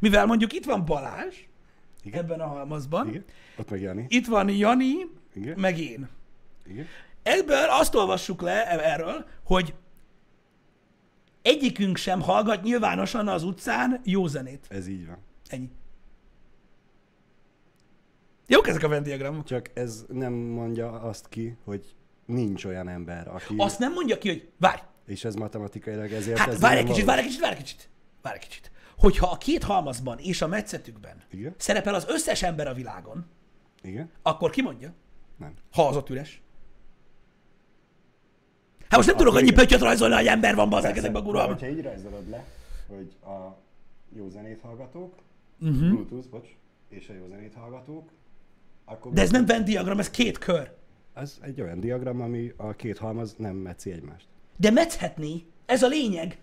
Mivel 0.00 0.26
mondjuk 0.26 0.52
itt 0.52 0.64
van 0.64 0.84
Balázs, 0.84 1.36
Igen. 2.02 2.20
ebben 2.20 2.40
a 2.40 2.46
halmazban, 2.46 3.08
Igen. 3.08 3.24
Ott 3.58 3.70
meg 3.70 3.80
Jani. 3.80 4.04
itt 4.08 4.26
van 4.26 4.48
Jani, 4.50 4.92
Igen. 5.34 5.58
meg 5.58 5.78
én. 5.78 6.08
Igen. 6.66 6.86
Ebből 7.22 7.66
azt 7.68 7.94
olvassuk 7.94 8.40
le 8.40 8.66
erről, 8.84 9.24
hogy 9.44 9.74
egyikünk 11.48 11.96
sem 11.96 12.20
hallgat 12.20 12.62
nyilvánosan 12.62 13.28
az 13.28 13.42
utcán 13.42 14.00
jó 14.04 14.26
zenét. 14.26 14.66
Ez 14.68 14.86
így 14.86 15.06
van. 15.06 15.18
Ennyi. 15.48 15.70
Jók 18.46 18.68
ezek 18.68 18.82
a 18.82 18.88
Venn 18.88 19.02
diagramok. 19.02 19.44
Csak 19.44 19.70
ez 19.74 20.04
nem 20.08 20.32
mondja 20.32 21.00
azt 21.00 21.28
ki, 21.28 21.56
hogy 21.64 21.94
nincs 22.26 22.64
olyan 22.64 22.88
ember, 22.88 23.28
aki... 23.28 23.54
Azt 23.56 23.78
nem 23.78 23.92
mondja 23.92 24.18
ki, 24.18 24.28
hogy 24.28 24.48
várj, 24.56 24.80
És 25.06 25.24
ez 25.24 25.34
matematikailag 25.34 26.12
ezért... 26.12 26.38
hát 26.38 26.48
ez 26.48 26.60
várj 26.60 26.78
egy 26.78 26.84
kicsit, 26.84 27.04
várj 27.04 27.20
egy 27.20 27.26
kicsit, 27.26 27.40
várj 27.40 27.54
egy 27.54 27.62
kicsit. 27.62 27.88
Várj 28.22 28.36
egy 28.36 28.48
kicsit. 28.48 28.70
Hogyha 28.98 29.30
a 29.30 29.36
két 29.36 29.62
halmazban 29.62 30.18
és 30.18 30.42
a 30.42 30.46
metszetükben 30.46 31.22
Igen, 31.30 31.54
szerepel 31.56 31.94
az 31.94 32.06
összes 32.08 32.42
ember 32.42 32.66
a 32.66 32.74
világon, 32.74 33.26
igen, 33.82 34.10
akkor 34.22 34.50
ki 34.50 34.62
mondja? 34.62 34.94
nem. 35.36 35.54
Ha 35.72 35.88
az 35.88 35.96
ott 35.96 36.10
üres. 36.10 36.42
Hát 38.88 38.96
most 38.96 39.06
nem 39.08 39.16
tudok 39.16 39.34
annyi 39.34 39.50
pöttyöt 39.52 39.80
rajzolni, 39.80 40.14
hogy 40.14 40.26
ember 40.26 40.54
van 40.54 40.68
bazzák 40.68 40.96
ezekben 40.96 41.22
a 41.22 41.24
gurában. 41.24 41.52
hogyha 41.52 41.68
így 41.68 41.82
rajzolod 41.82 42.28
le, 42.30 42.44
hogy 42.88 43.12
a 43.22 43.56
jó 44.16 44.28
zenét 44.28 44.60
hallgatók, 44.62 45.14
Mhm. 45.58 45.70
uh-huh. 45.74 45.88
Bluetooth, 45.90 46.28
bocs, 46.28 46.48
és 46.88 47.08
a 47.08 47.12
jó 47.12 47.26
zenét 47.28 47.52
hallgatók, 47.60 48.08
akkor... 48.84 49.12
De 49.12 49.20
ez 49.20 49.30
nem 49.30 49.46
Venn 49.46 49.64
diagram, 49.64 49.98
ez 49.98 50.10
két 50.10 50.38
kör. 50.38 50.70
Ez 51.14 51.36
egy 51.40 51.60
olyan 51.60 51.80
diagram, 51.80 52.20
ami 52.20 52.52
a 52.56 52.72
két 52.72 52.98
halmaz 52.98 53.34
nem 53.38 53.54
metszi 53.56 53.90
egymást. 53.92 54.26
De 54.56 54.70
metszhetné, 54.70 55.44
ez 55.66 55.82
a 55.82 55.88
lényeg. 55.88 56.38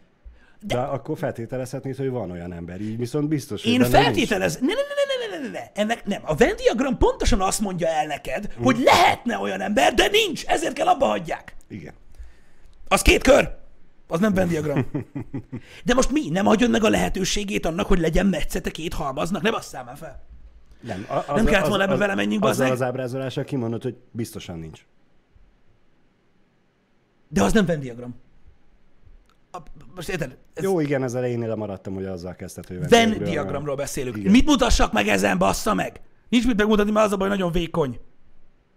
De, 0.59 0.75
De 0.75 0.81
akkor 0.81 1.17
feltételezhetnéd, 1.17 1.95
hogy 1.95 2.09
van 2.09 2.31
olyan 2.31 2.53
ember, 2.53 2.81
így 2.81 2.97
viszont 2.97 3.27
biztos, 3.27 3.63
hogy 3.63 3.71
Én 3.71 3.83
feltételez... 3.83 4.57
Ne, 4.59 4.67
ne, 4.67 4.73
ne, 4.73 4.79
ne, 4.79 5.37
ne, 5.37 5.37
ne, 5.37 5.47
ne, 5.47 5.59
ne, 5.59 5.71
ennek 5.73 6.05
nem. 6.05 6.21
A 6.25 6.35
Venn 6.35 6.55
diagram 6.55 6.97
pontosan 6.97 7.41
azt 7.41 7.59
mondja 7.61 7.87
el 7.87 8.05
neked, 8.05 8.51
Mhm. 8.55 8.63
hogy 8.63 8.77
lehetne 8.83 9.37
olyan 9.37 9.61
ember, 9.61 9.93
de 9.93 10.07
nincs, 10.07 10.45
ezért 10.45 10.73
kell 10.73 10.87
abba 10.87 11.05
hagyják. 11.05 11.55
Igen. 11.67 11.93
Az 12.87 13.01
két 13.01 13.21
kör. 13.21 13.55
Az 14.07 14.19
nem 14.19 14.33
Venn 14.33 14.47
diagram. 14.47 14.85
De 15.85 15.93
most 15.93 16.11
mi? 16.11 16.29
Nem 16.29 16.47
adjon 16.47 16.69
meg 16.69 16.83
a 16.83 16.89
lehetőségét 16.89 17.65
annak, 17.65 17.87
hogy 17.87 17.99
legyen 17.99 18.25
metszete 18.25 18.71
két 18.71 18.93
halmaznak? 18.93 19.41
Nem 19.41 19.53
azt 19.53 19.73
már 19.73 19.97
fel. 19.97 20.23
Nem, 20.81 21.05
az, 21.09 21.35
Nem 21.35 21.45
kellett 21.45 21.67
volna 21.67 21.83
ebbe 21.83 21.97
belemenjünk, 21.97 22.43
Azzal 22.43 22.51
bazzeg? 22.57 22.71
az 22.71 22.81
ábrázolással 22.81 23.43
kimondod, 23.43 23.83
hogy 23.83 23.95
biztosan 24.11 24.59
nincs. 24.59 24.85
De 27.27 27.43
az 27.43 27.53
nem 27.53 27.65
Venn 27.65 27.79
diagram. 27.79 28.15
A, 29.51 29.57
most 29.95 30.09
érted? 30.09 30.37
Ez 30.53 30.63
Jó, 30.63 30.79
igen, 30.79 31.03
az 31.03 31.15
elejénél 31.15 31.47
lemaradtam, 31.47 31.93
hogy 31.93 32.05
azzal 32.05 32.35
kezdted, 32.35 32.67
hogy 32.67 32.89
Venn 32.89 33.23
diagramról 33.23 33.75
beszélünk. 33.75 34.17
Igen. 34.17 34.31
Mit 34.31 34.45
mutassak 34.45 34.91
meg 34.93 35.07
ezen, 35.07 35.37
bassza 35.37 35.73
meg? 35.73 36.01
Nincs 36.29 36.47
mit 36.47 36.57
megmutatni, 36.57 36.91
mert 36.91 37.05
az 37.05 37.11
a 37.11 37.17
baj, 37.17 37.27
nagyon 37.27 37.51
vékony. 37.51 37.99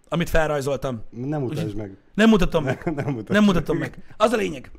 Amit 0.09 0.29
felrajzoltam. 0.29 1.03
Nem 1.09 1.41
mutasd 1.41 1.75
meg. 1.75 1.97
Nem 2.13 2.29
mutatom 2.29 2.63
meg. 2.63 2.81
Nem, 2.95 2.95
nem 2.95 3.23
Nem 3.27 3.43
mutatom 3.43 3.77
meg. 3.77 4.13
Az 4.17 4.31
a 4.31 4.35
lényeg. 4.35 4.71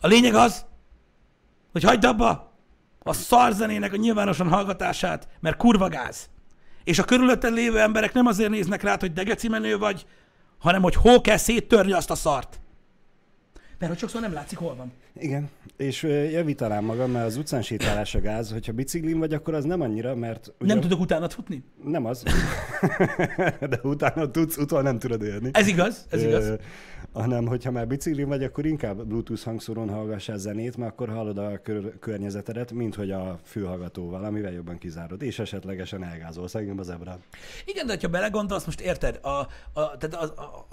A 0.00 0.06
lényeg 0.06 0.34
az, 0.34 0.64
hogy 1.72 1.82
hagyd 1.82 2.04
abba 2.04 2.52
a 3.02 3.12
szarzenének 3.12 3.92
a 3.92 3.96
nyilvánosan 3.96 4.48
hallgatását, 4.48 5.28
mert 5.40 5.56
kurva 5.56 5.88
gáz. 5.88 6.28
És 6.84 6.98
a 6.98 7.04
körülötted 7.04 7.52
lévő 7.52 7.80
emberek 7.80 8.12
nem 8.12 8.26
azért 8.26 8.50
néznek 8.50 8.82
rád, 8.82 9.00
hogy 9.00 9.12
degeci 9.12 9.48
menő 9.48 9.78
vagy, 9.78 10.06
hanem 10.58 10.82
hogy 10.82 10.94
hol 10.94 11.20
kell 11.20 11.36
széttörni 11.36 11.92
azt 11.92 12.10
a 12.10 12.14
szart. 12.14 12.60
Mert 13.80 13.92
hogy 13.92 14.00
sokszor 14.00 14.20
nem 14.20 14.32
látszik, 14.32 14.58
hol 14.58 14.74
van. 14.74 14.92
Igen, 15.18 15.48
és 15.76 16.02
javítanám 16.32 16.84
magam, 16.84 17.10
mert 17.10 17.26
az 17.26 17.36
utcán 17.36 17.62
sétálás 17.62 18.14
a 18.14 18.20
gáz, 18.20 18.52
hogyha 18.52 18.72
biciklin 18.72 19.18
vagy, 19.18 19.32
akkor 19.34 19.54
az 19.54 19.64
nem 19.64 19.80
annyira, 19.80 20.14
mert 20.14 20.52
ugye, 20.60 20.72
Nem 20.72 20.82
tudok 20.82 21.00
utána 21.00 21.28
futni. 21.28 21.62
nem 21.84 22.04
az, 22.06 22.22
de 23.70 23.80
utána 23.82 24.30
tudsz, 24.30 24.56
utol 24.56 24.82
nem 24.82 24.98
tudod 24.98 25.22
élni. 25.22 25.50
Ez 25.52 25.66
igaz, 25.66 26.06
ez 26.10 26.22
igaz. 26.22 26.44
Ö, 26.44 26.54
hanem, 27.12 27.46
hogyha 27.46 27.70
már 27.70 27.86
biciklin 27.86 28.28
vagy, 28.28 28.44
akkor 28.44 28.66
inkább 28.66 29.04
Bluetooth 29.06 29.44
hangszórón 29.44 29.88
hallgassál 29.88 30.38
zenét, 30.38 30.76
mert 30.76 30.90
akkor 30.92 31.08
hallod 31.08 31.38
a 31.38 31.58
kör- 31.62 31.98
környezetedet, 31.98 32.72
mint 32.72 32.94
hogy 32.94 33.10
a 33.10 33.38
fülhallgatóval, 33.44 34.24
amivel 34.24 34.52
jobban 34.52 34.78
kizárod, 34.78 35.22
és 35.22 35.38
esetlegesen 35.38 36.04
elgázolsz 36.04 36.54
engem 36.54 36.78
az 36.78 36.90
ebrán. 36.90 37.18
Igen, 37.64 37.86
de 37.86 37.98
ha 38.00 38.08
belegondolsz, 38.08 38.64
most 38.64 38.80
érted, 38.80 39.18
a, 39.22 39.28
a, 39.28 39.46
tehát 39.72 40.14
az, 40.14 40.32
a, 40.36 40.42
a, 40.42 40.66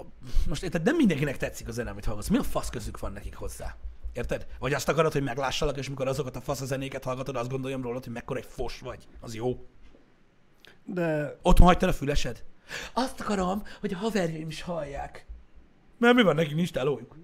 most 0.48 0.62
érted, 0.62 0.82
nem 0.82 0.96
mindenkinek 0.96 1.36
tetszik 1.36 1.68
a 1.68 1.72
zene, 1.72 1.90
amit 1.90 2.04
hallgatsz. 2.04 2.28
Mi 2.28 2.36
a 2.36 2.42
fasz 2.42 2.70
közük 2.70 2.97
van 2.98 3.12
nekik 3.12 3.34
hozzá? 3.34 3.76
Érted? 4.12 4.46
Vagy 4.58 4.72
azt 4.72 4.88
akarod, 4.88 5.12
hogy 5.12 5.22
meglássalak, 5.22 5.76
és 5.76 5.88
mikor 5.88 6.08
azokat 6.08 6.36
a 6.36 6.40
fasz 6.40 6.60
a 6.60 6.64
zenéket 6.64 7.04
hallgatod, 7.04 7.36
azt 7.36 7.50
gondoljam 7.50 7.82
rólad, 7.82 8.04
hogy 8.04 8.12
mekkora 8.12 8.38
egy 8.38 8.46
fos 8.46 8.80
vagy. 8.80 9.08
Az 9.20 9.34
jó. 9.34 9.66
De 10.84 11.38
Otthon 11.42 11.66
hagytad 11.66 11.88
a 11.88 11.92
fülesed? 11.92 12.44
Azt 12.92 13.20
akarom, 13.20 13.62
hogy 13.80 13.92
a 13.92 13.96
haverjaim 13.96 14.48
is 14.48 14.62
hallják. 14.62 15.26
Mert 15.98 16.14
mi 16.14 16.22
van, 16.22 16.34
nekik 16.34 16.54
nincs 16.54 16.72
tálójuk. 16.72 17.16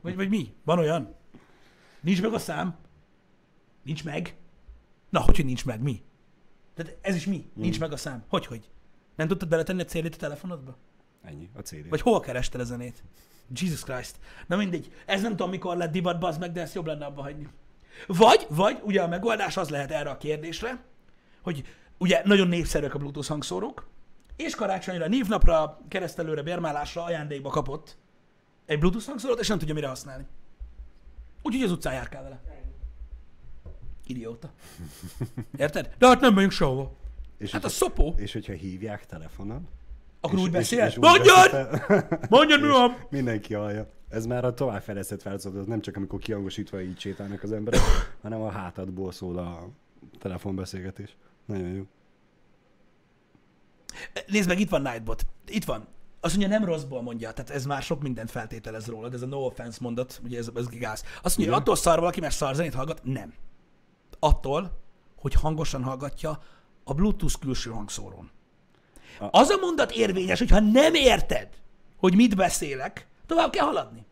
Vagy, 0.00 0.16
vagy 0.16 0.28
mi? 0.28 0.54
Van 0.64 0.78
olyan? 0.78 1.14
Nincs 2.00 2.22
meg 2.22 2.32
a 2.32 2.38
szám? 2.38 2.76
Nincs 3.82 4.04
meg? 4.04 4.36
Na, 5.10 5.20
hogy, 5.20 5.36
hogy 5.36 5.44
nincs 5.44 5.64
meg? 5.64 5.80
Mi? 5.80 6.02
Tehát 6.74 6.96
ez 7.00 7.14
is 7.14 7.26
mi? 7.26 7.50
Nincs 7.54 7.80
meg 7.80 7.92
a 7.92 7.96
szám. 7.96 8.24
Hogy, 8.28 8.46
hogy? 8.46 8.70
Nem 9.16 9.28
tudtad 9.28 9.48
beletenni 9.48 9.82
a 9.82 9.84
CD-t 9.84 10.14
a 10.14 10.18
telefonodba? 10.18 10.76
ennyi, 11.22 11.50
a 11.54 11.60
CD. 11.60 11.88
Vagy 11.88 12.00
hol 12.00 12.20
kerested 12.20 12.60
a 12.60 12.64
zenét? 12.64 13.02
Jesus 13.54 13.82
Christ. 13.82 14.16
Na 14.46 14.56
mindegy. 14.56 14.92
Ez 15.06 15.22
nem 15.22 15.30
tudom, 15.30 15.50
mikor 15.50 15.76
lett 15.76 15.92
divat, 15.92 16.18
bazd 16.18 16.40
meg, 16.40 16.52
de 16.52 16.60
ezt 16.60 16.74
jobb 16.74 16.86
lenne 16.86 17.04
abba 17.04 17.22
hagyni. 17.22 17.48
Vagy, 18.06 18.46
vagy, 18.48 18.80
ugye 18.84 19.02
a 19.02 19.08
megoldás 19.08 19.56
az 19.56 19.68
lehet 19.68 19.90
erre 19.90 20.10
a 20.10 20.16
kérdésre, 20.16 20.84
hogy 21.42 21.64
ugye 21.98 22.22
nagyon 22.24 22.48
népszerűek 22.48 22.94
a 22.94 22.98
Bluetooth 22.98 23.28
hangszórók, 23.28 23.86
és 24.36 24.54
karácsonyra, 24.54 25.08
névnapra, 25.08 25.80
keresztelőre, 25.88 26.42
bérmálásra 26.42 27.04
ajándékba 27.04 27.48
kapott 27.50 27.96
egy 28.66 28.78
Bluetooth 28.78 29.06
hangszórót, 29.06 29.40
és 29.40 29.48
nem 29.48 29.58
tudja 29.58 29.74
mire 29.74 29.88
használni. 29.88 30.26
Úgyhogy 31.42 31.62
az 31.64 31.70
utcán 31.70 31.92
járkál 31.94 32.22
vele. 32.22 32.42
Idióta. 34.06 34.50
Érted? 35.56 35.94
De 35.98 36.06
hát 36.06 36.20
nem 36.20 36.34
megyünk 36.34 36.52
sehova. 36.52 36.92
és, 37.38 37.50
Hát 37.50 37.64
a 37.64 37.68
szopó. 37.68 38.14
és 38.16 38.32
hogyha 38.32 38.52
hívják 38.52 39.06
telefonon, 39.06 39.68
Akkor 40.24 40.38
és- 40.38 40.44
úgy 40.44 40.50
beszél? 40.50 40.86
és 40.86 40.96
Mondjad! 40.98 41.50
Mondjad, 42.30 42.60
mi 42.60 42.68
van? 42.68 42.96
Mindenki 43.10 43.54
hallja. 43.54 43.86
Ez 44.08 44.26
már 44.26 44.44
a 44.44 44.54
továbbfejlesztett 44.54 45.22
változat, 45.22 45.56
az 45.56 45.66
nem 45.66 45.80
csak 45.80 45.96
amikor 45.96 46.18
kiangosítva 46.18 46.80
így 46.80 46.98
sétálnak 46.98 47.42
az 47.42 47.52
emberek, 47.52 47.80
hanem 48.22 48.40
a 48.40 48.50
hátadból 48.50 49.12
szól 49.12 49.38
a 49.38 49.68
telefonbeszélgetés. 50.18 51.16
Nagyon 51.44 51.68
jó. 51.68 51.82
Nézd 54.26 54.48
meg, 54.48 54.60
itt 54.60 54.70
van 54.70 54.82
Nightbot. 54.82 55.26
Itt 55.46 55.64
van. 55.64 55.86
Azt 56.20 56.36
mondja, 56.36 56.58
nem 56.58 56.68
rosszból 56.68 57.02
mondja, 57.02 57.32
tehát 57.32 57.50
ez 57.50 57.64
már 57.66 57.82
sok 57.82 58.02
mindent 58.02 58.30
feltételez 58.30 58.86
rólad, 58.86 59.14
ez 59.14 59.22
a 59.22 59.26
no 59.26 59.38
offense 59.44 59.78
mondat, 59.80 60.20
ugye 60.24 60.38
ez, 60.38 60.50
ez 60.54 60.68
gáz. 60.68 61.04
Azt 61.22 61.36
mondja, 61.36 61.54
hogy 61.54 61.62
attól 61.62 61.76
szar 61.76 61.98
valaki, 61.98 62.20
mert 62.20 62.34
szar 62.34 62.54
zenét 62.54 62.74
hallgat? 62.74 63.00
Nem. 63.04 63.34
Attól, 64.18 64.78
hogy 65.16 65.34
hangosan 65.34 65.82
hallgatja 65.82 66.42
a 66.84 66.94
Bluetooth 66.94 67.38
külső 67.40 67.70
hangszórón. 67.70 68.30
Az 69.30 69.48
a 69.50 69.56
mondat 69.60 69.92
érvényes, 69.92 70.38
hogyha 70.38 70.60
nem 70.60 70.94
érted, 70.94 71.48
hogy 71.96 72.14
mit 72.14 72.36
beszélek, 72.36 73.06
tovább 73.26 73.50
kell 73.50 73.64
haladni. 73.66 74.04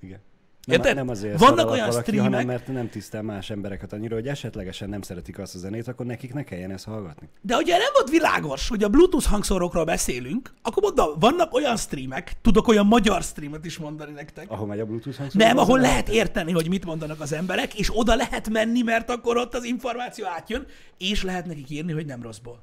Igen. 0.00 0.20
Érted? 0.66 0.94
Nem 0.94 1.08
azért 1.08 1.38
Vannak 1.38 1.70
olyan 1.70 1.86
valaki, 1.88 2.10
streamek- 2.10 2.32
hanem 2.32 2.46
mert 2.46 2.66
nem 2.66 2.88
tisztel 2.88 3.22
más 3.22 3.50
embereket 3.50 3.92
annyira, 3.92 4.14
hogy 4.14 4.28
esetlegesen 4.28 4.88
nem 4.88 5.02
szeretik 5.02 5.38
azt 5.38 5.54
a 5.54 5.58
zenét, 5.58 5.88
akkor 5.88 6.06
nekik 6.06 6.34
ne 6.34 6.42
kelljen 6.44 6.70
ezt 6.70 6.84
hallgatni. 6.84 7.28
De 7.40 7.56
ugye 7.56 7.76
nem 7.76 7.88
volt 7.94 8.10
világos, 8.10 8.68
hogy 8.68 8.82
a 8.84 8.88
Bluetooth 8.88 9.26
hangszórókról 9.26 9.84
beszélünk, 9.84 10.54
akkor 10.62 10.82
mondom, 10.82 11.18
vannak 11.18 11.54
olyan 11.54 11.76
streamek, 11.76 12.32
tudok 12.42 12.68
olyan 12.68 12.86
magyar 12.86 13.22
streamet 13.22 13.64
is 13.64 13.78
mondani 13.78 14.12
nektek, 14.12 14.50
Ahol 14.50 14.66
megy 14.66 14.80
a 14.80 14.84
Bluetooth 14.86 15.18
hangszóró? 15.18 15.44
Nem, 15.44 15.58
ahol 15.58 15.80
lehet 15.80 16.08
érteni, 16.08 16.52
hogy 16.52 16.68
mit 16.68 16.84
mondanak 16.84 17.20
az 17.20 17.32
emberek, 17.32 17.78
és 17.78 17.90
oda 17.98 18.14
lehet 18.14 18.48
menni, 18.48 18.82
mert 18.82 19.10
akkor 19.10 19.36
ott 19.36 19.54
az 19.54 19.64
információ 19.64 20.26
átjön, 20.26 20.66
és 20.98 21.22
lehet 21.22 21.46
nekik 21.46 21.70
írni, 21.70 21.92
hogy 21.92 22.06
nem 22.06 22.22
rosszból. 22.22 22.62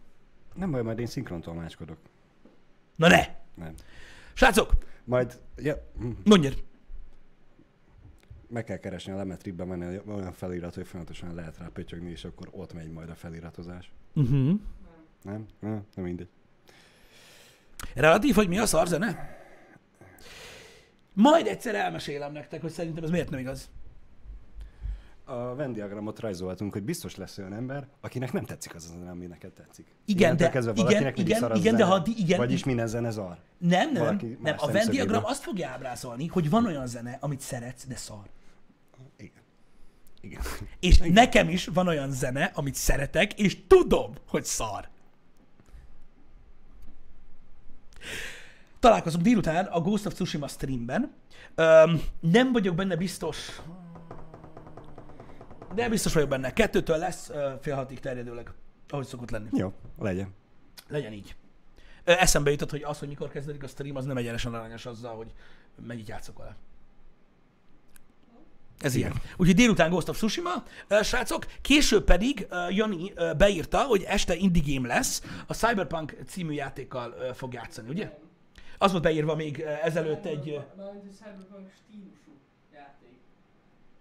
Nem 0.55 0.71
baj, 0.71 0.81
majd 0.81 0.99
én 0.99 1.05
szinkrontolmácskodok. 1.05 1.97
Na 2.95 3.07
ne! 3.07 3.25
Nem. 3.55 3.73
Srácok, 4.33 4.71
Majd, 5.03 5.39
ja, 5.57 5.75
hm, 5.97 6.09
mondjad. 6.23 6.63
meg 8.47 8.63
kell 8.63 8.77
keresni 8.77 9.11
a 9.11 9.15
lemetrikbe 9.15 9.63
menni 9.65 9.99
olyan 10.07 10.31
felirat, 10.31 10.75
hogy 10.75 10.87
folyamatosan 10.87 11.33
lehet 11.35 11.57
rá 11.57 11.67
pötyögni, 11.73 12.09
és 12.11 12.23
akkor 12.23 12.47
ott 12.51 12.73
megy 12.73 12.91
majd 12.91 13.09
a 13.09 13.15
feliratozás. 13.15 13.91
Uh-huh. 14.13 14.59
Nem? 15.21 15.45
Nem, 15.59 15.85
nem 15.95 16.05
mindegy. 16.05 16.27
Relatív, 17.95 18.35
hogy 18.35 18.47
mi 18.47 18.57
a 18.57 18.65
szarzene? 18.65 19.37
Majd 21.13 21.47
egyszer 21.47 21.75
elmesélem 21.75 22.31
nektek, 22.31 22.61
hogy 22.61 22.71
szerintem 22.71 23.03
ez 23.03 23.09
miért 23.09 23.29
nem 23.29 23.39
igaz. 23.39 23.69
A 25.25 25.55
Venn 25.55 25.71
diagramot 25.73 26.19
rajzoltunk, 26.19 26.73
hogy 26.73 26.83
biztos 26.83 27.15
lesz 27.15 27.37
olyan 27.37 27.53
ember, 27.53 27.87
akinek 28.01 28.31
nem 28.31 28.45
tetszik 28.45 28.75
az 28.75 28.85
a 28.89 28.97
zene, 28.97 29.09
ami 29.09 29.25
neked 29.25 29.51
tetszik. 29.51 29.87
Igen, 30.05 30.37
de- 30.37 30.49
kezdve 30.49 30.71
igen, 30.75 31.13
igen, 31.15 31.55
igen, 31.55 31.75
de 31.75 31.83
ha 31.83 32.03
igen, 32.17 32.37
Vagyis 32.37 32.55
igen. 32.55 32.67
minden 32.67 32.87
zene 32.87 33.09
zar. 33.09 33.37
Nem, 33.57 33.91
nem, 33.91 34.03
Valaki 34.03 34.37
nem. 34.41 34.55
A 34.57 34.65
Venn 34.65 34.73
szemszögéből. 34.75 34.91
diagram 34.91 35.25
azt 35.25 35.43
fogja 35.43 35.69
ábrázolni, 35.69 36.27
hogy 36.27 36.49
van 36.49 36.65
olyan 36.65 36.87
zene, 36.87 37.17
amit 37.21 37.39
szeretsz, 37.39 37.85
de 37.85 37.95
szar. 37.95 38.29
Igen. 39.17 39.41
Igen. 40.21 40.41
És 40.79 40.97
nekem 40.97 41.49
is 41.49 41.65
van 41.67 41.87
olyan 41.87 42.11
zene, 42.11 42.51
amit 42.53 42.75
szeretek, 42.75 43.39
és 43.39 43.67
tudom, 43.67 44.13
hogy 44.27 44.43
szar. 44.45 44.87
Találkozunk 48.79 49.23
délután 49.23 49.65
a 49.65 49.81
Ghost 49.81 50.05
of 50.05 50.13
Tsushima 50.13 50.47
streamben. 50.47 51.13
Öm, 51.55 52.01
nem 52.19 52.51
vagyok 52.51 52.75
benne 52.75 52.95
biztos, 52.95 53.61
de 55.75 55.89
biztos 55.89 56.13
vagyok 56.13 56.29
benne. 56.29 56.53
Kettőtől 56.53 56.97
lesz 56.97 57.31
fél 57.61 57.75
hatig 57.75 57.99
terjedőleg, 57.99 58.51
ahogy 58.89 59.05
szokott 59.05 59.31
lenni. 59.31 59.49
Jó, 59.51 59.73
legyen. 59.99 60.33
Legyen 60.87 61.13
így. 61.13 61.35
Eszembe 62.03 62.51
jutott, 62.51 62.69
hogy 62.69 62.83
az, 62.83 62.99
hogy 62.99 63.07
mikor 63.07 63.29
kezdődik 63.29 63.63
a 63.63 63.67
stream, 63.67 63.95
az 63.95 64.05
nem 64.05 64.17
egyenesen 64.17 64.53
arányos 64.53 64.85
azzal, 64.85 65.15
hogy 65.15 65.33
mennyit 65.87 66.07
játszok 66.07 66.37
vele. 66.37 66.55
Ez 68.79 68.95
ilyen. 68.95 69.13
Úgyhogy 69.37 69.55
délután 69.55 69.89
Ghost 69.89 70.09
of 70.09 70.17
Tsushima, 70.17 70.63
ö, 70.87 71.03
srácok, 71.03 71.45
később 71.61 72.03
pedig 72.03 72.47
Jani 72.69 73.13
beírta, 73.37 73.83
hogy 73.83 74.03
este 74.03 74.35
indie 74.35 74.75
game 74.75 74.87
lesz, 74.87 75.23
a 75.47 75.53
Cyberpunk 75.53 76.17
című 76.27 76.53
játékkal 76.53 77.33
fog 77.33 77.53
játszani, 77.53 77.89
ugye? 77.89 78.17
Az 78.77 78.91
volt 78.91 79.03
beírva 79.03 79.35
még 79.35 79.59
ezelőtt 79.59 80.25
egy... 80.25 80.59
Cyberpunk 81.17 81.71
stílusú 81.77 82.22
játék. 82.22 82.22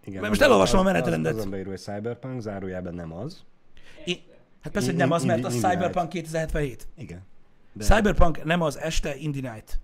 Igen, 0.04 0.20
Mert 0.20 0.28
most 0.28 0.40
az- 0.40 0.46
elolvasom 0.46 0.78
a 0.78 0.82
az- 0.82 0.86
menetrendet. 0.92 1.32
Az, 1.32 1.38
azon 1.38 1.50
beírva, 1.50 1.70
hogy 1.70 1.78
Cyberpunk, 1.80 2.40
zárójában 2.40 2.94
nem 2.94 3.12
az. 3.12 3.44
I- 4.04 4.22
hát 4.60 4.72
persze, 4.72 4.88
hogy 4.88 4.96
nem 4.98 5.10
az, 5.10 5.24
mert 5.24 5.44
a 5.44 5.50
Indie- 5.50 5.70
Cyberpunk 5.72 6.08
2077. 6.08 6.86
Igen. 6.96 7.22
De 7.72 7.84
Cyberpunk 7.84 8.44
nem 8.44 8.60
az 8.62 8.78
este 8.78 9.16
Indie 9.16 9.52
Night. 9.52 9.78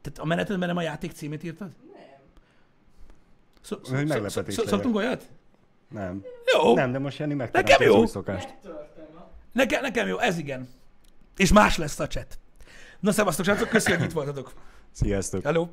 Tehát 0.00 0.18
a 0.18 0.24
menetedben 0.24 0.68
nem 0.68 0.76
a 0.76 0.82
játék 0.82 1.12
címét 1.12 1.44
írtad? 1.44 1.70
Szó, 3.60 3.76
meglepetés 3.90 4.32
szó, 4.32 4.42
legyen. 4.62 4.66
szoktunk 4.66 4.96
olyat? 4.96 5.28
Nem. 5.88 6.22
Jó. 6.52 6.74
Nem, 6.74 6.92
de 6.92 6.98
most 6.98 7.18
Jani 7.18 7.34
Nekem 7.34 7.50
megteremti 7.62 7.84
az 7.84 7.94
jó. 7.94 8.00
új 8.00 8.06
szokást. 8.06 8.54
Nekem, 9.52 9.82
nekem 9.82 10.06
jó, 10.06 10.18
ez 10.18 10.38
igen. 10.38 10.68
És 11.36 11.52
más 11.52 11.76
lesz 11.76 11.98
a 11.98 12.06
chat. 12.06 12.38
Na 13.00 13.12
szevasztok, 13.12 13.44
srácok, 13.44 13.68
köszönjük, 13.68 14.00
hogy 14.00 14.08
itt 14.10 14.14
voltatok. 14.16 14.52
Sziasztok. 14.90 15.42
Hello. 15.42 15.68